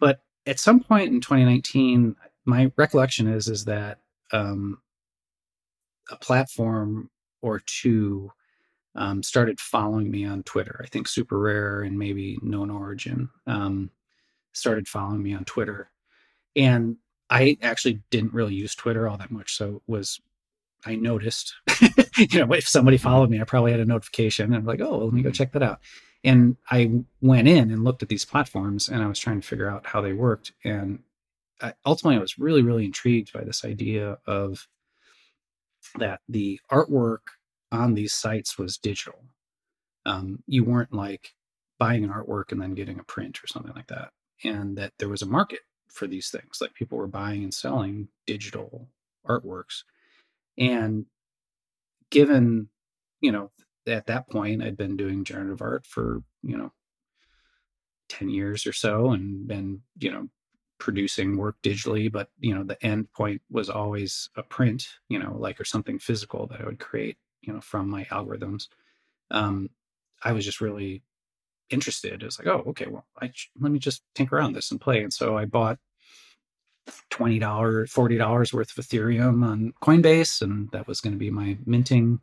but 0.00 0.20
at 0.46 0.58
some 0.58 0.80
point 0.80 1.12
in 1.12 1.20
2019, 1.20 2.16
my 2.44 2.72
recollection 2.76 3.28
is 3.28 3.46
is 3.46 3.66
that 3.66 4.00
um, 4.32 4.78
a 6.10 6.16
platform 6.16 7.08
or 7.40 7.60
two 7.60 8.32
um, 8.94 9.22
started 9.22 9.60
following 9.60 10.10
me 10.10 10.24
on 10.24 10.42
Twitter. 10.42 10.80
I 10.82 10.88
think 10.88 11.06
SuperRare 11.06 11.86
and 11.86 11.98
maybe 11.98 12.38
KnownOrigin 12.42 13.28
um, 13.46 13.90
started 14.52 14.88
following 14.88 15.22
me 15.22 15.34
on 15.34 15.44
Twitter, 15.44 15.90
and 16.56 16.96
I 17.30 17.58
actually 17.62 18.00
didn't 18.10 18.34
really 18.34 18.54
use 18.54 18.74
Twitter 18.74 19.08
all 19.08 19.18
that 19.18 19.30
much, 19.30 19.56
so 19.56 19.76
it 19.76 19.82
was 19.86 20.20
I 20.84 20.96
noticed, 20.96 21.54
you 22.16 22.38
know, 22.38 22.52
if 22.52 22.68
somebody 22.68 22.96
followed 22.96 23.30
me, 23.30 23.40
I 23.40 23.44
probably 23.44 23.72
had 23.72 23.80
a 23.80 23.84
notification 23.84 24.46
and 24.46 24.54
I'm 24.54 24.64
like, 24.64 24.80
oh, 24.80 24.90
well, 24.90 25.04
let 25.06 25.12
me 25.12 25.22
go 25.22 25.30
check 25.30 25.52
that 25.52 25.62
out. 25.62 25.80
And 26.24 26.56
I 26.70 26.90
went 27.20 27.48
in 27.48 27.70
and 27.70 27.84
looked 27.84 28.02
at 28.02 28.08
these 28.08 28.24
platforms 28.24 28.88
and 28.88 29.02
I 29.02 29.06
was 29.06 29.18
trying 29.18 29.40
to 29.40 29.46
figure 29.46 29.68
out 29.68 29.86
how 29.86 30.00
they 30.00 30.12
worked. 30.12 30.52
And 30.64 31.00
I, 31.60 31.74
ultimately, 31.84 32.16
I 32.16 32.20
was 32.20 32.38
really, 32.38 32.62
really 32.62 32.84
intrigued 32.84 33.32
by 33.32 33.44
this 33.44 33.64
idea 33.64 34.18
of 34.26 34.66
that 35.98 36.20
the 36.28 36.60
artwork 36.70 37.18
on 37.72 37.94
these 37.94 38.12
sites 38.12 38.58
was 38.58 38.78
digital. 38.78 39.24
Um, 40.06 40.42
you 40.46 40.64
weren't 40.64 40.92
like 40.92 41.34
buying 41.78 42.04
an 42.04 42.10
artwork 42.10 42.52
and 42.52 42.60
then 42.60 42.74
getting 42.74 42.98
a 42.98 43.04
print 43.04 43.42
or 43.42 43.46
something 43.46 43.74
like 43.74 43.88
that. 43.88 44.10
And 44.44 44.76
that 44.78 44.92
there 44.98 45.08
was 45.08 45.22
a 45.22 45.26
market 45.26 45.60
for 45.88 46.06
these 46.06 46.30
things. 46.30 46.58
Like 46.60 46.74
people 46.74 46.98
were 46.98 47.06
buying 47.06 47.42
and 47.42 47.52
selling 47.52 48.08
digital 48.26 48.88
artworks. 49.26 49.82
And 50.56 51.06
given, 52.10 52.68
you 53.20 53.32
know, 53.32 53.50
at 53.86 54.06
that 54.06 54.28
point, 54.30 54.62
I'd 54.62 54.76
been 54.76 54.96
doing 54.96 55.24
generative 55.24 55.62
art 55.62 55.86
for, 55.86 56.22
you 56.42 56.56
know, 56.56 56.72
10 58.08 58.28
years 58.28 58.66
or 58.66 58.72
so 58.72 59.12
and 59.12 59.46
been, 59.46 59.80
you 59.98 60.10
know, 60.10 60.28
producing 60.78 61.36
work 61.36 61.56
digitally, 61.62 62.10
but, 62.10 62.28
you 62.38 62.54
know, 62.54 62.64
the 62.64 62.82
end 62.84 63.12
point 63.12 63.42
was 63.50 63.68
always 63.68 64.30
a 64.36 64.42
print, 64.42 64.88
you 65.08 65.18
know, 65.18 65.36
like 65.38 65.60
or 65.60 65.64
something 65.64 65.98
physical 65.98 66.46
that 66.46 66.60
I 66.60 66.64
would 66.64 66.78
create, 66.78 67.18
you 67.48 67.54
know, 67.54 67.60
from 67.62 67.88
my 67.88 68.04
algorithms. 68.04 68.68
Um, 69.30 69.70
I 70.22 70.32
was 70.32 70.44
just 70.44 70.60
really 70.60 71.02
interested. 71.70 72.22
It 72.22 72.26
was 72.26 72.38
like, 72.38 72.46
oh, 72.46 72.62
okay, 72.68 72.86
well, 72.86 73.06
I, 73.20 73.32
let 73.58 73.72
me 73.72 73.78
just 73.78 74.02
tinker 74.14 74.36
around 74.36 74.52
this 74.52 74.70
and 74.70 74.80
play. 74.80 75.02
And 75.02 75.12
so 75.12 75.38
I 75.38 75.46
bought 75.46 75.78
$20, 77.10 77.40
$40 77.40 78.52
worth 78.52 78.78
of 78.78 78.84
Ethereum 78.84 79.44
on 79.46 79.72
Coinbase. 79.82 80.42
And 80.42 80.70
that 80.72 80.86
was 80.86 81.00
going 81.00 81.14
to 81.14 81.18
be 81.18 81.30
my 81.30 81.56
minting 81.64 82.20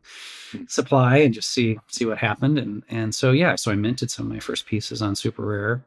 supply 0.68 1.18
and 1.18 1.34
just 1.34 1.52
see, 1.52 1.78
see 1.88 2.04
what 2.04 2.18
happened. 2.18 2.58
And, 2.58 2.84
and 2.88 3.12
so, 3.12 3.32
yeah, 3.32 3.56
so 3.56 3.72
I 3.72 3.74
minted 3.74 4.12
some 4.12 4.26
of 4.26 4.32
my 4.32 4.40
first 4.40 4.66
pieces 4.66 5.02
on 5.02 5.14
SuperRare, 5.14 5.82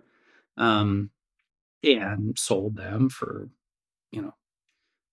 um, 0.57 1.11
and 1.81 2.37
sold 2.37 2.75
them 2.75 3.07
for, 3.07 3.47
you 4.11 4.21
know, 4.21 4.33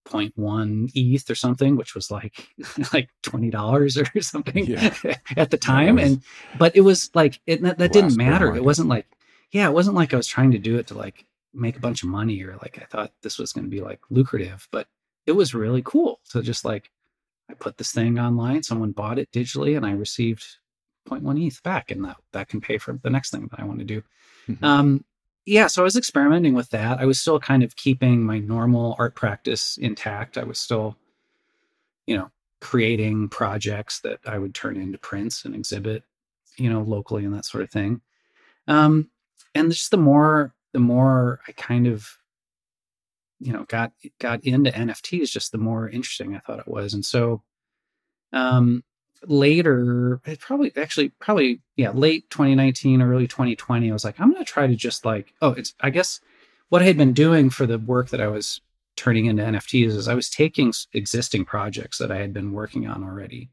0.1 0.07 0.91
ETH 0.95 1.31
or 1.31 1.35
something, 1.35 1.77
which 1.77 1.95
was 1.95 2.11
like 2.11 2.49
like 2.93 3.11
twenty 3.23 3.51
dollars 3.51 3.97
or 3.97 4.07
something 4.21 4.67
yeah. 4.67 4.95
at 5.37 5.51
the 5.51 5.59
time. 5.59 5.97
Was, 5.97 6.05
and 6.05 6.23
but 6.59 6.75
it 6.77 6.83
was 6.83 7.11
like 7.15 7.41
it 7.47 7.63
that, 7.63 7.79
that 7.79 7.93
didn't 7.93 8.17
matter. 8.17 8.55
It 8.55 8.65
wasn't 8.65 8.89
like 8.89 9.07
yeah, 9.53 9.69
it 9.69 9.73
wasn't 9.73 9.97
like 9.97 10.13
I 10.13 10.17
was 10.17 10.27
trying 10.27 10.53
to 10.53 10.59
do 10.59 10.79
it 10.79 10.87
to 10.89 10.95
like 10.95 11.25
make 11.55 11.77
a 11.77 11.81
bunch 11.81 12.03
of 12.03 12.09
money 12.09 12.43
or 12.43 12.57
like 12.63 12.79
I 12.81 12.85
thought 12.85 13.13
this 13.23 13.39
was 13.39 13.53
going 13.53 13.65
to 13.65 13.71
be 13.71 13.81
like 13.81 14.01
lucrative, 14.11 14.69
but 14.71 14.89
it 15.27 15.33
was 15.33 15.55
really 15.55 15.83
cool. 15.83 16.21
So 16.25 16.43
just 16.43 16.65
like 16.65 16.91
I 17.51 17.55
put 17.55 17.79
this 17.79 17.93
thing 17.93 18.19
online, 18.19 18.63
someone 18.63 18.93
bought 18.93 19.19
it 19.19 19.31
digitally, 19.33 19.77
and 19.77 19.87
I 19.87 19.93
received 19.93 20.45
0.1 21.09 21.47
ETH 21.47 21.63
back, 21.63 21.91
and 21.91 22.05
that 22.05 22.17
that 22.33 22.49
can 22.49 22.61
pay 22.61 22.79
for 22.79 22.99
the 23.03 23.11
next 23.11 23.31
thing 23.31 23.49
that 23.51 23.61
I 23.61 23.65
want 23.65 23.79
to 23.81 23.85
do. 23.85 24.03
Mm-hmm. 24.49 24.65
Um, 24.65 25.05
yeah, 25.47 25.69
so 25.69 25.83
I 25.83 25.85
was 25.85 25.97
experimenting 25.97 26.55
with 26.55 26.71
that. 26.71 26.99
I 26.99 27.07
was 27.07 27.21
still 27.21 27.39
kind 27.39 27.63
of 27.63 27.77
keeping 27.77 28.25
my 28.25 28.41
normal 28.41 28.97
art 28.99 29.15
practice 29.15 29.79
intact. 29.81 30.37
I 30.37 30.45
was 30.45 30.59
still, 30.59 30.97
you 32.07 32.17
know, 32.17 32.31
creating 32.61 33.29
projects 33.29 34.01
that 34.01 34.19
I 34.27 34.39
would 34.39 34.55
turn 34.55 34.77
into 34.77 34.99
prints 34.99 35.45
and 35.45 35.55
exhibit, 35.55 36.03
you 36.57 36.69
know, 36.69 36.83
locally 36.83 37.25
and 37.25 37.33
that 37.33 37.45
sort 37.45 37.63
of 37.63 37.71
thing. 37.71 38.01
Um, 38.67 39.11
and 39.55 39.71
just 39.71 39.93
the 39.93 39.97
more 39.97 40.53
the 40.73 40.81
more 40.81 41.41
I 41.49 41.53
kind 41.53 41.87
of 41.87 42.19
you 43.39 43.53
know 43.53 43.65
got 43.69 43.93
got 44.19 44.45
into 44.45 44.71
NFTs, 44.71 45.31
just 45.31 45.53
the 45.53 45.59
more 45.59 45.89
interesting 45.89 46.35
I 46.35 46.41
thought 46.41 46.59
it 46.59 46.69
was. 46.69 46.93
And 46.93 47.05
so 47.05 47.43
um 48.33 48.83
later, 49.25 50.21
probably 50.41 50.73
actually 50.77 51.11
probably 51.21 51.61
yeah, 51.77 51.91
late 51.91 52.29
2019, 52.31 53.03
or 53.03 53.13
early 53.13 53.27
2020, 53.27 53.91
I 53.91 53.93
was 53.93 54.05
like, 54.05 54.21
I'm 54.21 54.33
gonna 54.33 54.45
try 54.45 54.67
to 54.67 54.77
just 54.77 55.05
like, 55.05 55.33
oh, 55.43 55.51
it's 55.53 55.75
I 55.81 55.91
guess 55.91 56.21
what 56.69 56.83
I 56.83 56.87
had 56.87 56.97
been 56.97 57.13
doing 57.13 57.51
for 57.51 57.67
the 57.67 57.79
work 57.79 58.11
that 58.11 58.21
I 58.21 58.29
was 58.29 58.61
turning 58.97 59.27
into 59.27 59.43
NFTs 59.43 59.89
is 59.89 60.09
I 60.09 60.15
was 60.15 60.31
taking 60.31 60.73
existing 60.95 61.45
projects 61.45 61.99
that 61.99 62.11
I 62.11 62.17
had 62.17 62.33
been 62.33 62.53
working 62.53 62.87
on 62.87 63.05
already 63.05 63.51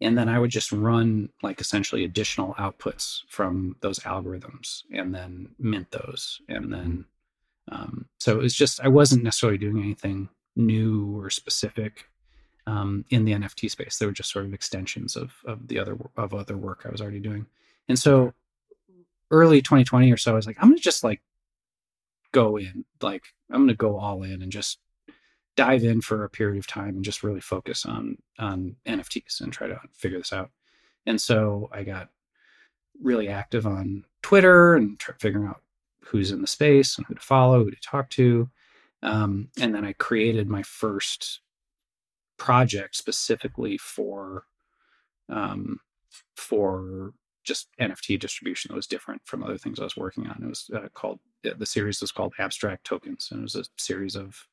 and 0.00 0.16
then 0.16 0.28
I 0.28 0.38
would 0.38 0.50
just 0.50 0.72
run 0.72 1.28
like 1.42 1.60
essentially 1.60 2.04
additional 2.04 2.54
outputs 2.54 3.20
from 3.28 3.76
those 3.80 3.98
algorithms 4.00 4.82
and 4.92 5.14
then 5.14 5.50
mint 5.58 5.90
those. 5.90 6.40
And 6.48 6.72
then, 6.72 7.04
um, 7.70 8.06
so 8.18 8.32
it 8.38 8.42
was 8.42 8.54
just, 8.54 8.80
I 8.80 8.88
wasn't 8.88 9.24
necessarily 9.24 9.58
doing 9.58 9.78
anything 9.78 10.30
new 10.56 11.18
or 11.18 11.28
specific 11.28 12.06
um, 12.70 13.04
in 13.10 13.24
the 13.24 13.32
NFT 13.32 13.68
space. 13.68 13.98
They 13.98 14.06
were 14.06 14.12
just 14.12 14.30
sort 14.30 14.44
of 14.44 14.54
extensions 14.54 15.16
of, 15.16 15.34
of 15.44 15.66
the 15.66 15.78
other, 15.78 15.96
of 16.16 16.32
other 16.32 16.56
work 16.56 16.82
I 16.84 16.90
was 16.90 17.00
already 17.00 17.18
doing. 17.18 17.46
And 17.88 17.98
so 17.98 18.32
early 19.32 19.60
2020 19.60 20.12
or 20.12 20.16
so, 20.16 20.32
I 20.32 20.36
was 20.36 20.46
like, 20.46 20.56
I'm 20.60 20.68
going 20.68 20.76
to 20.76 20.82
just 20.82 21.02
like 21.02 21.20
go 22.32 22.56
in, 22.56 22.84
like, 23.02 23.24
I'm 23.50 23.58
going 23.58 23.68
to 23.68 23.74
go 23.74 23.98
all 23.98 24.22
in 24.22 24.40
and 24.40 24.52
just 24.52 24.78
dive 25.56 25.82
in 25.82 26.00
for 26.00 26.22
a 26.22 26.30
period 26.30 26.58
of 26.58 26.66
time 26.68 26.94
and 26.94 27.04
just 27.04 27.24
really 27.24 27.40
focus 27.40 27.84
on 27.84 28.16
on 28.38 28.76
NFTs 28.86 29.40
and 29.40 29.52
try 29.52 29.66
to 29.66 29.80
figure 29.92 30.18
this 30.18 30.32
out. 30.32 30.50
And 31.06 31.20
so 31.20 31.68
I 31.72 31.82
got 31.82 32.08
really 33.02 33.28
active 33.28 33.66
on 33.66 34.04
Twitter 34.22 34.76
and 34.76 34.98
tr- 34.98 35.12
figuring 35.18 35.48
out 35.48 35.60
who's 36.04 36.30
in 36.30 36.40
the 36.40 36.46
space 36.46 36.96
and 36.96 37.06
who 37.06 37.14
to 37.14 37.20
follow, 37.20 37.64
who 37.64 37.70
to 37.70 37.80
talk 37.80 38.10
to. 38.10 38.48
Um, 39.02 39.48
and 39.58 39.74
then 39.74 39.84
I 39.84 39.94
created 39.94 40.48
my 40.48 40.62
first 40.62 41.40
project 42.40 42.96
specifically 42.96 43.78
for 43.78 44.44
um, 45.28 45.78
for 46.34 47.12
just 47.44 47.68
NFT 47.80 48.18
distribution 48.18 48.70
that 48.70 48.76
was 48.76 48.86
different 48.86 49.22
from 49.24 49.44
other 49.44 49.58
things 49.58 49.78
I 49.78 49.84
was 49.84 49.96
working 49.96 50.26
on. 50.26 50.42
It 50.42 50.48
was 50.48 50.70
uh, 50.74 50.88
called 50.94 51.20
the 51.42 51.66
series 51.66 52.00
was 52.00 52.10
called 52.10 52.34
Abstract 52.38 52.84
Tokens, 52.84 53.28
and 53.30 53.40
it 53.40 53.42
was 53.42 53.54
a 53.54 53.64
series 53.76 54.16
of 54.16 54.46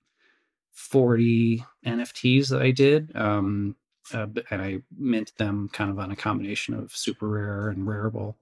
40 0.74 1.66
NFTs 1.86 2.50
that 2.50 2.62
I 2.62 2.72
did. 2.72 3.12
Um, 3.16 3.76
uh, 4.14 4.28
and 4.52 4.62
I 4.62 4.80
mint 4.98 5.34
them 5.38 5.70
kind 5.74 5.92
of 5.92 6.00
on 6.00 6.12
a 6.12 6.16
combination 6.16 6.74
of 6.74 6.92
SuperRare 6.92 7.72
and 7.72 7.86
Rarible. 7.86 8.36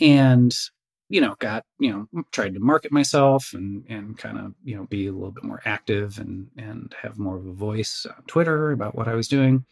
And, 0.00 0.54
you 1.12 1.20
know, 1.20 1.36
got, 1.40 1.66
you 1.78 1.92
know, 1.92 2.24
tried 2.32 2.54
to 2.54 2.60
market 2.60 2.90
myself 2.90 3.52
and, 3.52 3.84
and 3.86 4.16
kind 4.16 4.38
of, 4.38 4.54
you 4.64 4.74
know, 4.74 4.86
be 4.86 5.06
a 5.06 5.12
little 5.12 5.30
bit 5.30 5.44
more 5.44 5.60
active 5.66 6.18
and, 6.18 6.48
and 6.56 6.94
have 7.02 7.18
more 7.18 7.36
of 7.36 7.46
a 7.46 7.52
voice 7.52 8.06
on 8.06 8.22
Twitter 8.26 8.72
about 8.72 8.94
what 8.94 9.08
I 9.08 9.14
was 9.14 9.28
doing. 9.28 9.66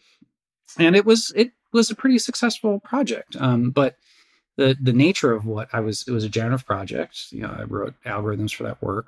And 0.78 0.94
it 0.94 1.06
was, 1.06 1.32
it 1.34 1.52
was 1.72 1.90
a 1.90 1.94
pretty 1.94 2.18
successful 2.18 2.78
project. 2.80 3.36
Um, 3.40 3.70
but 3.70 3.96
the, 4.58 4.76
the 4.78 4.92
nature 4.92 5.32
of 5.32 5.46
what 5.46 5.70
I 5.72 5.80
was, 5.80 6.04
it 6.06 6.10
was 6.10 6.24
a 6.24 6.28
generative 6.28 6.66
project. 6.66 7.32
You 7.32 7.40
know, 7.40 7.56
I 7.58 7.62
wrote 7.62 7.94
algorithms 8.04 8.54
for 8.54 8.64
that 8.64 8.82
work. 8.82 9.06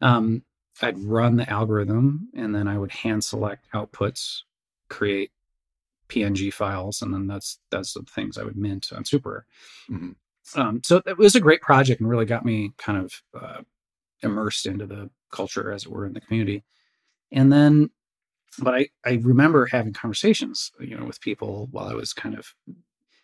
Um, 0.00 0.44
I'd 0.80 1.00
run 1.00 1.34
the 1.34 1.50
algorithm 1.50 2.28
and 2.36 2.54
then 2.54 2.68
I 2.68 2.78
would 2.78 2.92
hand 2.92 3.24
select 3.24 3.66
outputs, 3.74 4.42
create 4.88 5.32
PNG 6.08 6.52
files, 6.52 7.02
and 7.02 7.12
then 7.12 7.26
that's 7.26 7.58
that's 7.72 7.94
the 7.94 8.02
things 8.02 8.38
I 8.38 8.44
would 8.44 8.56
mint 8.56 8.92
on 8.94 9.04
Super. 9.04 9.46
Mm-hmm. 9.90 10.12
Um, 10.56 10.82
so 10.84 11.02
it 11.06 11.18
was 11.18 11.34
a 11.34 11.40
great 11.40 11.62
project 11.62 12.00
and 12.00 12.10
really 12.10 12.26
got 12.26 12.44
me 12.44 12.72
kind 12.78 12.98
of 12.98 13.22
uh, 13.40 13.62
immersed 14.22 14.66
into 14.66 14.86
the 14.86 15.10
culture, 15.32 15.72
as 15.72 15.84
it 15.84 15.90
were, 15.90 16.06
in 16.06 16.14
the 16.14 16.20
community. 16.20 16.64
And 17.32 17.52
then, 17.52 17.90
but 18.58 18.74
I 18.74 18.88
I 19.04 19.14
remember 19.22 19.66
having 19.66 19.92
conversations, 19.94 20.72
you 20.80 20.96
know, 20.98 21.06
with 21.06 21.20
people 21.20 21.68
while 21.72 21.88
I 21.88 21.94
was 21.94 22.12
kind 22.12 22.36
of 22.38 22.54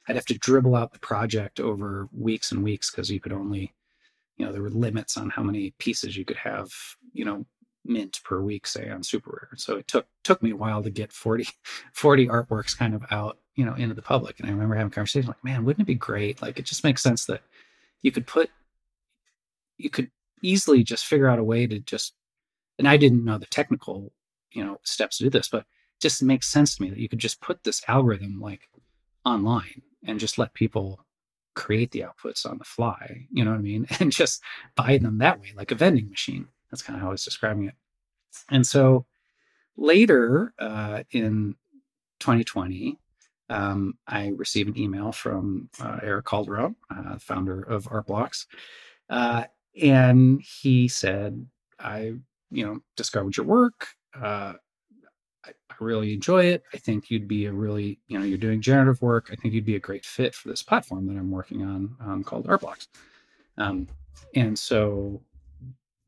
I'd 0.08 0.16
have 0.16 0.26
to 0.26 0.38
dribble 0.38 0.76
out 0.76 0.92
the 0.92 1.00
project 1.00 1.60
over 1.60 2.08
weeks 2.12 2.52
and 2.52 2.64
weeks 2.64 2.90
because 2.90 3.10
you 3.10 3.20
could 3.20 3.32
only, 3.32 3.74
you 4.38 4.46
know, 4.46 4.52
there 4.52 4.62
were 4.62 4.70
limits 4.70 5.18
on 5.18 5.30
how 5.30 5.42
many 5.44 5.72
pieces 5.78 6.16
you 6.16 6.24
could 6.26 6.38
have, 6.38 6.70
you 7.14 7.24
know, 7.26 7.46
mint 7.84 8.20
per 8.24 8.40
week, 8.42 8.66
say 8.68 8.90
on 8.90 9.02
SuperRare. 9.02 9.58
So 9.58 9.78
it 9.78 9.88
took 9.88 10.08
took 10.24 10.42
me 10.42 10.52
a 10.52 10.56
while 10.56 10.82
to 10.84 10.90
get 10.90 11.12
40, 11.12 11.48
40 11.94 12.28
artworks 12.28 12.78
kind 12.78 12.94
of 12.94 13.04
out, 13.12 13.39
you 13.56 13.64
know, 13.64 13.74
into 13.74 13.94
the 13.94 14.02
public. 14.02 14.38
And 14.38 14.48
I 14.48 14.52
remember 14.52 14.74
having 14.74 14.92
a 14.92 14.94
conversation 14.94 15.28
like, 15.28 15.44
man, 15.44 15.64
wouldn't 15.64 15.82
it 15.82 15.86
be 15.86 15.94
great? 15.94 16.40
Like 16.40 16.58
it 16.58 16.64
just 16.64 16.84
makes 16.84 17.02
sense 17.02 17.26
that 17.26 17.42
you 18.02 18.12
could 18.12 18.26
put 18.26 18.50
you 19.76 19.90
could 19.90 20.10
easily 20.42 20.82
just 20.82 21.06
figure 21.06 21.28
out 21.28 21.38
a 21.38 21.44
way 21.44 21.66
to 21.66 21.80
just 21.80 22.14
and 22.78 22.88
I 22.88 22.96
didn't 22.96 23.24
know 23.24 23.38
the 23.38 23.46
technical, 23.46 24.12
you 24.52 24.64
know, 24.64 24.78
steps 24.84 25.18
to 25.18 25.24
do 25.24 25.30
this, 25.30 25.48
but 25.48 25.66
just 26.00 26.22
makes 26.22 26.48
sense 26.48 26.76
to 26.76 26.82
me 26.82 26.90
that 26.90 26.98
you 26.98 27.08
could 27.08 27.18
just 27.18 27.40
put 27.40 27.62
this 27.62 27.82
algorithm 27.88 28.40
like 28.40 28.68
online 29.24 29.82
and 30.06 30.18
just 30.18 30.38
let 30.38 30.54
people 30.54 31.04
create 31.54 31.90
the 31.90 32.00
outputs 32.00 32.46
on 32.46 32.58
the 32.58 32.64
fly, 32.64 33.26
you 33.30 33.44
know 33.44 33.50
what 33.50 33.58
I 33.58 33.62
mean? 33.62 33.86
And 34.00 34.12
just 34.12 34.40
buy 34.76 34.98
them 34.98 35.18
that 35.18 35.40
way, 35.40 35.52
like 35.54 35.70
a 35.70 35.74
vending 35.74 36.08
machine. 36.08 36.46
That's 36.70 36.82
kind 36.82 36.96
of 36.96 37.02
how 37.02 37.08
I 37.08 37.12
was 37.12 37.24
describing 37.24 37.64
it. 37.64 37.74
And 38.48 38.66
so 38.66 39.06
later 39.76 40.54
uh, 40.58 41.02
in 41.10 41.56
2020, 42.20 42.98
um, 43.50 43.98
I 44.06 44.28
received 44.28 44.70
an 44.70 44.78
email 44.78 45.12
from 45.12 45.68
uh, 45.80 45.98
Erick 46.02 46.26
Calderon, 46.26 46.76
uh, 46.88 47.18
founder 47.18 47.62
of 47.62 47.88
Art 47.90 48.06
Blocks, 48.06 48.46
uh, 49.10 49.44
and 49.80 50.40
he 50.40 50.88
said, 50.88 51.46
"I, 51.78 52.14
you 52.50 52.64
know, 52.64 52.80
discovered 52.96 53.36
your 53.36 53.46
work. 53.46 53.88
Uh, 54.14 54.54
I, 55.44 55.50
I, 55.70 55.74
really 55.80 56.14
enjoy 56.14 56.44
it. 56.44 56.62
I 56.72 56.76
think 56.76 57.10
you'd 57.10 57.28
be 57.28 57.46
a 57.46 57.52
really, 57.52 57.98
you 58.06 58.18
know, 58.18 58.24
you're 58.24 58.38
doing 58.38 58.60
generative 58.60 59.02
work. 59.02 59.30
I 59.32 59.36
think 59.36 59.54
you'd 59.54 59.64
be 59.64 59.76
a 59.76 59.80
great 59.80 60.04
fit 60.04 60.34
for 60.34 60.48
this 60.48 60.62
platform 60.62 61.06
that 61.06 61.18
I'm 61.18 61.30
working 61.30 61.62
on 61.62 61.96
um, 62.00 62.24
called 62.24 62.48
Art 62.48 62.60
Blocks." 62.60 62.88
Um, 63.58 63.88
and 64.34 64.58
so 64.58 65.22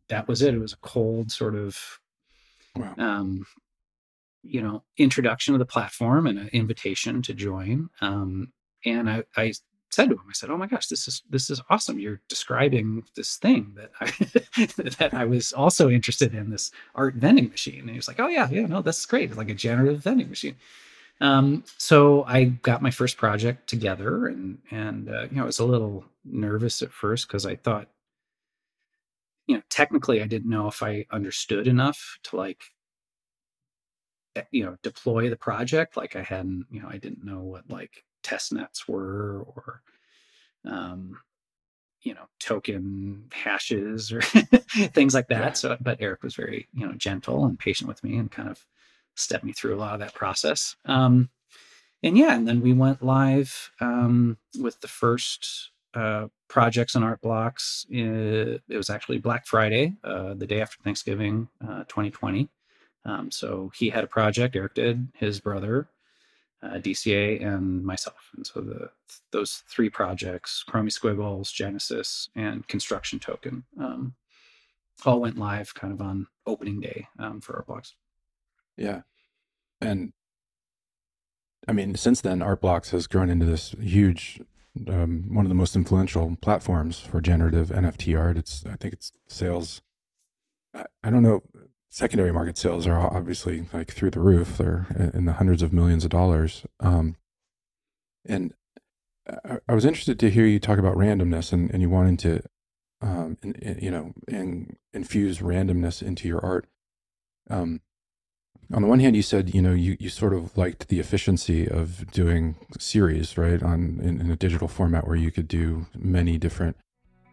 that 0.09 0.28
was 0.28 0.43
it. 0.43 0.55
It 0.55 0.59
was 0.61 0.74
a 0.74 0.78
cold 0.78 1.32
sort 1.32 1.57
of, 1.57 1.76
wow. 2.76 2.95
um, 2.99 3.47
you 4.43 4.62
know, 4.62 4.82
introduction 4.97 5.53
to 5.53 5.59
the 5.59 5.66
platform 5.66 6.26
and 6.26 6.38
an 6.38 6.51
invitation 6.53 7.22
to 7.22 7.34
join. 7.34 7.90
Um, 8.01 8.53
and 8.84 9.09
I, 9.09 9.24
I 9.36 9.53
said 9.90 10.09
to 10.09 10.14
him, 10.14 10.24
I 10.28 10.32
said, 10.32 10.51
"Oh 10.51 10.57
my 10.57 10.66
gosh, 10.66 10.88
this 10.88 11.07
is 11.07 11.22
this 11.30 11.51
is 11.51 11.61
awesome! 11.70 11.99
You're 11.99 12.20
describing 12.28 13.05
this 13.16 13.36
thing 13.36 13.76
that 13.76 13.90
I 14.01 14.07
that 14.99 15.14
I 15.14 15.24
was 15.24 15.53
also 15.53 15.88
interested 15.88 16.34
in 16.34 16.51
this 16.51 16.70
art 16.95 17.14
vending 17.14 17.49
machine." 17.49 17.80
And 17.80 17.90
he 17.90 17.97
was 17.97 18.09
like, 18.09 18.20
"Oh 18.20 18.28
yeah, 18.28 18.49
yeah, 18.51 18.66
no, 18.66 18.82
that's 18.82 19.07
great. 19.07 19.30
It's 19.30 19.38
like 19.38 19.51
a 19.51 19.55
generative 19.55 20.03
vending 20.03 20.28
machine." 20.28 20.57
Um, 21.20 21.64
so 21.78 22.24
I 22.24 22.45
got 22.45 22.82
my 22.82 22.90
first 22.90 23.16
project 23.16 23.68
together, 23.68 24.26
and 24.26 24.59
and 24.70 25.09
uh, 25.09 25.22
you 25.30 25.36
know, 25.36 25.43
I 25.43 25.47
was 25.47 25.61
a 25.61 25.64
little 25.64 26.05
nervous 26.24 26.82
at 26.82 26.93
first 26.93 27.28
because 27.28 27.47
I 27.47 27.57
thought 27.57 27.88
you 29.47 29.57
know, 29.57 29.62
technically 29.68 30.22
I 30.22 30.26
didn't 30.26 30.51
know 30.51 30.68
if 30.68 30.82
I 30.82 31.07
understood 31.11 31.66
enough 31.66 32.18
to 32.24 32.36
like, 32.36 32.62
you 34.51 34.64
know, 34.64 34.76
deploy 34.83 35.28
the 35.30 35.37
project. 35.37 35.97
Like 35.97 36.16
I 36.16 36.22
hadn't, 36.22 36.66
you 36.70 36.80
know, 36.80 36.89
I 36.89 36.99
didn't 36.99 37.24
know 37.24 37.41
what 37.41 37.70
like 37.70 38.05
test 38.22 38.53
nets 38.53 38.89
were 38.89 39.43
or, 39.47 39.83
um, 40.64 41.18
you 42.03 42.14
know, 42.14 42.24
token 42.41 43.24
hashes 43.33 44.12
or 44.12 44.20
things 44.93 45.14
like 45.14 45.28
that. 45.28 45.41
Yeah. 45.41 45.53
So, 45.53 45.76
but 45.80 45.99
Eric 46.01 46.22
was 46.22 46.35
very, 46.35 46.68
you 46.72 46.87
know, 46.87 46.95
gentle 46.95 47.45
and 47.45 47.59
patient 47.59 47.89
with 47.89 48.03
me 48.03 48.16
and 48.16 48.30
kind 48.30 48.49
of 48.49 48.64
stepped 49.14 49.45
me 49.45 49.53
through 49.53 49.76
a 49.76 49.78
lot 49.78 49.95
of 49.95 50.01
that 50.01 50.14
process. 50.14 50.76
Um, 50.85 51.30
and 52.03 52.18
yeah, 52.18 52.35
and 52.35 52.49
then 52.49 52.61
we 52.61 52.72
went 52.72 53.03
live 53.03 53.70
um, 53.80 54.37
with 54.59 54.80
the 54.80 54.89
first 54.89 55.70
uh, 55.95 56.26
projects 56.49 56.95
and 56.95 57.05
Art 57.05 57.20
Blocks. 57.20 57.87
It, 57.89 58.62
it 58.68 58.76
was 58.76 58.91
actually 58.91 59.18
Black 59.18 59.47
Friday, 59.47 59.95
uh, 60.03 60.35
the 60.35 60.47
day 60.47 60.61
after 60.61 60.78
Thanksgiving, 60.83 61.49
uh, 61.62 61.85
2020. 61.85 62.49
Um, 63.05 63.31
so 63.31 63.73
he 63.75 63.91
had 63.91 64.05
a 64.05 64.09
project, 64.09 64.55
Eric 64.57 64.75
did, 64.75 65.09
his 65.15 65.41
brother, 65.41 65.89
uh, 66.63 66.75
DCA, 66.75 67.45
and 67.45 67.85
myself. 67.85 68.31
And 68.37 68.47
so 68.47 68.61
the 68.61 68.91
those 69.33 69.63
three 69.69 69.91
projects, 69.91 70.65
Chromie 70.69 70.93
Squiggles, 70.93 71.51
Genesis, 71.53 72.29
and 72.37 72.67
Construction 72.69 73.19
Token, 73.19 73.65
um, 73.81 74.15
all 75.05 75.21
went 75.21 75.39
live 75.39 75.75
kind 75.75 75.93
of 75.93 76.01
on 76.01 76.27
opening 76.47 76.81
day 76.81 77.09
um, 77.19 77.41
for 77.41 77.57
Art 77.57 77.67
Blocks. 77.67 77.95
Yeah. 78.77 79.03
And 79.81 80.13
I 81.67 81.73
mean, 81.73 81.95
since 81.97 82.21
then, 82.21 82.43
Art 82.43 82.61
Blocks 82.61 82.91
has 82.91 83.07
grown 83.07 83.31
into 83.31 83.47
this 83.47 83.75
huge 83.81 84.41
um, 84.89 85.27
one 85.29 85.45
of 85.45 85.51
the 85.51 85.55
most 85.55 85.77
influential 85.77 86.37
platforms 86.41 86.99
for 86.99 87.21
generative 87.21 87.69
NFT 87.69 88.19
art. 88.19 88.39
It's 88.39 88.65
I 88.67 88.77
think 88.77 88.95
it's 88.95 89.13
sales. 89.27 89.83
I 90.75 91.11
don't 91.11 91.23
know. 91.23 91.43
Secondary 91.95 92.32
market 92.32 92.57
sales 92.57 92.86
are 92.86 92.99
obviously 92.99 93.66
like 93.70 93.93
through 93.93 94.09
the 94.09 94.18
roof. 94.18 94.57
They're 94.57 94.86
in 95.12 95.26
the 95.26 95.34
hundreds 95.34 95.61
of 95.61 95.74
millions 95.74 96.05
of 96.05 96.11
dollars. 96.11 96.64
Um, 96.80 97.16
and 98.24 98.55
I, 99.28 99.59
I, 99.68 99.74
was 99.74 99.84
interested 99.84 100.18
to 100.20 100.30
hear 100.30 100.47
you 100.47 100.59
talk 100.59 100.78
about 100.78 100.97
randomness 100.97 101.53
and, 101.53 101.70
and 101.70 101.82
you 101.82 101.90
wanting 101.90 102.16
to, 102.16 102.40
um, 103.03 103.36
in, 103.43 103.53
in, 103.57 103.78
you 103.78 103.90
know, 103.90 104.14
in, 104.26 104.78
infuse 104.95 105.40
randomness 105.40 106.03
into 106.03 106.26
your 106.26 106.43
art. 106.43 106.66
Um, 107.51 107.82
on 108.72 108.80
the 108.80 108.88
one 108.88 109.01
hand, 109.01 109.14
you 109.14 109.20
said 109.20 109.55
you 109.55 109.61
know 109.61 109.74
you, 109.74 109.99
you 110.01 110.09
sort 110.09 110.32
of 110.32 110.57
liked 110.57 110.88
the 110.88 110.99
efficiency 110.99 111.68
of 111.68 112.11
doing 112.11 112.57
series 112.78 113.36
right 113.36 113.62
on 113.62 114.01
in, 114.03 114.18
in, 114.18 114.30
a 114.30 114.36
digital 114.36 114.66
format 114.66 115.07
where 115.07 115.16
you 115.16 115.30
could 115.30 115.47
do 115.47 115.84
many 115.95 116.38
different 116.38 116.78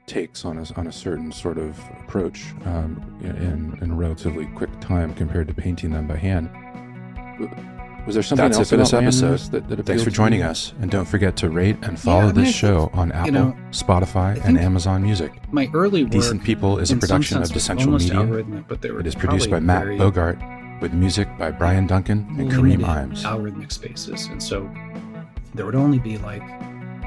takes 0.09 0.43
on 0.43 0.57
a 0.57 0.65
on 0.75 0.87
a 0.87 0.91
certain 0.91 1.31
sort 1.31 1.57
of 1.57 1.79
approach 1.99 2.45
um, 2.65 3.01
in 3.21 3.77
in 3.81 3.91
a 3.91 3.95
relatively 3.95 4.47
quick 4.47 4.71
time 4.81 5.13
compared 5.13 5.47
to 5.47 5.53
painting 5.53 5.91
them 5.91 6.07
by 6.07 6.17
hand. 6.17 6.49
Was 8.05 8.15
there 8.15 8.23
something 8.23 8.45
That's 8.45 8.57
else 8.57 8.67
it 8.67 8.71
for 8.71 8.77
this 8.77 8.93
episode? 8.93 9.39
That, 9.51 9.69
that 9.69 9.85
Thanks 9.85 10.03
for 10.03 10.09
joining 10.09 10.41
us, 10.41 10.73
and 10.81 10.89
don't 10.89 11.05
forget 11.05 11.37
to 11.37 11.49
rate 11.49 11.77
and 11.83 11.99
follow 11.99 12.27
yeah, 12.27 12.31
this 12.31 12.55
show 12.55 12.89
on 12.93 13.11
Apple, 13.11 13.25
you 13.27 13.31
know, 13.31 13.57
Spotify, 13.69 14.43
and 14.43 14.57
Amazon 14.57 15.03
Music. 15.03 15.31
My 15.53 15.69
early 15.73 16.03
work, 16.03 16.13
Decent 16.13 16.43
People 16.43 16.79
is 16.79 16.91
a 16.91 16.97
production 16.97 17.41
of 17.41 17.49
Decentral 17.49 17.99
Media. 17.99 18.63
But 18.67 18.83
it 18.83 19.05
is 19.05 19.15
produced 19.15 19.51
by 19.51 19.59
Matt 19.59 19.97
Bogart 19.97 20.39
with 20.81 20.93
music 20.93 21.27
by 21.37 21.51
Brian 21.51 21.85
Duncan 21.87 22.25
and 22.39 22.51
Kareem 22.51 22.79
Imes. 22.79 23.23
Algorithmic 23.23 23.71
spaces. 23.71 24.27
And 24.27 24.41
so 24.41 24.69
there 25.53 25.65
would 25.65 25.75
only 25.75 25.99
be 25.99 26.17
like 26.17 26.41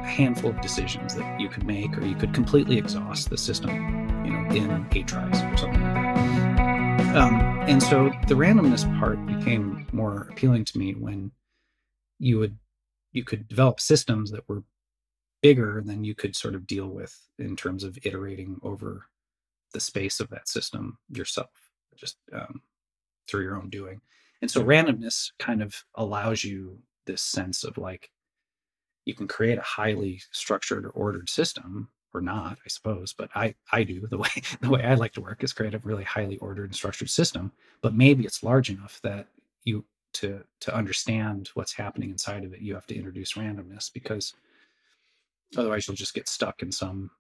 a 0.03 0.07
handful 0.07 0.51
of 0.51 0.61
decisions 0.61 1.15
that 1.15 1.41
you 1.41 1.49
could 1.49 1.65
make, 1.65 1.97
or 1.97 2.05
you 2.05 2.15
could 2.15 2.35
completely 2.35 2.77
exhaust 2.77 3.31
the 3.31 3.39
system, 3.39 3.71
you 4.25 4.33
know, 4.33 4.55
in 4.55 4.87
eight 4.93 5.07
tries 5.07 5.41
or 5.43 5.57
something 5.57 5.81
like 5.81 5.95
that. 5.95 7.17
Um, 7.17 7.35
and 7.69 7.83
so 7.83 8.11
the 8.27 8.35
randomness 8.35 8.85
part 8.99 9.25
became 9.27 9.87
more 9.93 10.29
appealing 10.31 10.65
to 10.67 10.79
me 10.79 10.95
when 10.95 11.31
you 12.19 12.39
would 12.39 12.57
you 13.13 13.23
could 13.25 13.47
develop 13.47 13.79
systems 13.79 14.31
that 14.31 14.49
were 14.49 14.63
bigger 15.43 15.83
than 15.85 16.05
you 16.05 16.15
could 16.15 16.35
sort 16.35 16.55
of 16.55 16.67
deal 16.67 16.89
with 16.89 17.15
in 17.39 17.55
terms 17.57 17.85
of 17.85 17.99
iterating 18.05 18.59
over 18.63 19.07
the 19.75 19.81
space 19.81 20.21
of 20.21 20.31
that 20.31 20.49
system 20.49 20.99
yourself. 21.11 21.51
Just 21.97 22.17
um, 22.33 22.63
through 23.29 23.43
your 23.43 23.57
own 23.57 23.69
doing. 23.69 24.01
And 24.41 24.51
so 24.51 24.65
randomness 24.65 25.31
kind 25.39 25.63
of 25.63 25.85
allows 25.95 26.43
you 26.43 26.79
this 27.07 27.23
sense 27.23 27.63
of 27.63 27.79
like 27.79 28.11
you 29.05 29.15
can 29.15 29.29
create 29.29 29.59
a 29.59 29.63
highly 29.63 30.21
structured 30.31 30.85
or 30.85 30.91
ordered 30.91 31.29
system 31.29 31.89
or 32.15 32.21
not, 32.21 32.59
I 32.65 32.69
suppose, 32.69 33.13
but 33.13 33.31
I 33.35 33.55
I 33.73 33.85
do 33.85 34.07
the 34.07 34.19
way 34.19 34.29
the 34.61 34.71
way 34.71 34.83
I 34.83 34.95
like 34.95 35.13
to 35.15 35.21
work 35.21 35.43
is 35.43 35.53
create 35.53 35.75
a 35.75 35.79
really 35.79 36.05
highly 36.05 36.39
ordered 36.39 36.65
and 36.67 36.75
structured 36.75 37.11
system, 37.11 37.53
but 37.81 37.95
maybe 37.95 38.25
it's 38.25 38.43
large 38.43 38.71
enough 38.71 39.01
that 39.03 39.29
you 39.65 39.85
to 40.15 40.43
to 40.61 40.75
understand 40.75 41.51
what's 41.55 41.73
happening 41.73 42.11
inside 42.11 42.45
of 42.45 42.53
it, 42.53 42.61
you 42.61 42.75
have 42.75 42.87
to 42.87 42.97
introduce 42.97 43.35
randomness 43.35 43.93
because 43.93 44.35
otherwise 45.57 45.87
you'll 45.87 45.97
just 45.97 46.15
get 46.15 46.29
stuck 46.29 46.63
in 46.63 46.71
some 46.71 47.11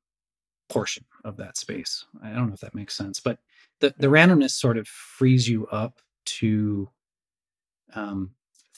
portion 0.68 1.04
of 1.24 1.36
that 1.36 1.56
space. 1.56 2.04
I 2.22 2.30
don't 2.30 2.48
know 2.48 2.54
if 2.54 2.60
that 2.60 2.74
makes 2.74 2.96
sense, 2.96 3.20
but 3.20 3.38
the, 3.80 3.94
the 3.98 4.06
randomness 4.06 4.52
sort 4.52 4.78
of 4.78 4.88
frees 4.88 5.48
you 5.48 5.66
up 5.66 6.00
to 6.24 6.88
um, 7.94 8.30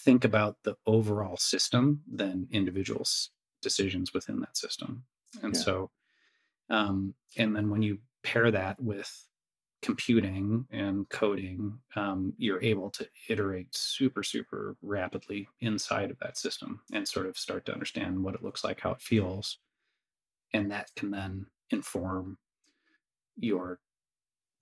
think 0.05 0.24
about 0.24 0.57
the 0.64 0.76
overall 0.86 1.36
system 1.36 2.02
than 2.11 2.46
individuals' 2.50 3.30
decisions 3.62 4.12
within 4.12 4.40
that 4.40 4.57
system. 4.57 5.05
And 5.42 5.55
yeah. 5.55 5.61
so, 5.61 5.90
um, 6.70 7.14
and 7.36 7.57
then 7.57 7.70
when 7.70 7.82
you 7.82 7.98
pair 8.22 8.50
that 8.50 8.80
with 8.80 9.26
computing 9.82 10.66
and 10.70 11.09
coding, 11.09 11.78
um, 11.96 12.34
you're 12.38 12.62
able 12.62 12.90
to 12.90 13.07
iterate 13.28 13.74
super, 13.74 14.22
super 14.22 14.76
rapidly 14.82 15.48
inside 15.61 16.11
of 16.11 16.18
that 16.20 16.36
system 16.38 16.80
and 16.92 17.07
sort 17.07 17.26
of 17.26 17.36
start 17.36 17.66
to 17.66 17.72
understand 17.72 18.22
what 18.22 18.34
it 18.34 18.42
looks 18.42 18.64
like, 18.64 18.80
how 18.80 18.92
it 18.92 19.00
feels. 19.00 19.59
And 20.52 20.70
that 20.70 20.90
can 20.96 21.11
then 21.11 21.46
inform 21.70 22.38
your 23.36 23.80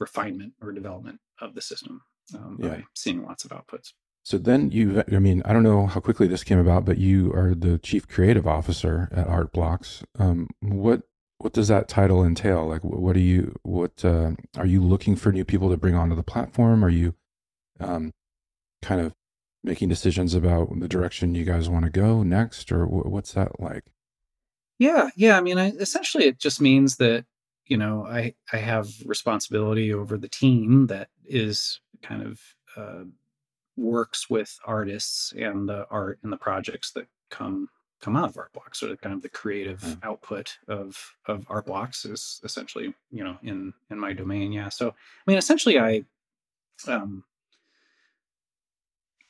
refinement 0.01 0.55
or 0.61 0.73
development 0.73 1.21
of 1.41 1.55
the 1.55 1.61
system 1.61 2.03
um, 2.35 2.59
yeah. 2.61 2.69
by 2.69 2.85
seeing 2.95 3.23
lots 3.23 3.45
of 3.45 3.51
outputs. 3.51 3.93
So 4.25 4.39
then 4.39 4.71
you, 4.71 5.03
I 5.13 5.19
mean, 5.19 5.43
I 5.45 5.53
don't 5.53 5.65
know 5.65 5.87
how 5.87 6.01
quickly 6.01 6.29
this 6.29 6.45
came 6.45 6.59
about, 6.59 6.85
but 6.85 6.99
you 6.99 7.33
are 7.33 7.55
the 7.55 7.79
chief 7.79 8.07
creative 8.07 8.47
officer 8.47 9.09
at 9.13 9.27
Art 9.27 9.53
Blocks. 9.53 10.05
Um, 10.19 10.49
what 10.61 11.03
what 11.39 11.53
does 11.53 11.67
that 11.69 11.89
title 11.89 12.25
entail? 12.25 12.69
Like, 12.69 12.85
what 12.85 13.17
are 13.17 13.21
you? 13.21 13.57
What 13.63 14.05
uh, 14.05 14.33
are 14.57 14.67
you 14.67 14.81
looking 14.81 15.17
for 15.17 15.33
new 15.33 15.45
people 15.45 15.71
to 15.71 15.77
bring 15.77 15.97
onto 15.97 16.15
the 16.15 16.23
platform? 16.23 16.85
Are 16.85 16.89
you 16.89 17.15
um, 17.81 18.13
kind 18.81 19.01
of 19.01 19.13
making 19.65 19.89
decisions 19.89 20.35
about 20.35 20.79
the 20.79 20.89
direction 20.89 21.35
you 21.35 21.45
guys 21.45 21.69
want 21.69 21.85
to 21.85 21.91
go 21.91 22.23
next, 22.23 22.71
or 22.71 22.87
what's 22.87 23.33
that 23.33 23.61
like? 23.61 23.85
Yeah, 24.79 25.11
yeah. 25.17 25.37
I 25.37 25.41
mean, 25.41 25.59
I, 25.59 25.71
essentially, 25.71 26.25
it 26.27 26.39
just 26.39 26.61
means 26.61 26.97
that 26.97 27.25
you 27.67 27.77
know 27.77 28.07
I 28.07 28.35
I 28.53 28.59
have 28.59 28.89
responsibility 29.05 29.93
over 29.93 30.17
the 30.17 30.29
team 30.29 30.87
that 30.87 31.09
is 31.25 31.81
kind 32.03 32.23
of 32.23 32.41
uh, 32.77 33.05
works 33.77 34.29
with 34.29 34.59
artists 34.65 35.33
and 35.37 35.69
the 35.69 35.87
art 35.91 36.19
and 36.23 36.33
the 36.33 36.37
projects 36.37 36.93
that 36.93 37.07
come 37.31 37.69
come 38.01 38.17
out 38.17 38.31
of 38.31 38.37
Art 38.37 38.53
Blocks. 38.53 38.81
So 38.81 38.95
kind 38.97 39.15
of 39.15 39.23
the 39.23 39.29
creative 39.29 39.81
mm. 39.81 39.99
output 40.03 40.59
of 40.69 41.15
of 41.27 41.47
Art 41.49 41.67
Blocks 41.67 42.05
is 42.05 42.41
essentially 42.45 42.95
you 43.11 43.25
know 43.25 43.39
in 43.43 43.73
in 43.91 43.99
my 43.99 44.13
domain 44.13 44.53
yeah. 44.53 44.69
So 44.69 44.89
i 44.89 45.31
mean 45.31 45.39
essentially 45.39 45.79
i 45.79 46.05
um 46.89 47.25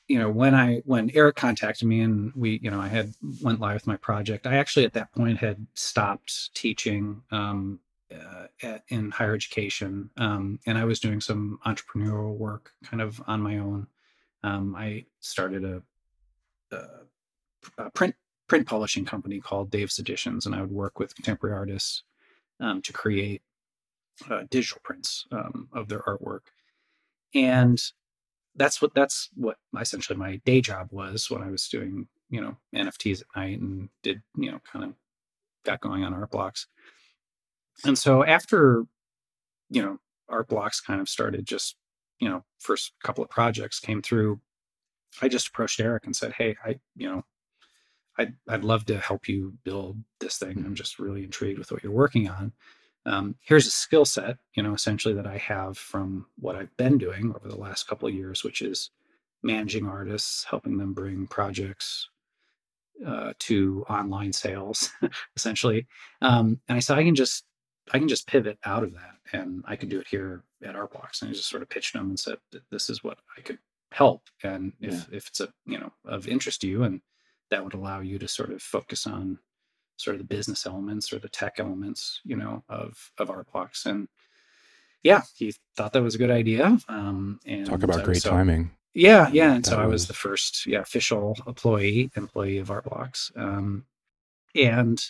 you 0.08 0.18
know 0.18 0.30
when 0.30 0.54
i 0.54 0.82
when 0.84 1.10
eric 1.14 1.36
contacted 1.36 1.86
me 1.86 2.00
and 2.00 2.32
we 2.34 2.60
you 2.62 2.70
know 2.70 2.80
i 2.80 2.88
had 2.88 3.14
went 3.40 3.60
live 3.60 3.74
with 3.74 3.86
my 3.86 3.96
project 3.96 4.46
i 4.46 4.56
actually 4.56 4.84
at 4.84 4.92
that 4.92 5.12
point 5.12 5.38
had 5.38 5.66
stopped 5.74 6.54
teaching 6.54 7.22
um 7.30 7.78
uh, 8.12 8.46
at, 8.62 8.82
in 8.88 9.10
higher 9.10 9.34
education 9.34 10.10
um, 10.18 10.58
and 10.66 10.76
i 10.76 10.84
was 10.84 11.00
doing 11.00 11.20
some 11.20 11.58
entrepreneurial 11.64 12.36
work 12.36 12.72
kind 12.84 13.00
of 13.00 13.22
on 13.26 13.40
my 13.40 13.56
own 13.58 13.86
um, 14.42 14.74
i 14.76 15.04
started 15.20 15.64
a, 15.64 15.82
a, 16.72 16.82
a 17.78 17.90
print 17.90 18.14
print 18.52 18.66
publishing 18.66 19.06
company 19.06 19.40
called 19.40 19.70
Dave's 19.70 19.98
Editions, 19.98 20.44
and 20.44 20.54
I 20.54 20.60
would 20.60 20.70
work 20.70 20.98
with 20.98 21.14
contemporary 21.14 21.56
artists 21.56 22.02
um, 22.60 22.82
to 22.82 22.92
create 22.92 23.40
uh, 24.30 24.42
digital 24.50 24.80
prints 24.84 25.26
um, 25.32 25.68
of 25.72 25.88
their 25.88 26.00
artwork. 26.00 26.40
And 27.34 27.80
that's 28.54 28.82
what 28.82 28.94
that's 28.94 29.30
what 29.34 29.56
essentially 29.80 30.18
my 30.18 30.36
day 30.44 30.60
job 30.60 30.88
was 30.90 31.30
when 31.30 31.42
I 31.42 31.48
was 31.48 31.66
doing 31.68 32.08
you 32.28 32.42
know 32.42 32.58
NFTs 32.74 33.22
at 33.22 33.26
night 33.34 33.58
and 33.58 33.88
did 34.02 34.20
you 34.36 34.50
know 34.50 34.60
kind 34.70 34.84
of 34.84 34.92
got 35.64 35.80
going 35.80 36.04
on 36.04 36.12
Art 36.12 36.30
Blocks. 36.30 36.66
And 37.86 37.96
so 37.96 38.22
after 38.22 38.84
you 39.70 39.80
know 39.80 39.98
Art 40.28 40.48
Blocks 40.48 40.78
kind 40.80 41.00
of 41.00 41.08
started 41.08 41.46
just 41.46 41.76
you 42.22 42.28
know 42.28 42.44
first 42.58 42.92
couple 43.02 43.24
of 43.24 43.28
projects 43.28 43.80
came 43.80 44.00
through 44.00 44.40
i 45.20 45.28
just 45.28 45.48
approached 45.48 45.80
eric 45.80 46.04
and 46.06 46.14
said 46.16 46.32
hey 46.38 46.56
i 46.64 46.78
you 46.96 47.08
know 47.08 47.24
I'd, 48.18 48.34
I'd 48.48 48.64
love 48.64 48.84
to 48.86 48.98
help 48.98 49.28
you 49.28 49.54
build 49.64 49.98
this 50.20 50.38
thing. 50.38 50.62
I'm 50.64 50.74
just 50.74 50.98
really 50.98 51.24
intrigued 51.24 51.58
with 51.58 51.72
what 51.72 51.82
you're 51.82 51.92
working 51.92 52.28
on. 52.28 52.52
Um, 53.04 53.34
here's 53.40 53.66
a 53.66 53.70
skill 53.70 54.04
set, 54.04 54.36
you 54.54 54.62
know, 54.62 54.74
essentially 54.74 55.14
that 55.14 55.26
I 55.26 55.38
have 55.38 55.76
from 55.76 56.26
what 56.38 56.54
I've 56.54 56.76
been 56.76 56.98
doing 56.98 57.34
over 57.34 57.48
the 57.48 57.58
last 57.58 57.88
couple 57.88 58.08
of 58.08 58.14
years, 58.14 58.44
which 58.44 58.62
is 58.62 58.90
managing 59.42 59.86
artists, 59.86 60.44
helping 60.44 60.76
them 60.76 60.92
bring 60.92 61.26
projects 61.26 62.08
uh, 63.04 63.32
to 63.40 63.84
online 63.88 64.32
sales, 64.32 64.90
essentially. 65.36 65.86
Um, 66.20 66.60
and 66.68 66.76
I 66.76 66.80
said 66.80 66.98
I 66.98 67.04
can 67.04 67.16
just 67.16 67.44
I 67.92 67.98
can 67.98 68.08
just 68.08 68.26
pivot 68.26 68.58
out 68.64 68.84
of 68.84 68.92
that, 68.92 69.16
and 69.32 69.64
I 69.66 69.76
could 69.76 69.88
do 69.88 70.00
it 70.00 70.06
here 70.08 70.44
at 70.62 70.76
Art 70.76 70.92
Blocks. 70.92 71.22
And 71.22 71.30
I 71.30 71.34
just 71.34 71.48
sort 71.48 71.62
of 71.62 71.68
pitched 71.68 71.94
them 71.94 72.10
and 72.10 72.18
said, 72.18 72.38
"This 72.70 72.88
is 72.88 73.02
what 73.02 73.18
I 73.36 73.40
could 73.40 73.58
help, 73.90 74.22
and 74.42 74.72
if 74.80 74.92
yeah. 74.92 75.16
if 75.16 75.28
it's 75.28 75.40
a 75.40 75.48
you 75.66 75.78
know 75.78 75.92
of 76.04 76.28
interest 76.28 76.60
to 76.60 76.68
you, 76.68 76.84
and 76.84 77.00
that 77.50 77.64
would 77.64 77.74
allow 77.74 78.00
you 78.00 78.18
to 78.18 78.28
sort 78.28 78.52
of 78.52 78.62
focus 78.62 79.06
on 79.06 79.38
sort 79.96 80.14
of 80.14 80.18
the 80.18 80.34
business 80.34 80.66
elements 80.66 81.12
or 81.12 81.18
the 81.18 81.28
tech 81.28 81.54
elements, 81.58 82.20
you 82.24 82.36
know, 82.36 82.62
of 82.68 83.10
of 83.18 83.30
Art 83.30 83.50
Blocks. 83.52 83.86
And 83.86 84.08
yeah, 85.02 85.22
he 85.34 85.54
thought 85.76 85.92
that 85.92 86.02
was 86.02 86.14
a 86.14 86.18
good 86.18 86.30
idea. 86.30 86.78
Um, 86.88 87.40
and 87.46 87.66
talk 87.66 87.82
about 87.82 88.04
great 88.04 88.22
so, 88.22 88.30
timing. 88.30 88.70
Yeah, 88.94 89.28
yeah. 89.32 89.54
And 89.54 89.64
that 89.64 89.70
so 89.70 89.78
was... 89.78 89.84
I 89.84 89.86
was 89.86 90.06
the 90.06 90.14
first, 90.14 90.66
yeah, 90.66 90.80
official 90.80 91.36
employee 91.46 92.10
employee 92.16 92.58
of 92.58 92.70
Art 92.70 92.84
Blocks. 92.84 93.32
Um, 93.36 93.86
and 94.54 95.02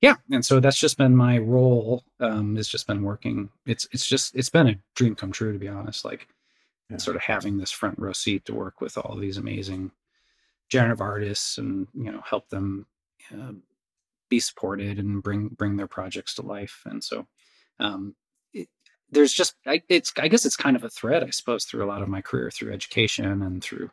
yeah, 0.00 0.16
and 0.30 0.44
so 0.44 0.60
that's 0.60 0.78
just 0.78 0.96
been 0.96 1.16
my 1.16 1.38
role. 1.38 2.04
Um, 2.20 2.56
it's 2.56 2.68
just 2.68 2.86
been 2.86 3.02
working. 3.02 3.50
It's 3.66 3.88
it's 3.92 4.06
just 4.06 4.34
it's 4.34 4.50
been 4.50 4.68
a 4.68 4.76
dream 4.94 5.14
come 5.14 5.32
true 5.32 5.52
to 5.52 5.58
be 5.58 5.68
honest. 5.68 6.04
Like 6.04 6.28
yeah. 6.90 6.96
sort 6.98 7.16
of 7.16 7.22
having 7.22 7.58
this 7.58 7.70
front 7.70 7.98
row 7.98 8.12
seat 8.12 8.44
to 8.46 8.54
work 8.54 8.80
with 8.80 8.96
all 8.96 9.16
these 9.16 9.36
amazing 9.36 9.90
generative 10.68 11.00
artists 11.00 11.58
and 11.58 11.86
you 11.94 12.10
know 12.10 12.20
help 12.24 12.48
them 12.48 12.86
uh, 13.34 13.52
be 14.28 14.40
supported 14.40 14.98
and 14.98 15.22
bring 15.22 15.48
bring 15.48 15.76
their 15.76 15.86
projects 15.86 16.34
to 16.34 16.42
life 16.42 16.82
and 16.86 17.02
so 17.02 17.26
um, 17.80 18.14
it, 18.52 18.68
there's 19.10 19.32
just 19.32 19.54
I, 19.66 19.82
it's 19.88 20.12
i 20.18 20.28
guess 20.28 20.44
it's 20.44 20.56
kind 20.56 20.76
of 20.76 20.84
a 20.84 20.90
thread 20.90 21.24
i 21.24 21.30
suppose 21.30 21.64
through 21.64 21.84
a 21.84 21.88
lot 21.88 22.02
of 22.02 22.08
my 22.08 22.20
career 22.20 22.50
through 22.50 22.72
education 22.72 23.42
and 23.42 23.62
through 23.62 23.90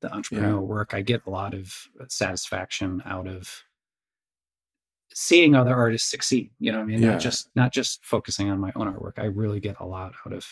the 0.00 0.08
entrepreneurial 0.08 0.54
yeah. 0.54 0.58
work 0.58 0.92
i 0.92 1.00
get 1.00 1.26
a 1.26 1.30
lot 1.30 1.54
of 1.54 1.88
satisfaction 2.08 3.02
out 3.06 3.26
of 3.26 3.62
seeing 5.14 5.54
other 5.54 5.74
artists 5.74 6.10
succeed 6.10 6.50
you 6.58 6.72
know 6.72 6.80
i 6.80 6.84
mean 6.84 7.02
yeah. 7.02 7.12
not 7.12 7.20
just 7.20 7.50
not 7.54 7.72
just 7.72 8.04
focusing 8.04 8.50
on 8.50 8.58
my 8.58 8.72
own 8.76 8.92
artwork 8.92 9.18
i 9.18 9.24
really 9.24 9.60
get 9.60 9.76
a 9.80 9.84
lot 9.84 10.12
out 10.26 10.32
of 10.32 10.46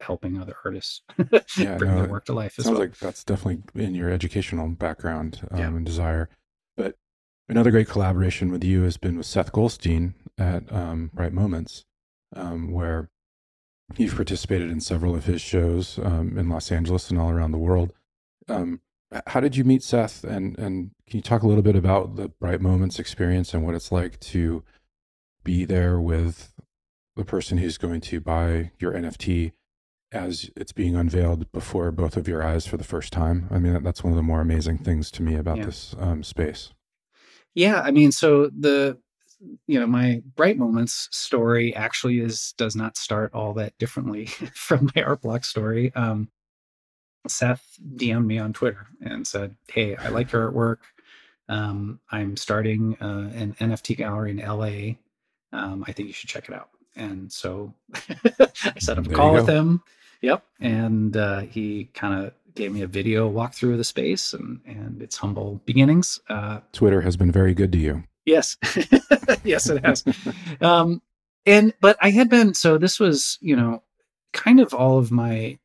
helping 0.00 0.40
other 0.40 0.54
artists 0.64 1.02
yeah, 1.58 1.76
bring 1.76 1.92
no, 1.92 2.02
their 2.02 2.10
work 2.10 2.24
to 2.26 2.32
life. 2.32 2.54
sounds 2.54 2.70
well. 2.70 2.80
like 2.80 2.98
that's 2.98 3.24
definitely 3.24 3.62
in 3.82 3.94
your 3.94 4.10
educational 4.10 4.68
background 4.68 5.40
um, 5.50 5.58
yeah. 5.58 5.66
and 5.66 5.86
desire. 5.86 6.28
But 6.76 6.96
another 7.48 7.70
great 7.70 7.88
collaboration 7.88 8.50
with 8.50 8.64
you 8.64 8.82
has 8.82 8.96
been 8.96 9.16
with 9.16 9.26
Seth 9.26 9.52
Goldstein 9.52 10.14
at 10.38 10.70
um, 10.72 11.10
Bright 11.14 11.32
Moments, 11.32 11.84
um, 12.34 12.72
where 12.72 13.08
you've 13.96 14.16
participated 14.16 14.70
in 14.70 14.80
several 14.80 15.14
of 15.14 15.24
his 15.24 15.40
shows 15.40 15.98
um, 16.02 16.36
in 16.36 16.48
Los 16.48 16.70
Angeles 16.70 17.10
and 17.10 17.18
all 17.18 17.30
around 17.30 17.52
the 17.52 17.58
world. 17.58 17.92
How 19.26 19.40
did 19.40 19.56
you 19.56 19.64
meet 19.64 19.82
Seth? 19.82 20.24
And 20.24 20.58
and 20.58 20.90
can 21.08 21.18
you 21.18 21.22
talk 21.22 21.42
a 21.42 21.46
little 21.46 21.62
bit 21.62 21.76
about 21.76 22.16
the 22.16 22.28
Bright 22.28 22.60
Moments 22.60 22.98
experience 22.98 23.54
and 23.54 23.64
what 23.64 23.74
it's 23.74 23.92
like 23.92 24.18
to 24.20 24.64
be 25.44 25.64
there 25.64 26.00
with 26.00 26.52
the 27.14 27.24
person 27.24 27.58
who's 27.58 27.78
going 27.78 28.00
to 28.02 28.20
buy 28.20 28.72
your 28.78 28.92
NFT 28.92 29.52
as 30.12 30.50
it's 30.56 30.72
being 30.72 30.96
unveiled 30.96 31.50
before 31.52 31.90
both 31.90 32.16
of 32.16 32.28
your 32.28 32.42
eyes 32.42 32.66
for 32.66 32.76
the 32.76 32.84
first 32.84 33.12
time. 33.12 33.48
I 33.50 33.58
mean, 33.58 33.82
that's 33.82 34.04
one 34.04 34.12
of 34.12 34.16
the 34.16 34.22
more 34.22 34.40
amazing 34.40 34.78
things 34.78 35.10
to 35.12 35.22
me 35.22 35.36
about 35.36 35.58
yeah. 35.58 35.66
this 35.66 35.94
um, 35.98 36.22
space. 36.22 36.70
Yeah, 37.54 37.80
I 37.80 37.90
mean, 37.90 38.12
so 38.12 38.50
the 38.58 38.98
you 39.66 39.78
know 39.80 39.86
my 39.86 40.22
Bright 40.34 40.58
Moments 40.58 41.08
story 41.12 41.74
actually 41.74 42.20
is 42.20 42.54
does 42.58 42.76
not 42.76 42.96
start 42.96 43.32
all 43.34 43.54
that 43.54 43.76
differently 43.78 44.26
from 44.54 44.90
my 44.94 45.02
art 45.02 45.22
block 45.22 45.44
story. 45.44 45.94
Um, 45.94 46.28
Seth 47.28 47.78
DM'd 47.96 48.26
me 48.26 48.38
on 48.38 48.52
Twitter 48.52 48.86
and 49.00 49.26
said, 49.26 49.56
"Hey, 49.68 49.96
I 49.96 50.08
like 50.08 50.32
your 50.32 50.50
artwork. 50.50 50.78
Um, 51.48 52.00
I'm 52.10 52.36
starting 52.36 52.96
uh, 53.00 53.30
an 53.34 53.54
NFT 53.60 53.96
gallery 53.96 54.32
in 54.32 54.38
LA. 54.38 54.96
Um, 55.52 55.84
I 55.86 55.92
think 55.92 56.08
you 56.08 56.12
should 56.12 56.28
check 56.28 56.48
it 56.48 56.54
out." 56.54 56.70
And 56.96 57.30
so 57.30 57.74
I 57.94 58.78
set 58.78 58.98
up 58.98 59.06
a 59.06 59.10
call 59.10 59.34
with 59.34 59.48
him. 59.48 59.82
Yep. 60.22 60.44
And 60.60 61.16
uh, 61.16 61.40
he 61.40 61.90
kind 61.94 62.26
of 62.26 62.32
gave 62.54 62.72
me 62.72 62.82
a 62.82 62.86
video 62.86 63.30
walkthrough 63.30 63.72
of 63.72 63.78
the 63.78 63.84
space 63.84 64.32
and, 64.32 64.60
and 64.66 65.00
its 65.02 65.16
humble 65.16 65.60
beginnings. 65.66 66.20
Uh, 66.28 66.60
Twitter 66.72 67.02
has 67.02 67.16
been 67.16 67.30
very 67.30 67.54
good 67.54 67.70
to 67.72 67.78
you. 67.78 68.02
Yes. 68.24 68.56
yes, 69.44 69.68
it 69.68 69.84
has. 69.84 70.02
um, 70.60 71.02
and, 71.44 71.74
but 71.80 71.96
I 72.00 72.10
had 72.10 72.28
been, 72.28 72.54
so 72.54 72.78
this 72.78 72.98
was, 72.98 73.38
you 73.40 73.54
know, 73.54 73.82
kind 74.32 74.58
of 74.58 74.74
all 74.74 74.98
of 74.98 75.12
my 75.12 75.58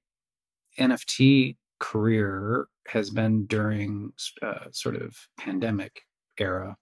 NFT 0.79 1.57
career 1.79 2.67
has 2.87 3.09
been 3.09 3.45
during 3.45 4.13
uh, 4.41 4.65
sort 4.71 4.95
of 4.95 5.15
pandemic 5.37 6.01
era. 6.37 6.77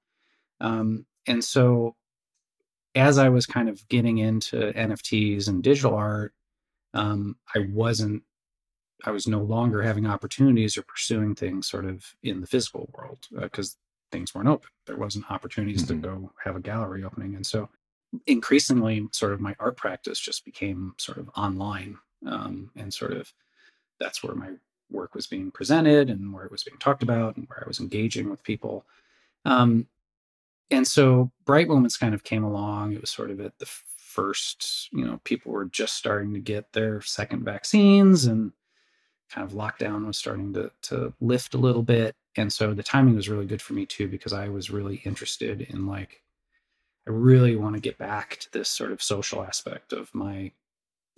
Um, 0.61 1.05
and 1.27 1.43
so 1.43 1.95
as 2.95 3.17
I 3.17 3.29
was 3.29 3.45
kind 3.45 3.69
of 3.69 3.87
getting 3.87 4.17
into 4.17 4.71
NFTs 4.73 5.47
and 5.47 5.63
digital 5.63 5.95
art, 5.95 6.33
um, 6.93 7.37
I 7.55 7.67
wasn't, 7.71 8.23
I 9.05 9.11
was 9.11 9.27
no 9.27 9.39
longer 9.39 9.81
having 9.81 10.05
opportunities 10.05 10.77
or 10.77 10.81
pursuing 10.81 11.35
things 11.35 11.67
sort 11.67 11.85
of 11.85 12.03
in 12.23 12.41
the 12.41 12.47
physical 12.47 12.89
world 12.93 13.19
because 13.31 13.73
uh, 13.73 13.77
things 14.11 14.33
weren't 14.33 14.49
open. 14.49 14.69
There 14.87 14.97
wasn't 14.97 15.31
opportunities 15.31 15.83
mm-hmm. 15.83 16.01
to 16.01 16.07
go 16.07 16.31
have 16.43 16.55
a 16.55 16.61
gallery 16.61 17.03
opening. 17.03 17.35
And 17.35 17.45
so 17.45 17.69
increasingly, 18.25 19.07
sort 19.11 19.33
of 19.33 19.39
my 19.39 19.55
art 19.59 19.77
practice 19.77 20.19
just 20.19 20.43
became 20.43 20.95
sort 20.97 21.19
of 21.19 21.29
online 21.37 21.97
um, 22.25 22.71
and 22.75 22.93
sort 22.93 23.13
of 23.13 23.31
that's 23.99 24.23
where 24.23 24.35
my 24.35 24.51
work 24.91 25.13
was 25.13 25.27
being 25.27 25.51
presented 25.51 26.09
and 26.09 26.33
where 26.33 26.45
it 26.45 26.51
was 26.51 26.63
being 26.63 26.77
talked 26.79 27.03
about 27.03 27.37
and 27.37 27.47
where 27.47 27.63
I 27.63 27.67
was 27.67 27.79
engaging 27.79 28.29
with 28.29 28.43
people. 28.43 28.85
Um, 29.45 29.87
and 30.71 30.87
so 30.87 31.31
Bright 31.45 31.67
Moments 31.67 31.97
kind 31.97 32.13
of 32.13 32.23
came 32.23 32.43
along. 32.43 32.93
It 32.93 33.01
was 33.01 33.11
sort 33.11 33.31
of 33.31 33.39
at 33.39 33.57
the 33.59 33.65
first, 33.65 34.89
you 34.91 35.05
know, 35.05 35.19
people 35.23 35.51
were 35.51 35.65
just 35.65 35.95
starting 35.95 36.33
to 36.33 36.39
get 36.39 36.73
their 36.73 37.01
second 37.01 37.43
vaccines 37.43 38.25
and 38.25 38.51
kind 39.29 39.45
of 39.45 39.55
lockdown 39.55 40.07
was 40.07 40.17
starting 40.17 40.53
to 40.53 40.71
to 40.81 41.13
lift 41.21 41.53
a 41.53 41.59
little 41.59 41.83
bit. 41.83 42.15
And 42.35 42.51
so 42.51 42.73
the 42.73 42.83
timing 42.83 43.15
was 43.15 43.29
really 43.29 43.45
good 43.45 43.61
for 43.61 43.73
me 43.73 43.85
too, 43.85 44.07
because 44.07 44.33
I 44.33 44.49
was 44.49 44.69
really 44.69 45.01
interested 45.05 45.61
in 45.61 45.85
like, 45.85 46.23
I 47.07 47.11
really 47.11 47.55
want 47.55 47.75
to 47.75 47.81
get 47.81 47.97
back 47.97 48.37
to 48.37 48.51
this 48.51 48.69
sort 48.69 48.91
of 48.91 49.01
social 49.01 49.43
aspect 49.43 49.93
of 49.93 50.13
my 50.13 50.51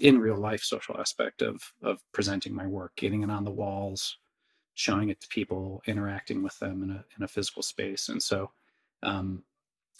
in 0.02 0.18
real 0.18 0.38
life 0.38 0.64
social 0.64 1.00
aspect 1.00 1.42
of 1.42 1.62
of 1.82 2.02
presenting 2.12 2.54
my 2.54 2.68
work, 2.68 2.94
getting 2.96 3.24
it 3.24 3.30
on 3.30 3.46
the 3.46 3.52
walls, 3.52 4.18
showing 4.74 5.10
it 5.10 5.22
to 5.22 5.28
people, 5.28 5.82
interacting 5.86 6.42
with 6.44 6.58
them 6.60 6.84
in 6.84 6.90
a 6.90 7.06
in 7.18 7.24
a 7.24 7.28
physical 7.28 7.62
space. 7.62 8.10
And 8.10 8.22
so 8.22 8.52
um, 9.04 9.44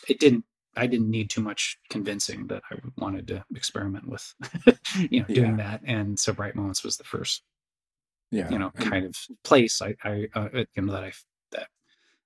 it 0.10 0.20
didn't 0.20 0.44
I 0.76 0.88
didn't 0.88 1.10
need 1.10 1.30
too 1.30 1.42
much 1.42 1.78
convincing 1.90 2.48
that 2.48 2.64
I 2.72 2.76
wanted 2.98 3.28
to 3.28 3.46
experiment 3.56 4.08
with, 4.08 4.34
you 5.10 5.20
know, 5.20 5.26
doing 5.28 5.58
yeah. 5.58 5.64
that. 5.70 5.82
And 5.86 6.18
so 6.18 6.34
Bright 6.34 6.56
Moments 6.56 6.84
was 6.84 6.98
the 6.98 7.04
first, 7.04 7.44
yeah, 8.32 8.50
you 8.50 8.58
know, 8.58 8.72
kind 8.72 9.06
of 9.06 9.16
place 9.44 9.82
I, 9.82 9.96
I, 10.04 10.28
uh, 10.34 10.50
you 10.74 10.84
know, 10.84 10.94
that 10.94 11.04
I 11.04 11.12
that 11.52 11.68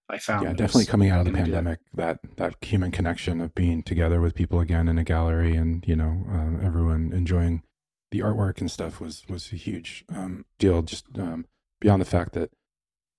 I 0.10 0.20
found. 0.20 0.44
Yeah, 0.44 0.54
definitely 0.54 0.86
coming 0.86 1.10
out 1.10 1.20
of 1.20 1.26
the 1.26 1.32
pandemic, 1.32 1.80
that 1.94 2.20
that 2.38 2.56
human 2.62 2.92
connection 2.92 3.42
of 3.42 3.56
being 3.56 3.82
together 3.82 4.22
with 4.22 4.36
people 4.36 4.60
again 4.60 4.88
in 4.88 4.98
a 4.98 5.04
gallery, 5.04 5.56
and 5.56 5.84
you 5.88 5.96
know, 5.96 6.26
uh, 6.30 6.66
everyone 6.66 7.12
enjoying 7.14 7.64
the 8.12 8.20
artwork 8.20 8.60
and 8.60 8.70
stuff 8.70 9.00
was 9.00 9.24
was 9.28 9.52
a 9.52 9.56
huge 9.56 10.06
um, 10.14 10.46
deal. 10.60 10.82
Just 10.84 11.06
um, 11.18 11.46
beyond 11.82 12.02
the 12.02 12.06
fact 12.06 12.34
that 12.34 12.52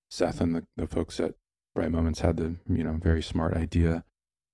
Seth 0.09 0.39
and 0.39 0.55
the, 0.55 0.65
the 0.77 0.87
folks 0.87 1.19
at 1.19 1.35
Bright 1.75 1.91
Moments 1.91 2.21
had 2.21 2.37
the 2.37 2.55
you 2.69 2.83
know 2.83 2.97
very 3.01 3.21
smart 3.21 3.55
idea 3.55 4.05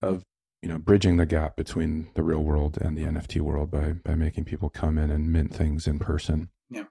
of 0.01 0.23
you 0.63 0.69
know 0.69 0.79
bridging 0.79 1.17
the 1.17 1.27
gap 1.27 1.55
between 1.55 2.09
the 2.15 2.23
real 2.23 2.43
world 2.43 2.79
and 2.81 2.97
the 2.97 3.03
NFT 3.03 3.41
world 3.41 3.69
by 3.69 3.93
by 3.93 4.15
making 4.15 4.45
people 4.45 4.69
come 4.69 4.97
in 4.97 5.11
and 5.11 5.31
mint 5.31 5.53
things 5.53 5.85
in 5.85 5.99
person. 5.99 6.49
Yeah, 6.69 6.85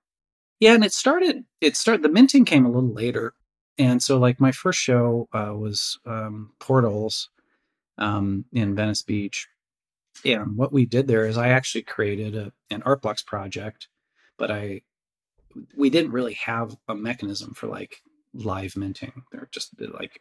yeah, 0.60 0.74
and 0.74 0.84
it 0.84 0.92
started. 0.92 1.44
It 1.60 1.76
started. 1.76 2.02
The 2.02 2.10
minting 2.10 2.44
came 2.44 2.64
a 2.64 2.70
little 2.70 2.92
later, 2.92 3.34
and 3.78 4.02
so 4.02 4.18
like 4.18 4.40
my 4.40 4.52
first 4.52 4.78
show 4.78 5.28
uh, 5.32 5.52
was 5.54 5.98
um, 6.06 6.52
Portals 6.58 7.30
um, 7.98 8.44
in 8.52 8.74
Venice 8.74 9.02
Beach, 9.02 9.48
and 10.24 10.56
what 10.56 10.72
we 10.72 10.86
did 10.86 11.06
there 11.06 11.26
is 11.26 11.38
I 11.38 11.48
actually 11.48 11.82
created 11.82 12.36
a, 12.36 12.52
an 12.70 12.82
art 12.84 13.02
blocks 13.02 13.22
project, 13.22 13.88
but 14.38 14.50
I 14.50 14.82
we 15.76 15.90
didn't 15.90 16.12
really 16.12 16.34
have 16.34 16.76
a 16.88 16.94
mechanism 16.94 17.54
for 17.54 17.66
like 17.66 18.02
live 18.34 18.76
minting. 18.76 19.22
There 19.32 19.48
just 19.50 19.72
like 19.80 20.20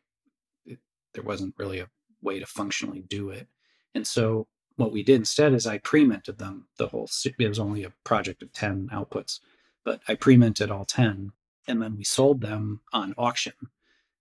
it, 0.66 0.80
there 1.14 1.24
wasn't 1.24 1.56
really 1.58 1.80
a 1.80 1.90
way 2.22 2.40
to 2.40 2.46
functionally 2.46 3.02
do 3.02 3.30
it, 3.30 3.48
and 3.96 4.06
so 4.06 4.48
what 4.78 4.92
we 4.92 5.04
did 5.04 5.16
instead 5.16 5.54
is 5.54 5.68
I 5.68 5.78
pre-minted 5.78 6.38
them. 6.38 6.68
The 6.78 6.88
whole 6.88 7.10
it 7.26 7.48
was 7.48 7.60
only 7.60 7.84
a 7.84 7.94
project 8.04 8.42
of 8.42 8.54
ten 8.54 8.90
outputs, 8.92 9.40
but 9.84 10.02
I 10.08 10.16
pre-minted 10.16 10.72
all 10.72 10.86
ten, 10.86 11.34
and 11.68 11.82
then 11.82 11.96
we 11.96 12.04
sold 12.04 12.42
them 12.42 12.82
on 12.94 13.14
auction 13.18 13.54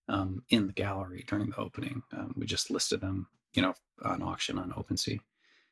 um, 0.09 0.43
in 0.51 0.67
the 0.67 0.73
gallery 0.73 1.25
during 1.27 1.51
the 1.51 1.57
opening. 1.57 2.03
Um, 2.13 2.35
we 2.37 2.47
just 2.47 2.71
listed 2.71 3.01
them, 3.01 3.27
you 3.55 3.63
know, 3.63 3.75
on 4.03 4.23
auction 4.23 4.59
on 4.59 4.73
OpenSea 4.73 5.21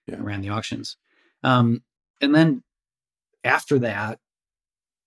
yeah. 0.09 0.17
ran 0.21 0.41
the 0.41 0.49
auctions. 0.49 0.97
Um, 1.45 1.83
and 2.21 2.35
then 2.35 2.63
after 3.45 3.79
that, 3.81 4.19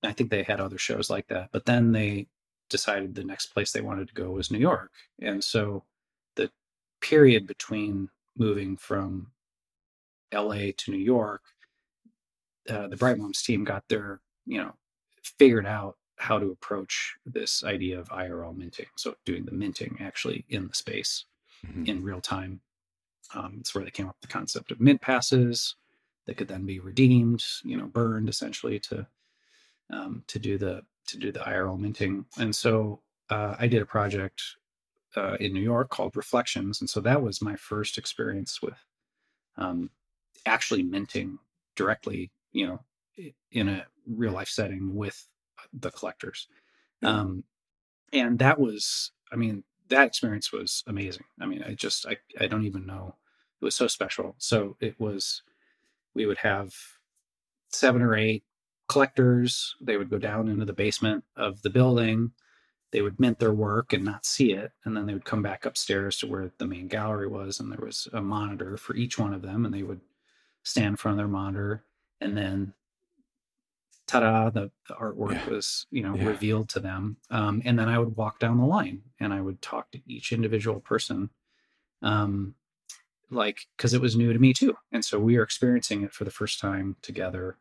I 0.03 0.13
think 0.13 0.29
they 0.29 0.43
had 0.43 0.59
other 0.59 0.77
shows 0.77 1.09
like 1.09 1.27
that, 1.27 1.49
but 1.51 1.65
then 1.65 1.91
they 1.91 2.27
decided 2.69 3.13
the 3.13 3.23
next 3.23 3.47
place 3.47 3.71
they 3.71 3.81
wanted 3.81 4.07
to 4.07 4.13
go 4.13 4.31
was 4.31 4.49
New 4.49 4.59
York. 4.59 4.91
And 5.21 5.43
so 5.43 5.83
the 6.35 6.49
period 7.01 7.45
between 7.45 8.09
moving 8.37 8.77
from 8.77 9.27
LA 10.33 10.71
to 10.77 10.91
New 10.91 10.97
York, 10.97 11.41
uh, 12.69 12.87
the 12.87 12.95
Bright 12.95 13.17
Moments 13.17 13.43
team 13.43 13.63
got 13.63 13.83
their, 13.89 14.21
you 14.45 14.59
know, 14.59 14.73
figured 15.37 15.65
out 15.65 15.97
how 16.21 16.37
to 16.37 16.51
approach 16.51 17.15
this 17.25 17.63
idea 17.63 17.99
of 17.99 18.09
IRL 18.09 18.55
minting. 18.55 18.85
So 18.95 19.15
doing 19.25 19.43
the 19.45 19.51
minting 19.51 19.97
actually 19.99 20.45
in 20.49 20.67
the 20.67 20.75
space 20.75 21.25
mm-hmm. 21.65 21.85
in 21.85 22.03
real 22.03 22.21
time. 22.21 22.61
Um, 23.33 23.57
it's 23.59 23.73
where 23.73 23.83
they 23.83 23.91
came 23.91 24.07
up 24.07 24.15
with 24.21 24.29
the 24.29 24.33
concept 24.33 24.71
of 24.71 24.79
mint 24.79 25.01
passes 25.01 25.75
that 26.27 26.37
could 26.37 26.47
then 26.47 26.65
be 26.65 26.79
redeemed, 26.79 27.43
you 27.63 27.77
know, 27.77 27.87
burned 27.87 28.29
essentially 28.29 28.79
to 28.79 29.07
um, 29.91 30.23
to 30.27 30.37
do 30.37 30.57
the 30.57 30.83
to 31.07 31.17
do 31.17 31.31
the 31.31 31.39
IRL 31.39 31.79
minting. 31.79 32.25
And 32.37 32.55
so 32.55 33.01
uh, 33.29 33.55
I 33.57 33.67
did 33.67 33.81
a 33.81 33.85
project 33.85 34.41
uh, 35.15 35.37
in 35.39 35.53
New 35.53 35.61
York 35.61 35.89
called 35.89 36.15
Reflections, 36.15 36.81
and 36.81 36.89
so 36.89 37.01
that 37.01 37.21
was 37.21 37.41
my 37.41 37.55
first 37.55 37.97
experience 37.97 38.61
with 38.61 38.77
um, 39.57 39.89
actually 40.45 40.83
minting 40.83 41.39
directly, 41.75 42.31
you 42.51 42.67
know, 42.67 42.79
in 43.51 43.69
a 43.69 43.85
real 44.07 44.33
life 44.33 44.47
setting 44.49 44.95
with 44.95 45.27
the 45.73 45.91
collectors. 45.91 46.47
Um, 47.03 47.43
and 48.13 48.39
that 48.39 48.59
was, 48.59 49.11
I 49.31 49.35
mean, 49.35 49.63
that 49.89 50.07
experience 50.07 50.51
was 50.51 50.83
amazing. 50.87 51.23
I 51.39 51.45
mean, 51.45 51.63
I 51.63 51.73
just, 51.73 52.05
I, 52.05 52.17
I 52.39 52.47
don't 52.47 52.65
even 52.65 52.85
know 52.85 53.15
it 53.61 53.65
was 53.65 53.75
so 53.75 53.87
special. 53.87 54.35
So 54.37 54.75
it 54.79 54.99
was, 54.99 55.43
we 56.15 56.25
would 56.25 56.39
have 56.39 56.73
seven 57.69 58.01
or 58.01 58.15
eight 58.15 58.43
collectors. 58.87 59.75
They 59.79 59.97
would 59.97 60.09
go 60.09 60.17
down 60.17 60.47
into 60.49 60.65
the 60.65 60.73
basement 60.73 61.23
of 61.35 61.61
the 61.61 61.69
building. 61.69 62.31
They 62.91 63.01
would 63.01 63.19
mint 63.19 63.39
their 63.39 63.53
work 63.53 63.93
and 63.93 64.03
not 64.03 64.25
see 64.25 64.51
it. 64.51 64.71
And 64.83 64.97
then 64.97 65.05
they 65.05 65.13
would 65.13 65.25
come 65.25 65.41
back 65.41 65.65
upstairs 65.65 66.17
to 66.17 66.27
where 66.27 66.51
the 66.57 66.67
main 66.67 66.87
gallery 66.87 67.27
was. 67.27 67.59
And 67.59 67.71
there 67.71 67.85
was 67.85 68.07
a 68.11 68.21
monitor 68.21 68.75
for 68.77 68.95
each 68.95 69.17
one 69.17 69.33
of 69.33 69.41
them. 69.41 69.65
And 69.65 69.73
they 69.73 69.83
would 69.83 70.01
stand 70.63 70.87
in 70.87 70.95
front 70.97 71.13
of 71.13 71.17
their 71.17 71.27
monitor. 71.27 71.83
And 72.19 72.35
then, 72.35 72.73
ta 74.11 74.19
da, 74.19 74.49
the, 74.49 74.71
the 74.87 74.93
artwork 74.95 75.33
yeah. 75.33 75.49
was, 75.49 75.85
you 75.91 76.03
know, 76.03 76.15
yeah. 76.15 76.25
revealed 76.25 76.69
to 76.69 76.79
them. 76.79 77.17
Um, 77.29 77.61
and 77.65 77.77
then 77.77 77.87
I 77.87 77.97
would 77.97 78.15
walk 78.17 78.39
down 78.39 78.57
the 78.57 78.65
line 78.65 79.01
and 79.19 79.33
I 79.33 79.41
would 79.41 79.61
talk 79.61 79.91
to 79.91 79.99
each 80.05 80.31
individual 80.31 80.79
person. 80.79 81.29
Um, 82.01 82.55
like 83.31 83.67
because 83.75 83.93
it 83.93 84.01
was 84.01 84.15
new 84.15 84.31
to 84.33 84.39
me 84.39 84.53
too 84.53 84.75
and 84.91 85.03
so 85.03 85.17
we 85.17 85.37
were 85.37 85.43
experiencing 85.43 86.03
it 86.03 86.13
for 86.13 86.25
the 86.25 86.31
first 86.31 86.59
time 86.59 86.95
together 87.01 87.57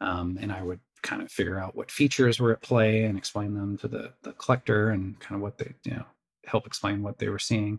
um, 0.00 0.38
and 0.40 0.50
i 0.50 0.62
would 0.62 0.80
kind 1.02 1.22
of 1.22 1.30
figure 1.30 1.58
out 1.58 1.76
what 1.76 1.90
features 1.90 2.40
were 2.40 2.52
at 2.52 2.62
play 2.62 3.04
and 3.04 3.16
explain 3.16 3.54
them 3.54 3.76
to 3.76 3.86
the 3.86 4.12
the 4.22 4.32
collector 4.32 4.90
and 4.90 5.18
kind 5.20 5.36
of 5.36 5.42
what 5.42 5.58
they 5.58 5.72
you 5.84 5.92
know 5.92 6.04
help 6.46 6.66
explain 6.66 7.02
what 7.02 7.18
they 7.18 7.28
were 7.28 7.38
seeing 7.38 7.78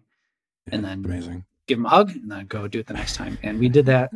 yeah, 0.67 0.75
and 0.75 0.85
then 0.85 1.03
amazing 1.03 1.43
give 1.67 1.77
them 1.77 1.85
a 1.85 1.89
hug 1.89 2.11
and 2.11 2.31
then 2.31 2.45
go 2.45 2.67
do 2.67 2.79
it 2.79 2.87
the 2.87 2.93
next 2.93 3.15
time 3.15 3.37
and 3.43 3.59
we 3.59 3.67
did 3.67 3.85
that 3.85 4.11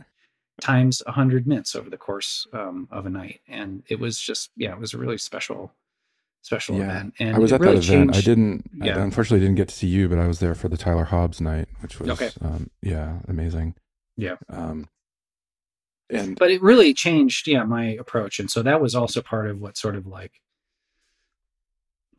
times 0.61 1.01
100 1.05 1.47
minutes 1.47 1.75
over 1.75 1.89
the 1.89 1.97
course 1.97 2.47
um, 2.53 2.87
of 2.91 3.05
a 3.05 3.09
night 3.09 3.41
and 3.47 3.83
it 3.89 3.99
was 3.99 4.19
just 4.19 4.51
yeah 4.55 4.71
it 4.71 4.79
was 4.79 4.93
a 4.93 4.97
really 4.97 5.17
special 5.17 5.73
special 6.45 6.77
yeah. 6.77 6.83
event. 6.83 7.13
And 7.19 7.35
I 7.35 7.39
was 7.39 7.51
at 7.51 7.59
really 7.59 7.77
that 7.77 7.85
event. 7.85 8.13
Changed. 8.13 8.17
I 8.17 8.21
didn't, 8.21 8.71
yeah. 8.75 8.97
I 8.97 9.01
unfortunately 9.01 9.39
didn't 9.39 9.55
get 9.55 9.67
to 9.69 9.75
see 9.75 9.87
you, 9.87 10.07
but 10.07 10.19
I 10.19 10.27
was 10.27 10.39
there 10.39 10.53
for 10.53 10.69
the 10.69 10.77
Tyler 10.77 11.05
Hobbs 11.05 11.41
night, 11.41 11.67
which 11.81 11.99
was, 11.99 12.09
okay. 12.11 12.29
um, 12.41 12.69
yeah, 12.83 13.17
amazing. 13.27 13.73
Yeah. 14.15 14.35
Um, 14.47 14.87
and, 16.11 16.37
but 16.37 16.51
it 16.51 16.61
really 16.61 16.93
changed, 16.93 17.47
yeah, 17.47 17.63
my 17.63 17.85
approach. 17.85 18.39
And 18.39 18.51
so 18.51 18.61
that 18.61 18.79
was 18.79 18.93
also 18.93 19.23
part 19.23 19.49
of 19.49 19.59
what 19.59 19.75
sort 19.75 19.95
of 19.95 20.05
like 20.05 20.33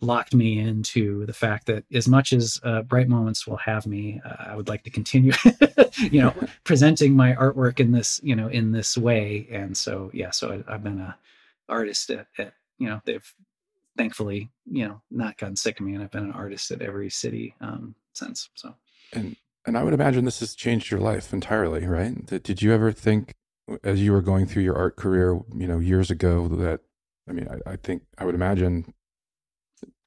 locked 0.01 0.35
me 0.35 0.59
into 0.59 1.25
the 1.27 1.33
fact 1.33 1.67
that 1.67 1.85
as 1.93 2.07
much 2.07 2.33
as 2.33 2.61
uh, 2.65 2.83
Bright 2.83 3.09
Moments 3.09 3.47
will 3.47 3.57
have 3.57 3.87
me 3.87 4.21
uh, 4.25 4.51
i 4.51 4.57
would 4.57 4.69
like 4.69 4.85
to 4.85 4.91
continue 4.91 5.33
you 5.99 6.21
know 6.21 6.35
presenting 6.65 7.15
my 7.15 7.35
artwork 7.35 7.81
in 7.81 7.93
this 7.93 8.21
you 8.23 8.37
know 8.37 8.49
in 8.49 8.73
this 8.73 8.99
way 8.99 9.47
and 9.51 9.77
so 9.77 10.11
yeah 10.13 10.31
so 10.31 10.63
I, 10.69 10.73
have 10.73 10.85
been 10.85 11.01
a 11.01 11.17
artist 11.69 12.11
at, 12.11 12.27
at 12.39 12.53
you 12.79 12.89
know 12.89 13.01
they've 13.05 13.35
thankfully, 13.97 14.51
you 14.71 14.87
know, 14.87 15.01
not 15.11 15.39
gotten 15.39 15.57
sick 15.57 15.81
of 15.81 15.87
me, 15.87 15.95
and 15.95 16.03
I've 16.03 16.11
been 16.11 16.25
an 16.25 16.33
artist 16.33 16.71
at 16.71 16.83
every 16.83 17.11
city 17.11 17.55
um, 17.61 17.95
since. 18.13 18.49
So, 18.55 18.75
and 19.13 19.37
and 19.67 19.77
I 19.77 19.83
would 19.83 19.95
imagine 19.95 20.25
this 20.25 20.41
has 20.41 20.55
changed 20.55 20.91
your 20.91 21.01
life 21.01 21.33
entirely, 21.33 21.87
right? 21.87 22.25
Did 22.27 22.63
you 22.63 22.73
ever 22.73 22.93
think, 22.93 23.35
as 23.83 24.01
you 24.01 24.13
were 24.13 24.23
going 24.23 24.47
through 24.47 24.63
your 24.63 24.77
art 24.77 24.97
career, 24.97 25.41
you 25.55 25.67
know, 25.67 25.79
years 25.79 26.11
ago, 26.11 26.49
that 26.49 26.81
I 27.29 27.33
mean, 27.33 27.49
I, 27.49 27.73
I 27.73 27.77
think 27.77 28.03
I 28.19 28.25
would 28.25 28.35
imagine. 28.35 28.93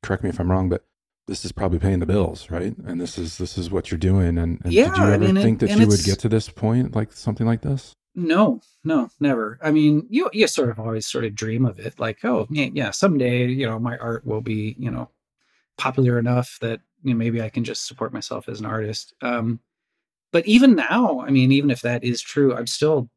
Correct 0.01 0.23
me 0.23 0.29
if 0.29 0.39
I'm 0.39 0.51
wrong, 0.51 0.69
but 0.69 0.85
this 1.27 1.45
is 1.45 1.51
probably 1.51 1.79
paying 1.79 1.99
the 1.99 2.05
bills, 2.05 2.49
right? 2.49 2.75
And 2.85 2.99
this 2.99 3.17
is 3.17 3.37
this 3.37 3.57
is 3.57 3.69
what 3.69 3.91
you're 3.91 3.97
doing. 3.97 4.37
And, 4.37 4.59
and 4.63 4.73
yeah, 4.73 4.85
did 4.85 4.97
you 4.97 5.03
ever 5.03 5.13
I 5.13 5.17
mean, 5.17 5.35
think 5.35 5.59
that 5.59 5.77
you 5.77 5.87
would 5.87 6.03
get 6.03 6.19
to 6.19 6.29
this 6.29 6.49
point, 6.49 6.95
like 6.95 7.11
something 7.11 7.45
like 7.45 7.61
this? 7.61 7.93
No, 8.15 8.61
no, 8.83 9.09
never. 9.19 9.59
I 9.61 9.71
mean, 9.71 10.07
you 10.09 10.29
you 10.33 10.47
sort 10.47 10.69
of 10.69 10.79
always 10.79 11.05
sort 11.05 11.25
of 11.25 11.35
dream 11.35 11.65
of 11.65 11.79
it, 11.79 11.99
like, 11.99 12.25
oh, 12.25 12.47
yeah, 12.49 12.69
yeah, 12.73 12.91
someday, 12.91 13.45
you 13.47 13.67
know, 13.67 13.79
my 13.79 13.97
art 13.97 14.25
will 14.25 14.41
be, 14.41 14.75
you 14.79 14.89
know, 14.89 15.09
popular 15.77 16.17
enough 16.17 16.57
that 16.61 16.81
you 17.03 17.13
know 17.13 17.17
maybe 17.17 17.41
I 17.41 17.49
can 17.49 17.63
just 17.63 17.87
support 17.87 18.11
myself 18.11 18.49
as 18.49 18.59
an 18.59 18.65
artist. 18.65 19.13
Um, 19.21 19.59
but 20.31 20.45
even 20.47 20.75
now, 20.75 21.21
I 21.21 21.29
mean, 21.29 21.51
even 21.51 21.71
if 21.71 21.81
that 21.81 22.03
is 22.03 22.21
true, 22.21 22.55
I'm 22.55 22.67
still 22.67 23.09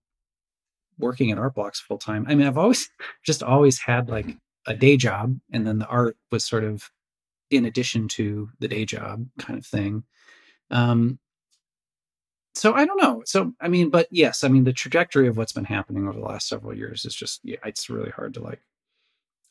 working 0.98 1.30
at 1.30 1.38
Art 1.38 1.54
Blocks 1.54 1.80
full 1.80 1.98
time 1.98 2.24
i 2.28 2.34
mean 2.34 2.46
i've 2.46 2.58
always 2.58 2.88
just 3.24 3.42
always 3.42 3.78
had 3.78 4.08
like 4.08 4.26
a 4.66 4.74
day 4.74 4.96
job 4.96 5.36
and 5.52 5.66
then 5.66 5.78
the 5.78 5.86
art 5.86 6.16
was 6.30 6.44
sort 6.44 6.64
of 6.64 6.90
in 7.50 7.64
addition 7.64 8.08
to 8.08 8.48
the 8.60 8.68
day 8.68 8.84
job 8.84 9.26
kind 9.38 9.58
of 9.58 9.66
thing. 9.66 10.04
Um 10.70 11.18
so 12.54 12.74
i 12.74 12.84
don't 12.84 13.00
know. 13.02 13.22
So 13.26 13.52
i 13.60 13.68
mean 13.68 13.90
but 13.90 14.08
yes 14.10 14.44
i 14.44 14.48
mean 14.48 14.64
the 14.64 14.72
trajectory 14.72 15.28
of 15.28 15.36
what's 15.36 15.52
been 15.52 15.64
happening 15.64 16.06
over 16.08 16.18
the 16.18 16.24
last 16.24 16.48
several 16.48 16.76
years 16.76 17.04
is 17.04 17.14
just 17.14 17.40
yeah 17.44 17.56
it's 17.64 17.90
really 17.90 18.10
hard 18.10 18.34
to 18.34 18.40
like 18.42 18.60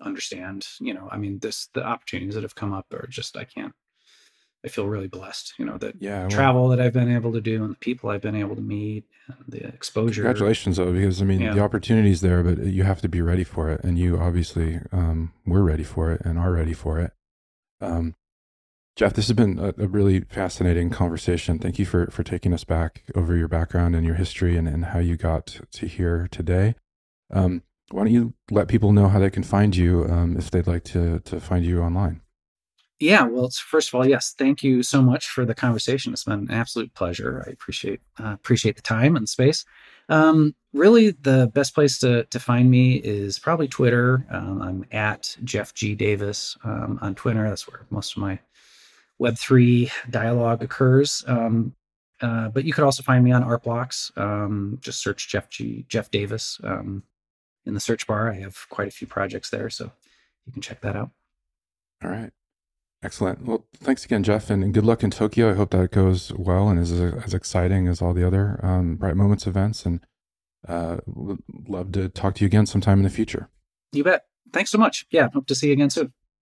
understand 0.01 0.67
you 0.79 0.93
know? 0.93 1.07
I 1.11 1.17
mean 1.17 1.39
this 1.39 1.67
the 1.73 1.85
opportunities 1.85 2.35
that 2.35 2.43
have 2.43 2.55
come 2.55 2.73
up 2.73 2.87
are 2.93 3.07
just 3.09 3.37
i 3.37 3.43
can't 3.43 3.73
I 4.63 4.67
feel 4.67 4.87
really 4.87 5.07
blessed, 5.07 5.53
you 5.57 5.65
know, 5.65 5.77
that 5.79 5.95
yeah, 5.99 6.21
well, 6.21 6.29
travel 6.29 6.67
that 6.69 6.79
I've 6.79 6.93
been 6.93 7.13
able 7.13 7.33
to 7.33 7.41
do 7.41 7.63
and 7.63 7.73
the 7.73 7.77
people 7.77 8.11
I've 8.11 8.21
been 8.21 8.35
able 8.35 8.55
to 8.55 8.61
meet 8.61 9.05
and 9.27 9.37
the 9.47 9.65
exposure. 9.65 10.21
Congratulations, 10.21 10.77
though, 10.77 10.93
because 10.93 11.21
I 11.21 11.25
mean, 11.25 11.41
yeah. 11.41 11.53
the 11.53 11.61
opportunity's 11.61 12.21
there, 12.21 12.43
but 12.43 12.59
you 12.65 12.83
have 12.83 13.01
to 13.01 13.09
be 13.09 13.21
ready 13.21 13.43
for 13.43 13.71
it. 13.71 13.83
And 13.83 13.97
you 13.97 14.19
obviously 14.19 14.79
um, 14.91 15.33
were 15.47 15.63
ready 15.63 15.83
for 15.83 16.11
it 16.11 16.21
and 16.23 16.37
are 16.37 16.51
ready 16.51 16.73
for 16.73 16.99
it. 16.99 17.11
Um, 17.81 18.15
Jeff, 18.95 19.13
this 19.13 19.27
has 19.27 19.35
been 19.35 19.57
a, 19.57 19.69
a, 19.83 19.87
really 19.87 20.21
fascinating 20.29 20.89
conversation. 20.89 21.57
Thank 21.57 21.79
you 21.79 21.85
for, 21.85 22.07
for 22.11 22.23
taking 22.23 22.53
us 22.53 22.63
back 22.63 23.03
over 23.15 23.35
your 23.35 23.47
background 23.47 23.95
and 23.95 24.05
your 24.05 24.15
history 24.15 24.57
and, 24.57 24.67
and 24.67 24.85
how 24.85 24.99
you 24.99 25.17
got 25.17 25.59
to 25.71 25.87
here 25.87 26.27
today. 26.29 26.75
Um, 27.33 27.63
why 27.89 28.03
don't 28.03 28.13
you 28.13 28.33
let 28.51 28.67
people 28.67 28.91
know 28.91 29.07
how 29.07 29.19
they 29.19 29.29
can 29.29 29.43
find 29.43 29.75
you 29.75 30.05
um, 30.09 30.37
if 30.37 30.51
they'd 30.51 30.67
like 30.67 30.83
to, 30.85 31.19
to 31.21 31.39
find 31.39 31.65
you 31.65 31.81
online? 31.81 32.20
Yeah, 33.01 33.23
well, 33.23 33.49
first 33.49 33.89
of 33.89 33.95
all, 33.95 34.07
yes, 34.07 34.33
thank 34.37 34.63
you 34.63 34.83
so 34.83 35.01
much 35.01 35.27
for 35.27 35.45
the 35.45 35.55
conversation. 35.55 36.13
It's 36.13 36.23
been 36.23 36.39
an 36.39 36.51
absolute 36.51 36.93
pleasure. 36.93 37.43
I 37.47 37.51
appreciate 37.51 38.01
uh, 38.19 38.33
appreciate 38.33 38.75
the 38.75 38.81
time 38.81 39.15
and 39.15 39.27
space. 39.27 39.65
Um, 40.09 40.55
really, 40.73 41.11
the 41.11 41.51
best 41.53 41.73
place 41.73 41.99
to 41.99 42.25
to 42.25 42.39
find 42.39 42.69
me 42.69 42.95
is 42.95 43.39
probably 43.39 43.67
Twitter. 43.67 44.25
Um, 44.29 44.61
I'm 44.61 44.85
at 44.91 45.35
Jeff 45.43 45.73
G 45.73 45.95
Davis 45.95 46.57
um, 46.63 46.99
on 47.01 47.15
Twitter. 47.15 47.47
That's 47.47 47.67
where 47.67 47.85
most 47.89 48.15
of 48.15 48.21
my 48.21 48.39
Web 49.19 49.37
three 49.37 49.91
dialogue 50.09 50.63
occurs. 50.63 51.23
Um, 51.27 51.75
uh, 52.21 52.49
but 52.49 52.65
you 52.65 52.73
could 52.73 52.83
also 52.83 53.03
find 53.03 53.23
me 53.23 53.31
on 53.31 53.43
Art 53.43 53.63
Blocks. 53.63 54.11
Um, 54.15 54.79
just 54.81 55.01
search 55.01 55.29
Jeff 55.29 55.49
G 55.49 55.85
Jeff 55.87 56.11
Davis 56.11 56.59
um, 56.63 57.03
in 57.65 57.73
the 57.73 57.79
search 57.79 58.07
bar. 58.07 58.31
I 58.31 58.39
have 58.39 58.57
quite 58.69 58.87
a 58.87 58.91
few 58.91 59.07
projects 59.07 59.49
there, 59.49 59.69
so 59.69 59.91
you 60.45 60.53
can 60.53 60.61
check 60.61 60.81
that 60.81 60.95
out. 60.95 61.11
All 62.03 62.09
right. 62.09 62.31
Excellent. 63.03 63.43
Well, 63.45 63.65
thanks 63.77 64.05
again, 64.05 64.21
Jeff, 64.21 64.49
and 64.51 64.73
good 64.73 64.85
luck 64.85 65.03
in 65.03 65.09
Tokyo. 65.09 65.49
I 65.49 65.55
hope 65.55 65.71
that 65.71 65.91
goes 65.91 66.31
well 66.33 66.69
and 66.69 66.79
is 66.79 66.91
as 66.91 67.33
exciting 67.33 67.87
as 67.87 68.01
all 68.01 68.13
the 68.13 68.25
other 68.25 68.59
um, 68.63 68.95
Bright 68.95 69.15
Moments 69.15 69.47
events. 69.47 69.85
And 69.85 70.05
uh, 70.67 70.97
would 71.07 71.39
love 71.67 71.91
to 71.93 72.09
talk 72.09 72.35
to 72.35 72.41
you 72.41 72.45
again 72.45 72.67
sometime 72.67 72.99
in 72.99 73.03
the 73.03 73.09
future. 73.09 73.49
You 73.91 74.03
bet. 74.03 74.25
Thanks 74.53 74.69
so 74.69 74.77
much. 74.77 75.05
Yeah, 75.09 75.29
hope 75.33 75.47
to 75.47 75.55
see 75.55 75.67
you 75.67 75.73
again 75.73 75.89
soon. 75.89 76.13